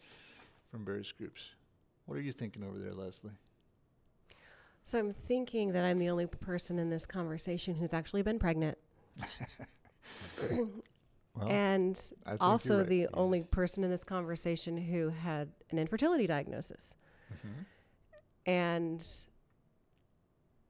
from 0.70 0.84
various 0.84 1.10
groups. 1.12 1.50
What 2.06 2.16
are 2.16 2.20
you 2.22 2.32
thinking 2.32 2.62
over 2.62 2.78
there, 2.78 2.94
Leslie? 2.94 3.32
So 4.84 4.98
I'm 4.98 5.12
thinking 5.12 5.72
that 5.72 5.84
I'm 5.84 5.98
the 5.98 6.08
only 6.08 6.26
person 6.26 6.78
in 6.78 6.88
this 6.88 7.04
conversation 7.04 7.74
who's 7.74 7.92
actually 7.92 8.22
been 8.22 8.38
pregnant. 8.38 8.78
Well, 11.34 11.48
and 11.50 11.96
I 12.26 12.30
think 12.30 12.40
you're 12.40 12.48
also 12.48 12.78
right. 12.78 12.88
the 12.88 13.08
only 13.14 13.42
person 13.42 13.84
in 13.84 13.90
this 13.90 14.02
conversation 14.02 14.76
who 14.76 15.10
had 15.10 15.52
an 15.70 15.78
infertility 15.78 16.26
diagnosis. 16.26 16.94
Mhm. 17.32 17.64
And 18.48 19.06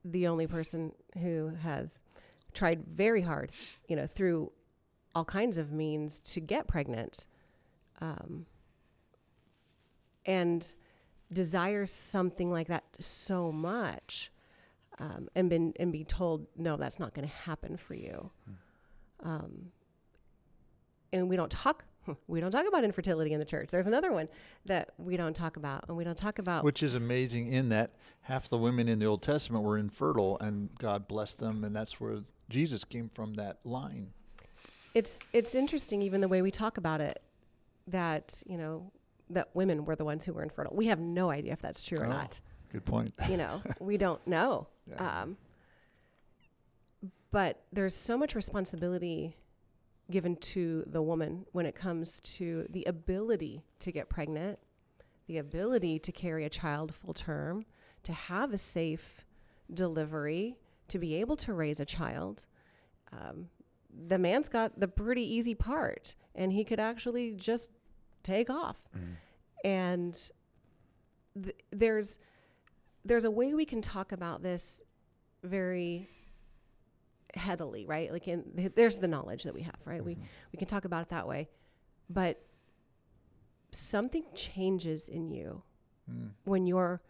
the 0.05 0.27
only 0.27 0.47
person 0.47 0.93
who 1.23 1.53
has 1.63 2.03
tried 2.53 2.85
very 2.85 3.23
hard, 3.23 3.53
you 3.87 3.97
know, 3.97 4.07
through 4.07 4.53
all 5.15 5.25
kinds 5.25 5.57
of 5.57 5.73
means 5.73 6.19
to 6.21 6.41
get 6.41 6.67
pregnant. 6.67 7.27
Um, 8.01 8.47
and 10.27 10.75
desires 11.33 11.91
something 11.91 12.51
like 12.51 12.69
that 12.69 12.85
so 13.01 13.51
much 13.53 14.31
um, 14.99 15.29
and 15.35 15.51
been 15.51 15.73
and 15.79 15.93
be 15.93 16.05
told 16.05 16.47
no 16.57 16.77
that's 16.77 16.99
not 16.99 17.15
going 17.15 17.27
to 17.27 17.35
happen 17.35 17.77
for 17.77 17.95
you 17.95 18.31
um, 19.23 19.73
and 21.13 21.29
we 21.29 21.37
don't 21.37 21.51
talk 21.51 21.85
we 22.27 22.41
don't 22.41 22.51
talk 22.51 22.67
about 22.67 22.85
infertility 22.85 23.33
in 23.33 23.39
the 23.39 23.45
church 23.45 23.69
there's 23.71 23.87
another 23.87 24.13
one 24.13 24.29
that 24.65 24.91
we 24.99 25.17
don't 25.17 25.35
talk 25.37 25.57
about 25.57 25.85
and 25.89 25.97
we 25.97 26.05
don't 26.05 26.17
talk 26.19 26.39
about 26.39 26.65
Which 26.65 26.83
is 26.83 26.95
amazing 26.95 27.53
in 27.53 27.69
that 27.71 27.93
half 28.23 28.49
the 28.49 28.59
women 28.59 28.89
in 28.89 28.99
the 28.99 29.07
Old 29.07 29.23
Testament 29.23 29.65
were 29.65 29.79
infertile 29.79 30.37
and 30.41 30.71
God 30.79 31.09
blessed 31.09 31.39
them, 31.39 31.65
and 31.65 31.75
that's 31.75 31.99
where 32.01 32.19
Jesus 32.51 32.85
came 32.85 33.11
from 33.15 33.35
that 33.35 33.59
line. 33.65 34.13
it's 34.95 35.19
it's 35.33 35.55
interesting 35.55 36.03
even 36.03 36.21
the 36.21 36.29
way 36.29 36.43
we 36.43 36.51
talk 36.51 36.77
about 36.79 37.01
it 37.01 37.21
that 37.87 38.43
you 38.47 38.57
know 38.59 38.91
that 39.31 39.49
women 39.55 39.85
were 39.85 39.95
the 39.97 40.05
ones 40.05 40.25
who 40.25 40.33
were 40.33 40.43
infertile 40.43 40.75
we 40.75 40.87
have 40.87 40.99
no 41.01 41.31
idea 41.31 41.53
if 41.53 41.61
that's 41.61 41.83
true 41.83 41.99
or 41.99 42.07
Oh. 42.07 42.11
not 42.11 42.41
Good 42.73 42.85
point. 42.85 43.15
you 43.29 43.37
know 43.37 43.63
we 43.81 43.97
don't 43.99 44.25
know 44.27 44.67
Yeah. 44.91 45.23
um, 45.23 45.37
but 47.31 47.63
there's 47.73 47.95
so 47.95 48.17
much 48.17 48.35
responsibility 48.35 49.37
given 50.11 50.37
to 50.37 50.85
the 50.87 51.03
woman 51.03 51.45
when 51.53 51.67
it 51.67 51.75
comes 51.75 52.21
to 52.21 52.67
the 52.71 52.85
ability 52.85 53.63
to 53.81 53.93
get 53.93 54.09
pregnant 54.09 54.59
the 55.29 55.39
ability 55.39 55.99
to 55.99 56.11
carry 56.11 56.45
a 56.45 56.51
child 56.51 56.95
full 56.95 57.15
term 57.15 57.65
to 58.03 58.13
have 58.13 58.53
a 58.53 58.59
safe 58.59 59.25
delivery, 59.73 60.57
to 60.89 60.99
be 60.99 61.15
able 61.17 61.37
to 61.37 61.53
raise 61.53 61.79
a 61.79 61.85
child. 61.85 62.47
Um, 63.13 63.49
the 64.09 64.19
man's 64.19 64.49
got 64.49 64.81
the 64.81 64.89
pretty 64.89 65.23
easy 65.23 65.55
part, 65.55 66.15
and 66.35 66.53
he 66.53 66.65
could 66.65 66.81
actually 66.81 67.33
just 67.33 67.71
take 68.23 68.49
off. 68.49 68.89
And 69.65 70.19
th- 71.41 71.57
there's 71.71 72.19
there's 73.05 73.25
a 73.25 73.31
way 73.31 73.55
we 73.55 73.65
can 73.65 73.83
talk 73.83 74.13
about 74.13 74.43
this 74.43 74.83
very 75.43 76.09
headily, 77.39 77.87
right? 77.87 78.13
Like, 78.13 78.29
in 78.29 78.45
th- 78.57 78.73
there's 78.75 78.99
the 78.99 79.09
knowledge 79.09 79.45
that 79.45 79.55
we 79.55 79.63
have, 79.63 79.81
right? 79.87 80.05
We 80.05 80.19
we 80.53 80.59
can 80.59 80.69
talk 80.69 80.85
about 80.85 81.03
it 81.03 81.09
that 81.11 81.27
way, 81.27 81.49
but 82.11 82.43
something 83.71 84.25
changes 84.35 85.09
in 85.09 85.31
you 85.31 85.63
Mm. 86.11 86.31
when 86.45 86.67
you're 86.67 87.03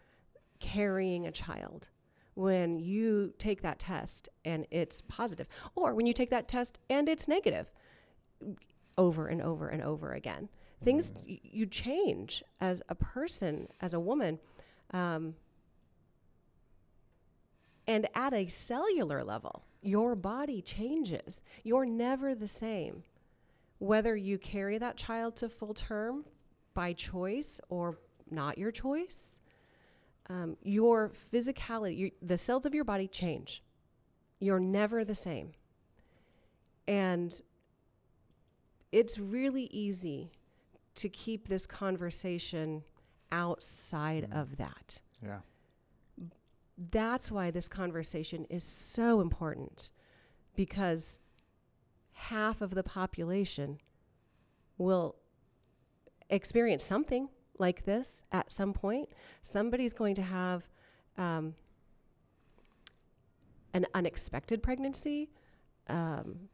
carrying 0.59 1.25
a 1.25 1.31
child 1.31 1.87
when 2.35 2.79
you 2.79 3.33
take 3.37 3.61
that 3.61 3.79
test 3.79 4.27
and 4.43 4.65
it's 4.71 4.99
positive 5.01 5.47
or 5.73 5.93
when 5.93 6.05
you 6.05 6.11
take 6.11 6.29
that 6.29 6.49
test 6.49 6.79
and 6.89 7.07
it's 7.07 7.25
negative 7.25 7.71
over 8.97 9.27
and 9.27 9.41
over 9.41 9.69
and 9.69 9.81
over 9.81 10.11
again 10.11 10.49
things 10.83 11.13
y- 11.25 11.39
you 11.43 11.65
change 11.65 12.43
as 12.59 12.83
a 12.89 12.95
person 12.95 13.69
as 13.79 13.93
a 13.93 13.99
woman 14.01 14.37
um, 14.91 15.35
and 17.87 18.07
at 18.13 18.33
a 18.33 18.47
cellular 18.47 19.23
level 19.23 19.63
your 19.81 20.15
body 20.15 20.61
changes 20.61 21.41
you're 21.63 21.85
never 21.85 22.35
the 22.35 22.47
same 22.47 23.03
whether 23.77 24.15
you 24.15 24.37
carry 24.37 24.77
that 24.77 24.97
child 24.97 25.35
to 25.35 25.47
full 25.47 25.73
term 25.73 26.25
by 26.73 26.91
choice 26.93 27.61
or 27.69 27.97
not 28.29 28.57
your 28.57 28.71
choice 28.71 29.39
um, 30.29 30.57
your 30.61 31.11
physicality, 31.33 31.99
your, 31.99 32.09
the 32.21 32.37
cells 32.37 32.65
of 32.65 32.73
your 32.73 32.83
body 32.83 33.07
change. 33.07 33.63
You're 34.39 34.59
never 34.59 35.03
the 35.03 35.15
same. 35.15 35.53
And 36.87 37.39
it's 38.91 39.17
really 39.19 39.65
easy 39.65 40.31
to 40.95 41.09
keep 41.09 41.47
this 41.47 41.65
conversation 41.65 42.83
outside 43.31 44.27
of 44.31 44.57
that. 44.57 44.99
Yeah. 45.23 45.39
That's 46.91 47.29
why 47.29 47.51
this 47.51 47.67
conversation 47.67 48.45
is 48.49 48.63
so 48.63 49.19
important 49.19 49.91
because 50.55 51.19
half 52.13 52.61
of 52.61 52.73
the 52.73 52.83
population 52.83 53.79
will 54.77 55.15
experience 56.29 56.83
something 56.83 57.27
like 57.57 57.83
this 57.83 58.23
at 58.31 58.49
some 58.51 58.71
point. 58.71 59.09
Somebody's 59.41 59.91
going 59.91 60.15
to 60.15 60.21
have 60.21 60.69
um, 61.17 61.55
an 63.73 63.85
unexpected 63.93 64.63
pregnancy, 64.63 65.29
um, 65.87 66.49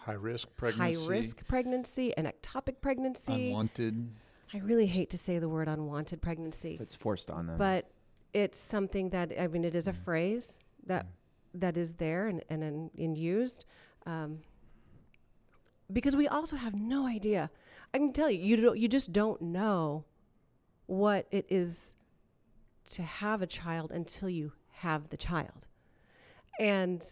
High 0.00 0.12
risk 0.12 0.48
pregnancy. 0.58 1.00
high 1.00 1.08
risk 1.08 1.46
pregnancy, 1.46 2.14
an 2.18 2.26
ectopic 2.30 2.82
pregnancy. 2.82 3.46
Unwanted. 3.48 4.10
I 4.52 4.58
really 4.58 4.84
hate 4.84 5.08
to 5.10 5.16
say 5.18 5.38
the 5.38 5.48
word 5.48 5.66
unwanted 5.66 6.20
pregnancy, 6.20 6.76
it's 6.78 6.94
forced 6.94 7.30
on 7.30 7.46
them. 7.46 7.56
but 7.56 7.90
it's 8.34 8.58
something 8.58 9.10
that 9.10 9.32
I 9.38 9.46
mean, 9.46 9.64
it 9.64 9.74
is 9.74 9.88
a 9.88 9.92
phrase 9.92 10.58
that 10.86 11.06
that 11.54 11.76
is 11.76 11.94
there 11.94 12.26
and 12.26 12.42
and, 12.50 12.90
and 12.98 13.16
used. 13.16 13.64
Um, 14.04 14.40
because 15.92 16.16
we 16.16 16.26
also 16.26 16.56
have 16.56 16.74
no 16.74 17.06
idea. 17.06 17.50
I 17.92 17.98
can 17.98 18.12
tell 18.12 18.30
you, 18.30 18.38
you 18.38 18.56
don't, 18.56 18.78
you 18.78 18.88
just 18.88 19.12
don't 19.12 19.40
know 19.40 20.04
what 20.86 21.26
it 21.30 21.46
is 21.48 21.94
to 22.90 23.02
have 23.02 23.40
a 23.40 23.46
child 23.46 23.92
until 23.92 24.28
you 24.28 24.52
have 24.72 25.08
the 25.10 25.16
child, 25.16 25.66
and 26.58 27.06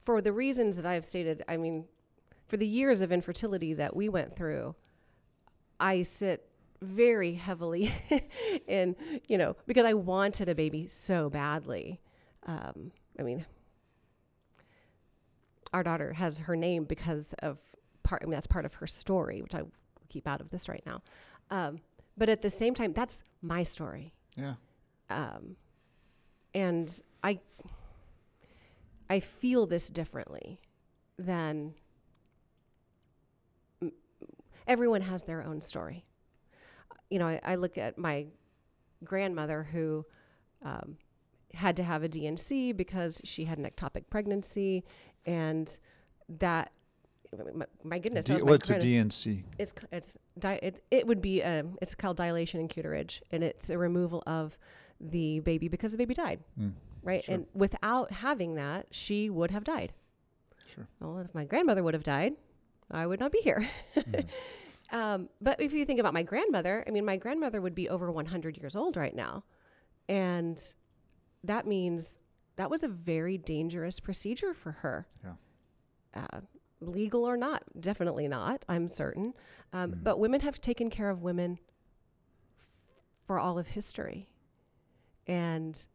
for 0.00 0.22
the 0.22 0.32
reasons 0.32 0.76
that 0.76 0.86
I've 0.86 1.04
stated, 1.04 1.42
I 1.48 1.56
mean, 1.56 1.86
for 2.46 2.56
the 2.56 2.66
years 2.66 3.00
of 3.00 3.10
infertility 3.10 3.74
that 3.74 3.96
we 3.96 4.08
went 4.08 4.36
through, 4.36 4.76
I 5.80 6.02
sit 6.02 6.48
very 6.80 7.34
heavily 7.34 7.92
in, 8.66 8.96
you 9.28 9.38
know, 9.38 9.56
because 9.66 9.84
I 9.84 9.94
wanted 9.94 10.48
a 10.48 10.54
baby 10.54 10.86
so 10.86 11.30
badly. 11.30 12.00
Um, 12.46 12.92
I 13.18 13.22
mean, 13.22 13.46
our 15.72 15.82
daughter 15.82 16.12
has 16.14 16.38
her 16.38 16.56
name 16.56 16.84
because 16.84 17.34
of 17.40 17.58
part, 18.02 18.22
I 18.22 18.26
mean, 18.26 18.32
that's 18.32 18.46
part 18.46 18.64
of 18.64 18.74
her 18.74 18.86
story, 18.86 19.42
which 19.42 19.54
I 19.54 19.62
keep 20.08 20.26
out 20.26 20.40
of 20.40 20.50
this 20.50 20.68
right 20.68 20.82
now. 20.86 21.02
Um, 21.50 21.80
but 22.16 22.28
at 22.28 22.42
the 22.42 22.50
same 22.50 22.74
time, 22.74 22.92
that's 22.92 23.22
my 23.42 23.62
story. 23.62 24.12
Yeah. 24.36 24.54
Um, 25.10 25.56
and 26.54 27.00
I, 27.22 27.40
I 29.10 29.20
feel 29.20 29.66
this 29.66 29.88
differently 29.90 30.60
than 31.18 31.74
m- 33.82 33.92
everyone 34.66 35.02
has 35.02 35.24
their 35.24 35.42
own 35.42 35.60
story. 35.60 36.04
You 37.10 37.18
know, 37.18 37.26
I, 37.26 37.40
I 37.44 37.54
look 37.56 37.78
at 37.78 37.96
my 37.98 38.26
grandmother 39.04 39.64
who 39.72 40.04
um, 40.62 40.96
had 41.54 41.76
to 41.76 41.82
have 41.84 42.02
a 42.02 42.08
D&C 42.08 42.72
because 42.72 43.20
she 43.24 43.44
had 43.44 43.58
an 43.58 43.64
ectopic 43.64 44.04
pregnancy, 44.10 44.84
and 45.24 45.70
that, 46.28 46.72
my, 47.54 47.66
my 47.84 47.98
goodness, 47.98 48.24
D- 48.24 48.32
was 48.34 48.42
my 48.44 48.50
what's 48.50 48.70
a 48.70 48.78
D&C? 48.78 49.44
it's 49.58 49.74
it's 49.92 50.16
di- 50.38 50.58
it, 50.62 50.82
it 50.90 51.06
would 51.06 51.20
be 51.20 51.42
um 51.42 51.76
it's 51.82 51.94
called 51.94 52.16
dilation 52.16 52.60
and 52.60 52.70
curettage 52.70 53.20
and 53.30 53.44
it's 53.44 53.68
a 53.70 53.76
removal 53.78 54.22
of 54.26 54.58
the 55.00 55.40
baby 55.40 55.68
because 55.68 55.92
the 55.92 55.98
baby 55.98 56.14
died 56.14 56.40
Mm. 56.58 56.72
right 57.02 57.24
Sure. 57.24 57.34
and 57.34 57.46
without 57.54 58.10
having 58.12 58.54
that 58.54 58.86
she 58.90 59.28
would 59.28 59.50
have 59.50 59.62
died 59.64 59.92
Sure. 60.74 60.88
well 61.00 61.18
if 61.18 61.34
my 61.34 61.44
grandmother 61.44 61.82
would 61.82 61.92
have 61.94 62.02
died 62.02 62.34
i 62.90 63.06
would 63.06 63.20
not 63.20 63.30
be 63.32 63.40
here 63.42 63.68
um, 64.92 65.28
but 65.40 65.60
if 65.60 65.72
you 65.72 65.84
think 65.84 65.98
about 66.00 66.14
my 66.14 66.22
grandmother 66.22 66.84
i 66.86 66.90
mean 66.90 67.04
my 67.04 67.16
grandmother 67.16 67.60
would 67.60 67.74
be 67.74 67.88
over 67.88 68.10
100 68.10 68.56
years 68.56 68.74
old 68.76 68.96
right 68.96 69.14
now 69.16 69.42
and 70.08 70.74
that 71.44 71.66
means 71.66 72.20
that 72.56 72.70
was 72.70 72.82
a 72.82 72.88
very 72.88 73.36
dangerous 73.38 74.00
procedure 74.00 74.54
for 74.54 74.72
her 74.72 75.06
Yeah. 75.24 75.32
uh, 76.22 76.40
legal 76.80 77.24
or 77.24 77.36
not 77.36 77.62
definitely 77.80 78.28
not 78.28 78.64
i'm 78.68 78.88
certain 78.88 79.34
um, 79.72 79.92
Mm. 79.92 80.04
but 80.04 80.18
women 80.18 80.40
have 80.42 80.60
taken 80.60 80.90
care 80.90 81.10
of 81.10 81.22
women 81.22 81.58
f- 82.58 82.64
for 83.26 83.38
all 83.38 83.58
of 83.58 83.68
history 83.68 84.28
and 85.26 85.86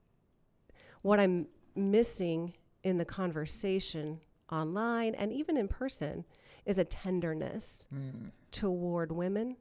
what 1.01 1.19
i'm 1.19 1.47
missing 1.75 2.53
in 2.83 2.97
the 2.97 3.05
conversation 3.05 4.19
online 4.51 5.13
and 5.15 5.31
even 5.31 5.55
in 5.55 5.67
person 5.67 6.25
is 6.65 6.77
a 6.77 6.83
tenderness 6.83 7.87
Mm. 7.93 8.31
Toward 8.51 9.11
women 9.11 9.55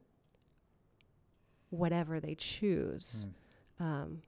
whatever 1.69 2.19
they 2.19 2.35
choose 2.35 3.27
Mm. 3.79 3.83
um, 3.85 4.21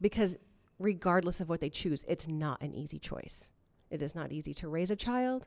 because 0.00 0.36
regardless 0.78 1.40
of 1.40 1.48
what 1.48 1.60
they 1.60 1.68
choose 1.70 2.04
it's 2.08 2.26
not 2.28 2.62
an 2.62 2.74
easy 2.74 2.98
choice 2.98 3.50
it 3.90 4.00
is 4.00 4.14
not 4.14 4.30
easy 4.32 4.54
to 4.54 4.68
raise 4.68 4.90
a 4.90 4.96
child 4.96 5.46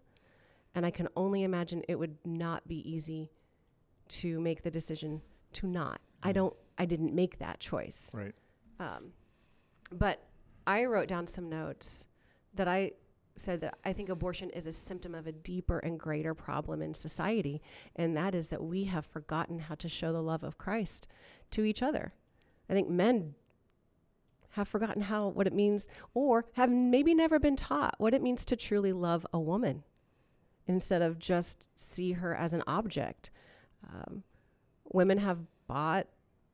and 0.75 0.85
i 0.85 0.91
can 0.91 1.07
only 1.15 1.43
imagine 1.43 1.81
it 1.87 1.97
would 1.97 2.17
not 2.25 2.67
be 2.67 2.77
easy 2.89 3.31
to 4.09 4.39
make 4.41 4.61
the 4.63 4.69
decision 4.71 5.21
to 5.53 5.65
not 5.65 6.01
i 6.21 6.31
Mm. 6.31 6.35
don't 6.35 6.55
i 6.77 6.85
didn't 6.85 7.13
make 7.15 7.39
that 7.39 7.59
choice 7.59 8.13
Right. 8.13 8.35
um, 8.79 9.13
but 9.91 10.21
I 10.65 10.85
wrote 10.85 11.09
down 11.09 11.27
some 11.27 11.49
notes 11.49 12.07
that 12.53 12.69
I 12.69 12.93
said 13.35 13.61
that 13.61 13.75
I 13.83 13.93
think 13.93 14.09
abortion 14.09 14.49
is 14.51 14.67
a 14.67 14.71
symptom 14.71 15.15
of 15.15 15.27
a 15.27 15.31
deeper 15.31 15.79
and 15.79 15.99
greater 15.99 16.33
problem 16.33 16.81
in 16.81 16.93
society, 16.93 17.61
and 17.95 18.15
that 18.15 18.35
is 18.35 18.49
that 18.49 18.63
we 18.63 18.85
have 18.85 19.05
forgotten 19.05 19.59
how 19.59 19.75
to 19.75 19.89
show 19.89 20.13
the 20.13 20.21
love 20.21 20.43
of 20.43 20.57
Christ 20.57 21.07
to 21.51 21.63
each 21.63 21.81
other. 21.81 22.13
I 22.69 22.73
think 22.73 22.89
men 22.89 23.35
have 24.51 24.67
forgotten 24.67 25.03
how 25.03 25.29
what 25.29 25.47
it 25.47 25.53
means, 25.53 25.87
or 26.13 26.45
have 26.53 26.69
maybe 26.69 27.13
never 27.13 27.39
been 27.39 27.55
taught 27.55 27.95
what 27.97 28.13
it 28.13 28.21
means 28.21 28.45
to 28.45 28.55
truly 28.55 28.93
love 28.93 29.25
a 29.33 29.39
woman, 29.39 29.83
instead 30.67 31.01
of 31.01 31.19
just 31.19 31.77
see 31.79 32.13
her 32.13 32.35
as 32.35 32.53
an 32.53 32.63
object. 32.67 33.31
Um, 33.83 34.23
women 34.91 35.17
have 35.17 35.41
bought 35.67 36.07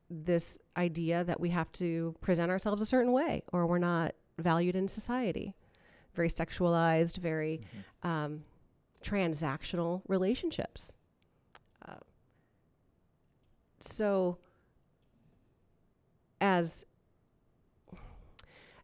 this 0.09 0.57
idea 0.75 1.23
that 1.23 1.39
we 1.39 1.49
have 1.49 1.71
to 1.73 2.15
present 2.21 2.49
ourselves 2.49 2.81
a 2.81 2.85
certain 2.85 3.11
way 3.11 3.43
or 3.53 3.67
we're 3.67 3.77
not 3.77 4.15
valued 4.39 4.75
in 4.75 4.87
society. 4.87 5.53
Very 6.13 6.29
sexualized, 6.29 7.17
very 7.17 7.61
um, 8.03 8.43
transactional 9.03 10.01
relationships. 10.07 10.95
Uh, 11.87 11.93
so, 13.79 14.37
as 16.41 16.85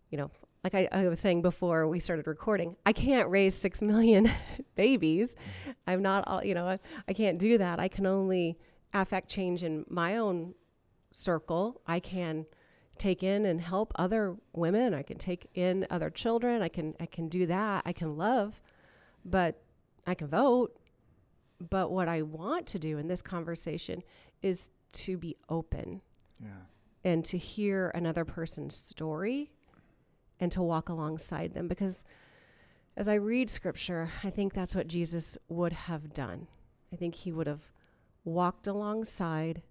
you 0.10 0.18
know, 0.18 0.32
like 0.64 0.74
I, 0.74 0.88
I 0.92 1.08
was 1.08 1.20
saying 1.20 1.42
before 1.42 1.88
we 1.88 2.00
started 2.00 2.26
recording, 2.26 2.76
I 2.86 2.94
can't 2.94 3.30
raise 3.30 3.54
six 3.54 3.82
million 3.82 4.32
babies. 4.76 5.36
I'm 5.86 6.02
not 6.02 6.28
all, 6.28 6.44
you 6.44 6.56
know, 6.56 6.68
I, 6.68 6.80
I 7.08 7.14
can't 7.14 7.38
do 7.38 7.58
that. 7.58 7.80
I 7.80 7.88
can 7.88 8.06
only 8.06 8.58
affect 8.94 9.30
change 9.30 9.62
in 9.62 9.86
my 9.90 10.18
own 10.18 10.56
circle. 11.12 11.82
I 11.86 12.00
can 12.00 12.46
take 12.98 13.24
in 13.24 13.46
and 13.46 13.62
help 13.62 13.92
other 13.96 14.36
women. 14.54 14.94
I 14.94 15.04
can 15.04 15.18
take 15.18 15.48
in 15.54 15.86
other 15.90 16.10
children. 16.10 16.62
I 16.62 16.70
can 16.70 16.96
I 17.00 17.06
can 17.06 17.28
do 17.30 17.46
that. 17.48 17.84
I 17.86 17.94
can 17.94 18.16
love, 18.18 18.62
but 19.24 19.62
I 20.08 20.14
can 20.16 20.28
vote. 20.28 20.78
But 21.70 21.92
what 21.92 22.08
I 22.08 22.22
want 22.22 22.68
to 22.68 22.80
do 22.80 22.98
in 22.98 23.08
this 23.08 23.22
conversation 23.22 24.04
is 24.42 24.70
to 24.94 25.18
be 25.18 25.36
open 25.50 26.02
Yeah. 26.40 26.50
and 27.04 27.24
to 27.26 27.38
hear 27.38 27.90
another 27.96 28.26
person's 28.26 28.76
story 28.76 29.52
and 30.40 30.52
to 30.52 30.62
walk 30.62 30.90
alongside 30.90 31.54
them 31.54 31.68
because 31.68 32.04
as 32.98 33.08
I 33.08 33.16
read 33.16 33.50
scripture, 33.50 34.10
I 34.24 34.30
think 34.30 34.54
that's 34.54 34.76
what 34.76 34.88
Jesus 34.88 35.38
would 35.50 35.74
have 35.74 36.14
done. 36.14 36.48
I 36.94 36.96
think 36.98 37.16
he 37.16 37.32
would 37.32 37.48
have 37.48 37.72
walked 38.24 38.68
alongside 38.68 39.64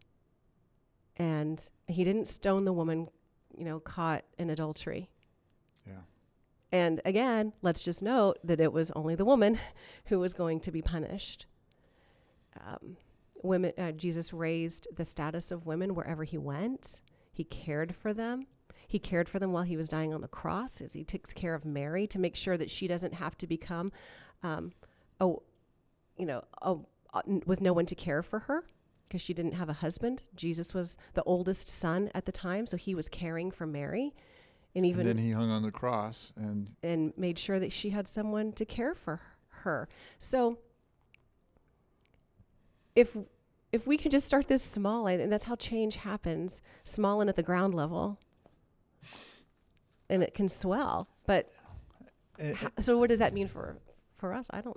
and 1.16 1.68
he 1.87 2.05
didn't 2.05 2.27
stone 2.27 2.64
the 2.64 2.72
woman, 2.72 3.09
you 3.57 3.65
know, 3.65 3.81
caught 3.81 4.25
in 4.39 4.51
adultery. 4.51 5.11
Yeah. 5.87 6.03
And 6.73 7.01
again, 7.05 7.53
let's 7.63 7.83
just 7.83 8.03
note 8.03 8.39
that 8.45 8.61
it 8.61 8.73
was 8.73 8.91
only 8.93 9.15
the 9.15 9.25
woman 9.25 9.59
who 10.07 10.19
was 10.19 10.35
going 10.35 10.61
to 10.61 10.73
be 10.73 10.83
punished. 10.83 11.47
Um, 12.61 12.97
women, 13.43 13.73
uh, 13.79 13.93
Jesus 13.93 14.33
raised 14.33 14.89
the 14.95 15.05
status 15.05 15.51
of 15.51 15.67
women 15.67 15.95
wherever 15.95 16.25
he 16.25 16.39
went. 16.39 17.01
He 17.33 17.45
cared 17.45 17.95
for 17.95 18.13
them. 18.13 18.47
He 18.87 18.99
cared 18.99 19.29
for 19.29 19.39
them 19.39 19.53
while 19.53 19.65
he 19.65 19.77
was 19.77 19.89
dying 19.89 20.15
on 20.15 20.21
the 20.21 20.29
cross, 20.29 20.81
as 20.81 20.93
he 20.93 21.05
takes 21.05 21.33
care 21.33 21.55
of 21.55 21.65
Mary 21.65 22.07
to 22.07 22.19
make 22.19 22.37
sure 22.37 22.57
that 22.57 22.71
she 22.71 22.87
doesn't 22.87 23.15
have 23.15 23.37
to 23.39 23.47
become, 23.47 23.91
um, 24.43 24.73
oh, 25.21 25.43
you 26.17 26.27
know, 26.27 26.45
oh, 26.63 26.87
uh, 27.13 27.23
n- 27.27 27.43
with 27.47 27.61
no 27.61 27.73
one 27.73 27.87
to 27.87 27.95
care 27.95 28.23
for 28.23 28.41
her 28.41 28.65
because 29.09 29.21
she 29.21 29.35
didn't 29.35 29.53
have 29.55 29.69
a 29.69 29.75
husband. 29.75 30.23
Jesus 30.35 30.75
was 30.75 30.97
the 31.15 31.23
oldest 31.25 31.69
son 31.69 32.11
at 32.15 32.27
the 32.27 32.33
time, 32.33 32.67
so 32.67 32.77
he 32.77 32.95
was 32.95 33.09
caring 33.09 33.51
for 33.51 33.67
Mary, 33.67 34.15
and 34.75 34.85
even 34.85 35.01
and 35.07 35.19
then 35.19 35.25
he 35.25 35.33
hung 35.33 35.51
on 35.51 35.63
the 35.63 35.71
cross 35.71 36.33
and 36.37 36.71
and 36.83 37.13
made 37.17 37.39
sure 37.39 37.59
that 37.61 37.73
she 37.73 37.91
had 37.91 38.09
someone 38.09 38.53
to 38.53 38.65
care 38.65 38.95
for 38.95 39.21
her. 39.49 39.89
So 40.19 40.59
if 42.95 43.17
if 43.73 43.87
we 43.87 43.97
could 43.97 44.13
just 44.13 44.27
start 44.27 44.47
this 44.47 44.63
small, 44.63 45.07
and 45.09 45.33
that's 45.33 45.47
how 45.47 45.57
change 45.57 45.97
happens, 45.97 46.61
small 46.85 47.21
and 47.21 47.29
at 47.29 47.35
the 47.37 47.43
ground 47.43 47.75
level, 47.75 48.19
and 50.09 50.23
it 50.23 50.33
can 50.33 50.49
swell. 50.49 51.09
But 51.27 51.51
ho- 52.41 52.69
so, 52.81 52.99
what 52.99 53.09
does 53.09 53.19
that 53.19 53.33
mean 53.35 53.49
for 53.49 53.79
for 54.17 54.33
us? 54.33 54.47
I 54.51 54.61
don't. 54.61 54.77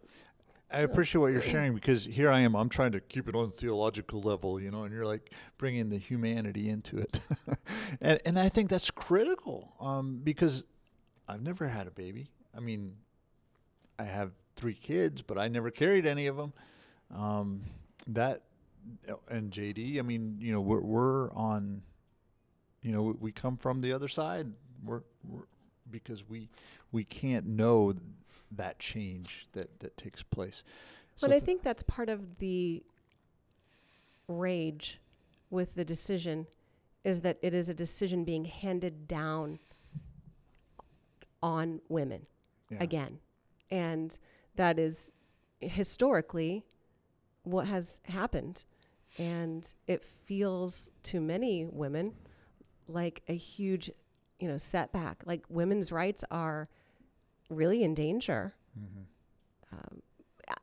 I 0.70 0.80
appreciate 0.80 1.22
what 1.22 1.32
you're 1.32 1.41
sharing 1.41 1.74
because 1.74 2.03
here 2.03 2.30
I 2.30 2.39
am. 2.39 2.55
I'm 2.55 2.68
trying 2.68 2.91
to 2.91 2.99
keep 2.99 3.30
it 3.30 3.36
on 3.36 3.49
theological 3.49 4.22
level, 4.22 4.59
you 4.59 4.70
know, 4.70 4.84
and 4.84 4.93
you're 4.93 5.05
like 5.05 5.32
bringing 5.57 5.89
the 5.89 5.97
humanity 5.97 6.70
into 6.70 6.97
it, 6.97 7.20
and 8.01 8.20
and 8.26 8.38
I 8.38 8.49
think 8.49 8.70
that's 8.70 8.91
critical 8.91 9.74
um, 9.80 10.20
because 10.24 10.65
I've 11.28 11.41
never 11.41 11.68
had 11.68 11.88
a 11.88 11.91
baby. 11.91 12.32
I 12.55 12.59
mean, 12.59 12.95
I 13.97 14.03
have 14.03 14.32
three 14.57 14.74
kids, 14.74 15.22
but 15.22 15.38
I 15.38 15.47
never 15.47 15.72
carried 15.72 16.05
any 16.05 16.28
of 16.28 16.36
them. 16.36 16.51
Um, 17.15 17.61
that 18.07 18.43
and 19.30 19.51
JD. 19.51 19.99
I 19.99 20.01
mean, 20.01 20.38
you 20.39 20.51
know, 20.51 20.61
we're 20.61 20.82
we're 20.82 21.32
on. 21.32 21.82
You 22.82 22.91
know, 22.91 23.18
we, 23.20 23.32
come 23.32 23.57
from 23.57 23.82
the 23.82 23.91
other 23.91 24.07
side. 24.07 24.47
We're, 24.86 25.01
we're 25.28 25.41
because 25.91 26.28
we 26.30 26.49
we 26.91 27.03
can't 27.03 27.45
know 27.45 27.95
that 28.52 28.80
change 28.80 29.48
that 29.54 29.80
that 29.80 29.98
takes 29.98 30.24
place. 30.24 30.64
But 31.20 31.32
I 31.32 31.34
th- 31.34 31.43
think 31.43 31.64
that's 31.64 31.84
part 31.84 32.10
of 32.10 32.38
the 32.39 32.84
rage 34.28 35.00
with 35.50 35.76
the 35.76 35.86
decision 35.86 36.48
is 37.04 37.22
that 37.22 37.38
it 37.41 37.54
is 37.54 37.70
a 37.70 37.74
decision 37.74 38.24
being 38.24 38.45
handed 38.45 39.08
down 39.08 39.60
on 41.41 41.80
women 41.88 42.26
yeah. 42.70 42.78
again. 42.82 43.20
And 43.72 44.18
that 44.56 44.78
is 44.80 45.12
historically 45.62 46.66
what 47.43 47.68
has 47.68 48.02
happened. 48.06 48.64
And 49.18 49.68
it 49.88 50.04
feels 50.04 50.89
to 51.04 51.22
many 51.22 51.66
women 51.66 52.14
like 52.88 53.22
a 53.28 53.36
huge, 53.36 53.89
you 54.39 54.48
know, 54.48 54.58
setback. 54.58 55.24
Like 55.26 55.43
women's 55.50 55.91
rights 55.91 56.24
are 56.30 56.68
really 57.50 57.84
in 57.84 57.93
danger 57.93 58.54
Mm-hmm. 58.80 59.76
um, 59.76 60.02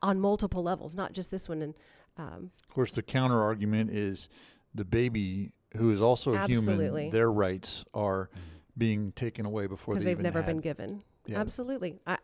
on 0.03 0.21
multiple 0.21 0.63
levels, 0.63 0.95
not 0.95 1.13
just 1.13 1.33
this 1.33 1.49
one. 1.49 1.63
And 1.63 1.75
um, 2.17 2.51
Of 2.69 2.73
course, 2.73 2.93
the 2.93 3.03
counter 3.03 3.41
argument 3.43 3.91
is 3.91 4.29
the 4.73 4.85
baby 4.85 5.51
who 5.77 5.91
is 5.91 6.01
also 6.01 6.37
Absolutely. 6.37 6.85
human. 7.03 7.11
Their 7.11 7.33
rights 7.33 7.85
are 7.93 8.31
being 8.79 9.11
taken 9.13 9.47
away 9.47 9.67
before 9.67 9.95
because 9.95 10.05
they 10.05 10.15
they've 10.15 10.23
never 10.23 10.43
had- 10.43 10.47
been 10.47 10.59
given. 10.61 11.03
Yeah. 11.27 11.41
Absolutely, 11.41 11.99
I, 12.07 12.19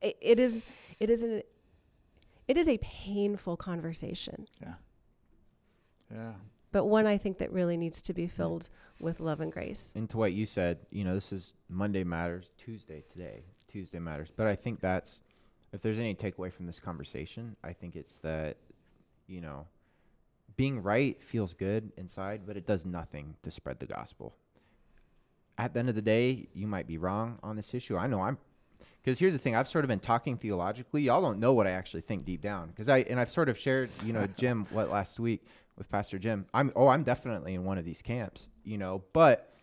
it, 0.00 0.16
it 0.20 0.38
is. 0.38 0.62
It 0.98 1.10
is 1.10 1.22
an. 1.22 1.42
It 2.48 2.56
is 2.56 2.68
a 2.68 2.78
painful 2.78 3.56
conversation, 3.58 4.46
Yeah. 4.62 4.74
Yeah. 6.12 6.32
but 6.72 6.84
one 6.86 7.06
I 7.06 7.16
think 7.18 7.38
that 7.38 7.50
really 7.52 7.76
needs 7.76 8.00
to 8.02 8.14
be 8.14 8.26
filled 8.28 8.68
with 9.00 9.18
love 9.20 9.40
and 9.40 9.50
grace. 9.52 9.92
And 9.94 10.08
to 10.10 10.16
what 10.18 10.32
you 10.34 10.46
said, 10.46 10.78
you 10.90 11.04
know, 11.04 11.14
this 11.14 11.32
is 11.32 11.54
Monday 11.68 12.04
matters, 12.04 12.50
Tuesday 12.58 13.02
today, 13.12 13.44
Tuesday 13.74 13.98
matters. 13.98 14.28
But 14.34 14.46
I 14.46 14.54
think 14.54 14.80
that's 14.80 15.18
if 15.72 15.82
there's 15.82 15.98
any 15.98 16.14
takeaway 16.14 16.52
from 16.52 16.66
this 16.66 16.78
conversation, 16.78 17.56
I 17.64 17.72
think 17.72 17.96
it's 17.96 18.18
that, 18.20 18.56
you 19.26 19.40
know, 19.40 19.66
being 20.56 20.80
right 20.80 21.20
feels 21.20 21.54
good 21.54 21.90
inside, 21.96 22.42
but 22.46 22.56
it 22.56 22.68
does 22.68 22.86
nothing 22.86 23.34
to 23.42 23.50
spread 23.50 23.80
the 23.80 23.86
gospel. 23.86 24.36
At 25.58 25.74
the 25.74 25.80
end 25.80 25.88
of 25.88 25.96
the 25.96 26.02
day, 26.02 26.46
you 26.54 26.68
might 26.68 26.86
be 26.86 26.98
wrong 26.98 27.40
on 27.42 27.56
this 27.56 27.74
issue. 27.74 27.96
I 27.96 28.06
know 28.06 28.22
I'm 28.22 28.38
because 29.02 29.18
here's 29.18 29.32
the 29.32 29.40
thing 29.40 29.56
I've 29.56 29.66
sort 29.66 29.84
of 29.84 29.88
been 29.88 29.98
talking 29.98 30.36
theologically. 30.36 31.02
Y'all 31.02 31.20
don't 31.20 31.40
know 31.40 31.52
what 31.52 31.66
I 31.66 31.70
actually 31.70 32.02
think 32.02 32.24
deep 32.24 32.42
down 32.42 32.68
because 32.68 32.88
I 32.88 32.98
and 32.98 33.18
I've 33.18 33.30
sort 33.30 33.48
of 33.48 33.58
shared, 33.58 33.90
you 34.04 34.12
know, 34.12 34.28
Jim 34.36 34.66
what 34.70 34.88
last 34.88 35.18
week 35.18 35.44
with 35.76 35.90
Pastor 35.90 36.20
Jim. 36.20 36.46
I'm 36.54 36.70
oh, 36.76 36.86
I'm 36.86 37.02
definitely 37.02 37.54
in 37.54 37.64
one 37.64 37.78
of 37.78 37.84
these 37.84 38.02
camps, 38.02 38.50
you 38.62 38.78
know, 38.78 39.02
but 39.12 39.53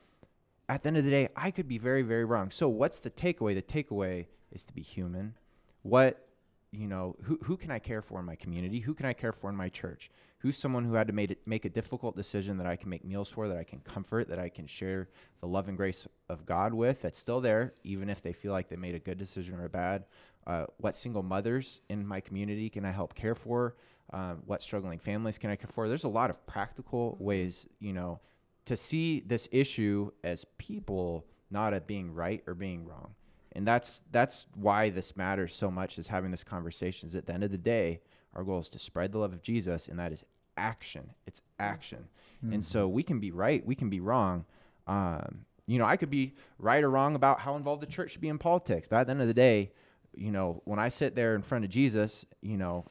at 0.71 0.83
the 0.83 0.87
end 0.87 0.97
of 0.97 1.03
the 1.03 1.11
day, 1.11 1.27
I 1.35 1.51
could 1.51 1.67
be 1.67 1.77
very, 1.77 2.01
very 2.01 2.23
wrong. 2.23 2.49
So 2.49 2.69
what's 2.69 3.01
the 3.01 3.09
takeaway? 3.09 3.53
The 3.53 3.61
takeaway 3.61 4.27
is 4.53 4.63
to 4.63 4.73
be 4.73 4.81
human. 4.81 5.33
What 5.81 6.25
you 6.71 6.87
know, 6.87 7.17
who 7.23 7.37
who 7.43 7.57
can 7.57 7.69
I 7.69 7.79
care 7.79 8.01
for 8.01 8.21
in 8.21 8.25
my 8.25 8.35
community? 8.35 8.79
Who 8.79 8.93
can 8.93 9.05
I 9.05 9.11
care 9.11 9.33
for 9.33 9.49
in 9.49 9.55
my 9.57 9.67
church? 9.67 10.09
Who's 10.37 10.57
someone 10.57 10.85
who 10.85 10.93
had 10.93 11.07
to 11.07 11.13
make 11.13 11.31
it, 11.31 11.39
make 11.45 11.65
a 11.65 11.69
difficult 11.69 12.15
decision 12.15 12.57
that 12.57 12.65
I 12.65 12.77
can 12.77 12.89
make 12.89 13.03
meals 13.03 13.29
for, 13.29 13.49
that 13.49 13.57
I 13.57 13.65
can 13.65 13.81
comfort, 13.81 14.29
that 14.29 14.39
I 14.39 14.47
can 14.47 14.65
share 14.65 15.09
the 15.41 15.47
love 15.47 15.67
and 15.67 15.75
grace 15.75 16.07
of 16.29 16.45
God 16.45 16.73
with? 16.73 17.01
That's 17.01 17.19
still 17.19 17.41
there, 17.41 17.73
even 17.83 18.09
if 18.09 18.21
they 18.21 18.31
feel 18.31 18.53
like 18.53 18.69
they 18.69 18.77
made 18.77 18.95
a 18.95 18.99
good 18.99 19.17
decision 19.17 19.59
or 19.59 19.65
a 19.65 19.69
bad. 19.69 20.05
Uh, 20.47 20.67
what 20.77 20.95
single 20.95 21.21
mothers 21.21 21.81
in 21.89 22.07
my 22.07 22.21
community 22.21 22.69
can 22.69 22.85
I 22.85 22.91
help 22.91 23.13
care 23.13 23.35
for? 23.35 23.75
Um, 24.13 24.41
what 24.45 24.61
struggling 24.61 24.99
families 24.99 25.37
can 25.37 25.49
I 25.49 25.57
care 25.57 25.67
for? 25.67 25.89
There's 25.89 26.05
a 26.05 26.09
lot 26.09 26.29
of 26.29 26.47
practical 26.47 27.17
ways, 27.19 27.67
you 27.81 27.91
know, 27.91 28.21
to 28.65 28.77
see 28.77 29.21
this 29.21 29.47
issue 29.51 30.11
as 30.23 30.45
people, 30.57 31.25
not 31.49 31.73
at 31.73 31.87
being 31.87 32.13
right 32.13 32.43
or 32.47 32.53
being 32.53 32.85
wrong. 32.85 33.15
And 33.53 33.67
that's 33.67 34.01
that's 34.11 34.47
why 34.55 34.89
this 34.89 35.17
matters 35.17 35.53
so 35.53 35.69
much 35.69 35.97
is 35.97 36.07
having 36.07 36.31
this 36.31 36.43
conversation. 36.43 37.07
Is 37.07 37.15
at 37.15 37.25
the 37.25 37.33
end 37.33 37.43
of 37.43 37.51
the 37.51 37.57
day, 37.57 38.01
our 38.33 38.43
goal 38.43 38.59
is 38.59 38.69
to 38.69 38.79
spread 38.79 39.11
the 39.11 39.17
love 39.17 39.33
of 39.33 39.41
Jesus, 39.41 39.87
and 39.87 39.99
that 39.99 40.13
is 40.13 40.23
action. 40.55 41.11
It's 41.27 41.41
action. 41.59 42.07
And 42.53 42.65
so 42.65 42.87
we 42.87 43.03
can 43.03 43.19
be 43.19 43.31
right, 43.31 43.65
we 43.65 43.75
can 43.75 43.89
be 43.89 43.99
wrong. 43.99 44.45
Um, 44.87 45.45
you 45.67 45.77
know, 45.77 45.85
I 45.85 45.95
could 45.95 46.09
be 46.09 46.33
right 46.57 46.83
or 46.83 46.89
wrong 46.89 47.15
about 47.15 47.39
how 47.39 47.55
involved 47.55 47.81
the 47.81 47.87
church 47.87 48.11
should 48.11 48.21
be 48.21 48.29
in 48.29 48.39
politics, 48.39 48.87
but 48.89 48.97
at 48.97 49.07
the 49.07 49.11
end 49.11 49.21
of 49.21 49.27
the 49.27 49.33
day, 49.33 49.71
you 50.15 50.31
know, 50.31 50.61
when 50.65 50.79
I 50.79 50.89
sit 50.89 51.15
there 51.15 51.35
in 51.35 51.43
front 51.43 51.65
of 51.65 51.69
Jesus, 51.69 52.25
you 52.41 52.57
know, 52.57 52.85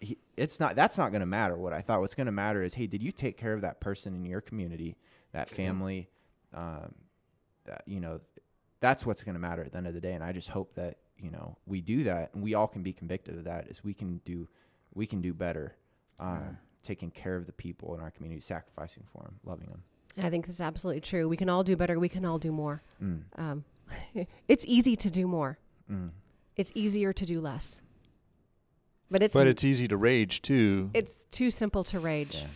he, 0.00 0.18
it's 0.36 0.58
not 0.58 0.74
that's 0.76 0.96
not 0.98 1.10
going 1.10 1.20
to 1.20 1.26
matter 1.26 1.56
what 1.56 1.72
I 1.72 1.80
thought. 1.82 2.00
What's 2.00 2.14
going 2.14 2.26
to 2.26 2.32
matter 2.32 2.62
is, 2.62 2.74
hey, 2.74 2.86
did 2.86 3.02
you 3.02 3.12
take 3.12 3.36
care 3.36 3.52
of 3.52 3.60
that 3.60 3.80
person 3.80 4.14
in 4.14 4.24
your 4.24 4.40
community, 4.40 4.96
that 5.32 5.48
family, 5.48 6.08
um, 6.54 6.94
that 7.66 7.82
you 7.86 8.00
know, 8.00 8.20
that's 8.80 9.04
what's 9.04 9.22
going 9.22 9.34
to 9.34 9.40
matter 9.40 9.62
at 9.62 9.72
the 9.72 9.78
end 9.78 9.86
of 9.86 9.94
the 9.94 10.00
day. 10.00 10.12
And 10.14 10.24
I 10.24 10.32
just 10.32 10.48
hope 10.48 10.74
that 10.74 10.96
you 11.18 11.30
know 11.30 11.56
we 11.66 11.80
do 11.80 12.04
that, 12.04 12.34
and 12.34 12.42
we 12.42 12.54
all 12.54 12.66
can 12.66 12.82
be 12.82 12.92
convicted 12.92 13.36
of 13.38 13.44
that. 13.44 13.68
Is 13.68 13.84
we 13.84 13.92
can 13.94 14.20
do 14.24 14.48
we 14.94 15.06
can 15.06 15.20
do 15.20 15.32
better, 15.34 15.76
um, 16.18 16.56
taking 16.82 17.10
care 17.10 17.36
of 17.36 17.46
the 17.46 17.52
people 17.52 17.94
in 17.94 18.00
our 18.00 18.10
community, 18.10 18.40
sacrificing 18.40 19.04
for 19.12 19.22
them, 19.22 19.38
loving 19.44 19.68
them. 19.68 19.82
I 20.18 20.30
think 20.30 20.46
that's 20.46 20.60
absolutely 20.60 21.02
true. 21.02 21.28
We 21.28 21.36
can 21.36 21.48
all 21.48 21.62
do 21.62 21.76
better. 21.76 22.00
We 22.00 22.08
can 22.08 22.24
all 22.24 22.38
do 22.38 22.50
more. 22.50 22.82
Mm, 23.02 23.22
Um, 23.36 23.64
it's 24.48 24.64
easy 24.66 24.96
to 24.96 25.10
do 25.10 25.26
more. 25.28 25.58
mm. 25.90 26.10
It's 26.56 26.72
easier 26.74 27.12
to 27.12 27.24
do 27.24 27.40
less. 27.40 27.80
But 29.10 29.22
it's 29.22 29.34
But 29.34 29.46
it's 29.46 29.64
easy 29.64 29.88
to 29.88 29.96
rage 29.96 30.40
too. 30.42 30.90
it's 30.94 31.24
too 31.30 31.50
simple 31.50 31.82
to 31.84 31.98
rage. 32.00 32.36
Yeah. 32.36 32.46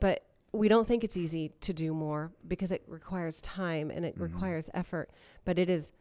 But 0.00 0.24
we 0.52 0.68
don't 0.68 0.86
think 0.88 1.04
it's 1.04 1.16
easy 1.16 1.52
to 1.60 1.72
do 1.72 1.92
more 1.94 2.32
because 2.46 2.72
it 2.72 2.82
requires 2.86 3.40
time 3.40 3.90
and 3.90 4.04
it 4.04 4.16
Mhm. 4.16 4.22
requires 4.22 4.70
effort. 4.74 5.10
But 5.44 5.58
it 5.58 5.68
is 5.70 5.92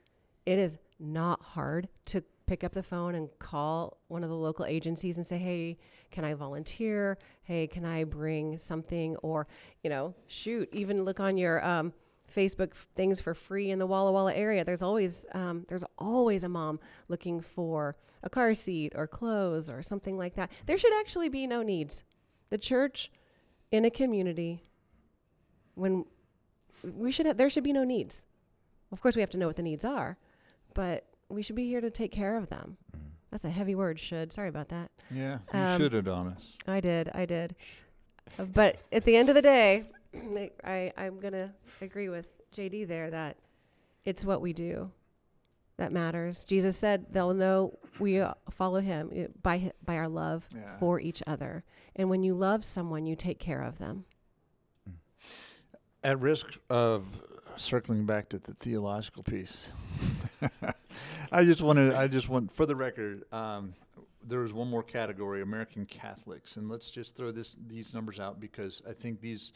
it 0.46 0.60
is 0.60 0.78
not 1.00 1.42
hard 1.42 1.90
to 2.06 2.22
pick 2.46 2.64
up 2.64 2.72
the 2.74 2.84
phone 2.84 3.16
and 3.16 3.30
call 3.40 3.98
one 4.10 4.24
of 4.24 4.30
the 4.30 4.36
local 4.36 4.64
agencies 4.66 5.18
and 5.18 5.26
say, 5.26 5.40
"Hey, 5.40 5.78
can 6.12 6.24
I 6.24 6.36
volunteer? 6.36 7.18
Hey, 7.42 7.66
can 7.66 7.84
I 7.84 8.04
bring 8.04 8.60
something?" 8.60 9.16
Or, 9.18 9.48
you 9.84 9.90
know, 9.90 10.14
shoot, 10.28 10.70
even 10.72 11.04
look 11.04 11.20
on 11.20 11.38
your 11.38 11.66
um, 11.66 11.94
Facebook 12.36 12.74
things 12.96 13.20
for 13.22 13.34
free 13.34 13.72
in 13.72 13.80
the 13.80 13.86
Walla 13.88 14.12
Walla 14.12 14.34
area. 14.34 14.64
There's 14.66 14.82
always 14.82 15.26
um, 15.34 15.66
there's 15.70 15.84
always 15.98 16.44
a 16.44 16.50
mom 16.50 16.80
looking 17.08 17.40
for 17.42 17.96
a 18.24 18.30
car 18.30 18.54
seat 18.54 18.94
or 18.96 19.08
clothes 19.08 19.70
or 19.70 19.82
something 19.82 20.18
like 20.18 20.36
that. 20.36 20.52
There 20.66 20.78
should 20.78 20.94
actually 21.00 21.30
be 21.30 21.48
no 21.48 21.62
needs. 21.64 22.04
The 22.50 22.58
church 22.58 23.12
in 23.72 23.86
a 23.86 23.90
community 23.90 24.62
when 25.76 26.06
we 26.84 27.12
should 27.12 27.26
have, 27.26 27.38
there 27.38 27.50
should 27.50 27.64
be 27.64 27.74
no 27.74 27.84
needs. 27.84 28.26
Of 28.92 29.02
course, 29.02 29.16
we 29.16 29.22
have 29.22 29.30
to 29.32 29.38
know 29.38 29.48
what 29.48 29.56
the 29.56 29.64
needs 29.64 29.84
are, 29.84 30.18
but 30.74 31.06
we 31.30 31.42
should 31.42 31.56
be 31.56 31.68
here 31.68 31.82
to 31.82 31.90
take 31.90 32.12
care 32.12 32.38
of 32.38 32.50
them. 32.50 32.78
That's 33.32 33.44
a 33.46 33.50
heavy 33.50 33.76
word. 33.76 34.00
Should 34.00 34.32
sorry 34.32 34.50
about 34.50 34.70
that. 34.70 34.92
Yeah, 35.12 35.40
you 35.54 35.60
Um, 35.60 35.78
should 35.82 35.94
Adonis. 35.94 36.54
I 36.68 36.80
did. 36.80 37.10
I 37.14 37.26
did. 37.26 37.56
Uh, 38.40 38.46
But 38.46 38.78
at 38.92 39.04
the 39.06 39.16
end 39.16 39.30
of 39.30 39.36
the 39.36 39.42
day, 39.42 39.86
I, 40.64 40.92
I'm 40.98 41.20
going 41.20 41.34
to 41.34 41.52
agree 41.82 42.10
with 42.10 42.28
JD 42.56 42.88
there 42.88 43.10
that 43.12 43.38
it's 44.06 44.24
what 44.26 44.42
we 44.42 44.54
do 44.54 44.92
that 45.78 45.92
matters. 45.92 46.46
Jesus 46.46 46.78
said 46.78 47.08
they'll 47.12 47.34
know 47.34 47.78
we 48.00 48.20
uh, 48.20 48.34
follow 48.50 48.80
him 48.80 49.12
uh, 49.16 49.28
by, 49.42 49.58
hi- 49.58 49.72
by 49.84 49.98
our 49.98 50.08
love 50.08 50.48
Yeah. 50.56 50.78
for 50.78 51.00
each 51.00 51.22
other. 51.28 51.64
And 51.96 52.10
when 52.10 52.24
you 52.24 52.34
love 52.34 52.64
someone, 52.64 53.06
you 53.06 53.16
take 53.16 53.40
care 53.40 53.62
of 53.62 53.78
them. 53.78 54.06
At 56.04 56.20
risk 56.20 56.48
of 56.70 57.04
circling 57.58 58.06
back 58.06 58.30
to 58.30 58.38
the 58.40 58.54
theological 58.54 59.24
piece, 59.24 59.72
I 61.32 61.44
just 61.44 61.62
wanted, 61.62 61.94
I 61.94 62.08
just 62.08 62.30
want, 62.30 62.52
for 62.52 62.66
the 62.68 62.76
record, 62.76 63.24
um, 63.34 63.74
there 64.28 64.40
was 64.40 64.54
one 64.54 64.70
more 64.70 64.84
category, 64.84 65.42
American 65.42 65.86
Catholics, 65.88 66.58
and 66.58 66.70
let's 66.70 66.92
just 66.92 67.16
throw 67.16 67.32
this 67.32 67.58
these 67.68 67.94
numbers 67.96 68.20
out 68.20 68.40
because 68.40 68.82
I 68.88 68.94
think 68.94 69.20
these 69.20 69.54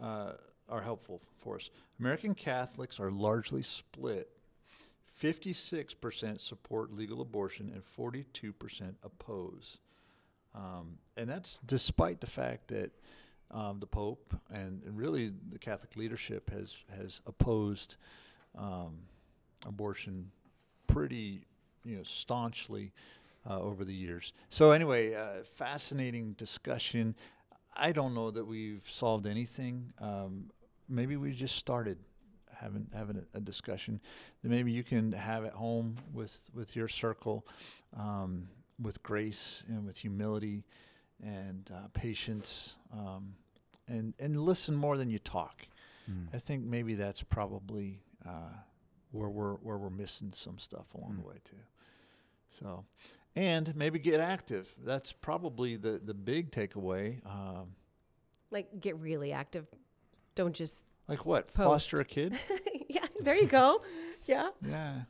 uh, 0.00 0.32
are 0.68 0.80
helpful 0.80 1.20
for 1.38 1.56
us. 1.56 1.70
American 1.98 2.34
Catholics 2.34 2.98
are 3.00 3.10
largely 3.10 3.62
split. 3.62 4.28
56% 5.22 6.40
support 6.40 6.92
legal 6.92 7.20
abortion 7.20 7.70
and 7.72 7.82
42% 7.96 8.94
oppose. 9.04 9.78
Um, 10.54 10.98
and 11.16 11.28
that's 11.28 11.60
despite 11.66 12.20
the 12.20 12.26
fact 12.26 12.68
that 12.68 12.90
um, 13.50 13.78
the 13.80 13.86
Pope 13.86 14.34
and, 14.52 14.82
and 14.84 14.96
really 14.96 15.32
the 15.50 15.58
Catholic 15.58 15.96
leadership 15.96 16.50
has 16.50 16.74
has 16.96 17.20
opposed 17.26 17.96
um, 18.56 18.98
abortion 19.66 20.30
pretty 20.86 21.46
you 21.84 21.96
know 21.96 22.02
staunchly 22.02 22.92
uh, 23.48 23.60
over 23.60 23.84
the 23.84 23.94
years. 23.94 24.32
So 24.50 24.70
anyway, 24.70 25.14
uh, 25.14 25.44
fascinating 25.54 26.32
discussion. 26.32 27.14
I 27.74 27.92
don't 27.92 28.14
know 28.14 28.30
that 28.30 28.44
we've 28.44 28.82
solved 28.88 29.26
anything. 29.26 29.92
Um, 29.98 30.50
maybe 30.88 31.16
we 31.16 31.32
just 31.32 31.56
started 31.56 31.98
having 32.54 32.86
having 32.94 33.16
a, 33.34 33.38
a 33.38 33.40
discussion 33.40 34.00
that 34.42 34.48
maybe 34.48 34.70
you 34.72 34.84
can 34.84 35.12
have 35.12 35.44
at 35.44 35.52
home 35.52 35.96
with 36.12 36.50
with 36.54 36.76
your 36.76 36.88
circle, 36.88 37.46
um, 37.96 38.48
with 38.80 39.02
grace 39.02 39.62
and 39.68 39.86
with 39.86 39.96
humility 39.98 40.64
and 41.24 41.70
uh, 41.74 41.88
patience, 41.92 42.76
um, 42.92 43.34
and 43.88 44.14
and 44.18 44.38
listen 44.40 44.74
more 44.76 44.96
than 44.96 45.08
you 45.10 45.18
talk. 45.18 45.66
I 46.34 46.38
think 46.38 46.64
maybe 46.64 46.94
that's 46.94 47.22
probably 47.22 48.00
uh, 48.26 48.52
where 49.12 49.28
we're 49.30 49.54
where 49.54 49.78
we're 49.78 49.90
missing 49.90 50.32
some 50.32 50.58
stuff 50.58 50.94
along 50.94 51.16
the 51.16 51.22
Mm. 51.22 51.28
way 51.28 51.40
too. 51.44 51.56
So, 52.50 52.84
and 53.36 53.74
maybe 53.76 53.98
get 53.98 54.20
active. 54.20 54.74
That's 54.84 55.12
probably 55.12 55.76
the 55.76 56.00
the 56.04 56.14
big 56.14 56.50
takeaway. 56.50 57.24
Um, 57.26 57.74
Like, 58.50 58.80
get 58.80 58.96
really 58.98 59.32
active. 59.32 59.66
Don't 60.34 60.54
just, 60.54 60.84
like 61.08 61.24
what? 61.26 61.48
Post. 61.48 61.66
Foster 61.68 61.96
a 61.98 62.04
kid? 62.04 62.38
yeah, 62.88 63.06
there 63.20 63.34
you 63.36 63.46
go. 63.46 63.82
Yeah. 64.24 64.50
yeah. 64.64 65.00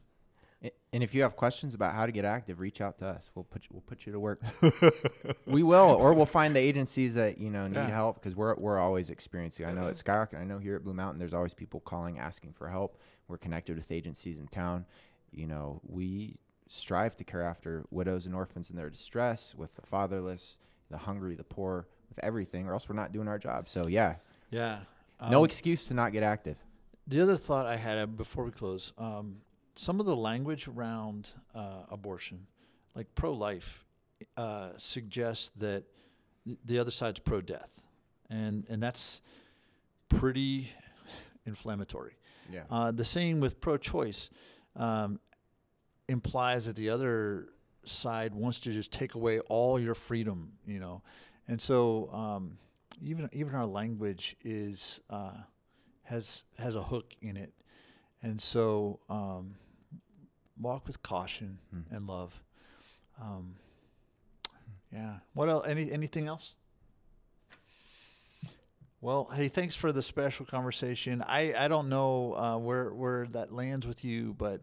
And 0.92 1.02
if 1.02 1.14
you 1.14 1.20
have 1.22 1.36
questions 1.36 1.74
about 1.74 1.92
how 1.94 2.06
to 2.06 2.12
get 2.12 2.24
active, 2.24 2.60
reach 2.60 2.80
out 2.80 2.98
to 3.00 3.06
us. 3.06 3.28
We'll 3.34 3.44
put 3.44 3.64
you, 3.64 3.70
we'll 3.72 3.82
put 3.82 4.06
you 4.06 4.12
to 4.12 4.18
work. 4.20 4.40
we 5.46 5.62
will, 5.62 5.90
or 5.90 6.14
we'll 6.14 6.24
find 6.24 6.54
the 6.56 6.60
agencies 6.60 7.14
that 7.14 7.36
you 7.38 7.50
know 7.50 7.66
need 7.66 7.74
Yeah. 7.76 7.88
help 7.88 8.14
because 8.20 8.34
we're 8.36 8.54
we're 8.54 8.78
always 8.78 9.10
experiencing. 9.10 9.66
I 9.66 9.72
know 9.72 9.86
at 9.88 9.94
Skyrock, 9.94 10.34
I 10.38 10.44
know 10.44 10.58
here 10.58 10.76
at 10.76 10.84
Blue 10.84 10.94
Mountain, 10.94 11.18
there's 11.18 11.34
always 11.34 11.52
people 11.52 11.80
calling 11.80 12.18
asking 12.18 12.52
for 12.54 12.68
help. 12.68 12.96
We're 13.28 13.38
connected 13.38 13.76
with 13.76 13.90
agencies 13.92 14.38
in 14.40 14.46
town. 14.48 14.86
You 15.30 15.46
know, 15.46 15.80
we 15.86 16.36
strive 16.72 17.14
to 17.16 17.22
care 17.24 17.42
after 17.42 17.84
widows 17.90 18.24
and 18.26 18.34
orphans 18.34 18.70
in 18.70 18.76
their 18.76 18.88
distress, 18.88 19.54
with 19.54 19.74
the 19.74 19.82
fatherless, 19.82 20.56
the 20.90 20.96
hungry, 20.96 21.34
the 21.34 21.44
poor, 21.44 21.86
with 22.08 22.18
everything, 22.22 22.66
or 22.66 22.72
else 22.72 22.88
we're 22.88 22.94
not 22.96 23.12
doing 23.12 23.28
our 23.28 23.38
job. 23.38 23.68
So 23.68 23.86
yeah, 23.86 24.16
Yeah. 24.50 24.80
no 25.30 25.40
Um, 25.40 25.44
excuse 25.44 25.86
to 25.88 25.94
not 25.94 26.12
get 26.12 26.22
active. 26.22 26.56
The 27.06 27.20
other 27.20 27.36
thought 27.36 27.66
I 27.66 27.76
had 27.76 27.98
uh, 27.98 28.06
before 28.06 28.44
we 28.44 28.52
close, 28.52 28.92
um, 28.96 29.42
some 29.74 30.00
of 30.00 30.06
the 30.06 30.16
language 30.16 30.66
around 30.68 31.30
uh, 31.54 31.82
abortion, 31.90 32.46
like 32.94 33.14
pro-life, 33.14 33.84
uh, 34.36 34.70
suggests 34.78 35.50
that 35.56 35.84
the 36.64 36.78
other 36.78 36.90
side's 36.90 37.18
pro-death, 37.20 37.82
and 38.30 38.64
and 38.68 38.82
that's 38.82 39.20
pretty 40.08 40.70
inflammatory. 41.46 42.16
Yeah. 42.50 42.62
Uh, 42.70 42.90
the 42.92 43.04
same 43.04 43.40
with 43.40 43.60
pro-choice 43.60 44.30
um, 44.76 45.18
implies 46.09 46.66
that 46.66 46.76
the 46.76 46.90
other 46.90 47.48
side 47.84 48.34
wants 48.34 48.61
to 48.61 48.72
just 48.72 48.92
take 48.92 49.14
away 49.14 49.40
all 49.40 49.78
your 49.80 49.94
freedom, 49.94 50.53
you 50.66 50.78
know, 50.78 51.03
and 51.48 51.61
so 51.61 52.11
um, 52.12 52.59
even 53.03 53.28
even 53.32 53.55
our 53.55 53.66
language 53.66 54.36
is 54.44 55.00
uh, 55.11 55.32
has 56.05 56.44
has 56.59 56.76
a 56.76 56.82
hook 56.82 57.14
in 57.20 57.36
it, 57.36 57.53
and 58.22 58.40
so 58.40 59.00
um, 59.09 59.55
walk 60.61 60.86
with 60.86 61.03
caution 61.03 61.59
Hmm. 61.70 61.94
and 61.94 62.07
love. 62.07 62.40
Um, 63.20 63.57
yeah. 64.92 65.16
What 65.34 65.48
else? 65.48 65.66
Any 65.66 65.90
anything 65.90 66.28
else? 66.28 66.55
Well, 69.00 69.28
hey, 69.34 69.48
thanks 69.48 69.74
for 69.74 69.90
the 69.90 70.03
special 70.03 70.46
conversation. 70.46 71.22
I, 71.26 71.53
I 71.59 71.66
don't 71.66 71.88
know 71.88 72.34
uh, 72.34 72.59
where 72.59 72.94
where 72.94 73.26
that 73.32 73.53
lands 73.53 73.84
with 73.84 74.05
you, 74.05 74.34
but 74.38 74.61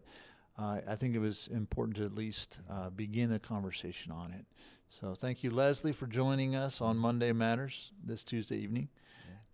uh, 0.60 0.80
I 0.86 0.94
think 0.96 1.14
it 1.14 1.20
was 1.20 1.48
important 1.48 1.96
to 1.96 2.04
at 2.04 2.14
least 2.14 2.58
uh, 2.70 2.90
begin 2.90 3.32
a 3.32 3.38
conversation 3.38 4.12
on 4.12 4.32
it. 4.32 4.44
So 4.90 5.14
thank 5.14 5.42
you, 5.44 5.50
Leslie, 5.50 5.92
for 5.92 6.06
joining 6.06 6.54
us 6.56 6.80
on 6.80 6.96
Monday 6.96 7.32
Matters 7.32 7.92
this 8.04 8.24
Tuesday 8.24 8.56
evening. 8.58 8.88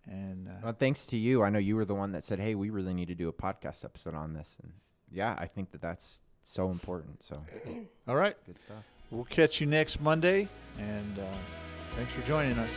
And 0.09 0.47
uh, 0.47 0.51
Well, 0.63 0.73
thanks 0.73 1.05
to 1.07 1.17
you. 1.17 1.43
I 1.43 1.49
know 1.49 1.59
you 1.59 1.75
were 1.75 1.85
the 1.85 1.93
one 1.95 2.13
that 2.13 2.23
said, 2.23 2.39
"Hey, 2.39 2.55
we 2.55 2.69
really 2.69 2.93
need 2.93 3.09
to 3.09 3.15
do 3.15 3.27
a 3.27 3.33
podcast 3.33 3.83
episode 3.83 4.15
on 4.15 4.33
this." 4.33 4.55
And 4.63 4.71
yeah, 5.11 5.35
I 5.37 5.47
think 5.47 5.71
that 5.71 5.81
that's 5.81 6.21
so 6.43 6.71
important. 6.71 7.23
So 7.23 7.43
all 8.07 8.15
right, 8.15 8.37
good 8.45 8.57
stuff. 8.57 8.83
we'll 9.11 9.25
catch 9.25 9.59
you 9.59 9.67
next 9.67 9.99
Monday. 9.99 10.47
And 10.79 11.19
uh, 11.19 11.23
thanks 11.95 12.13
for 12.13 12.25
joining 12.25 12.57
us. 12.57 12.71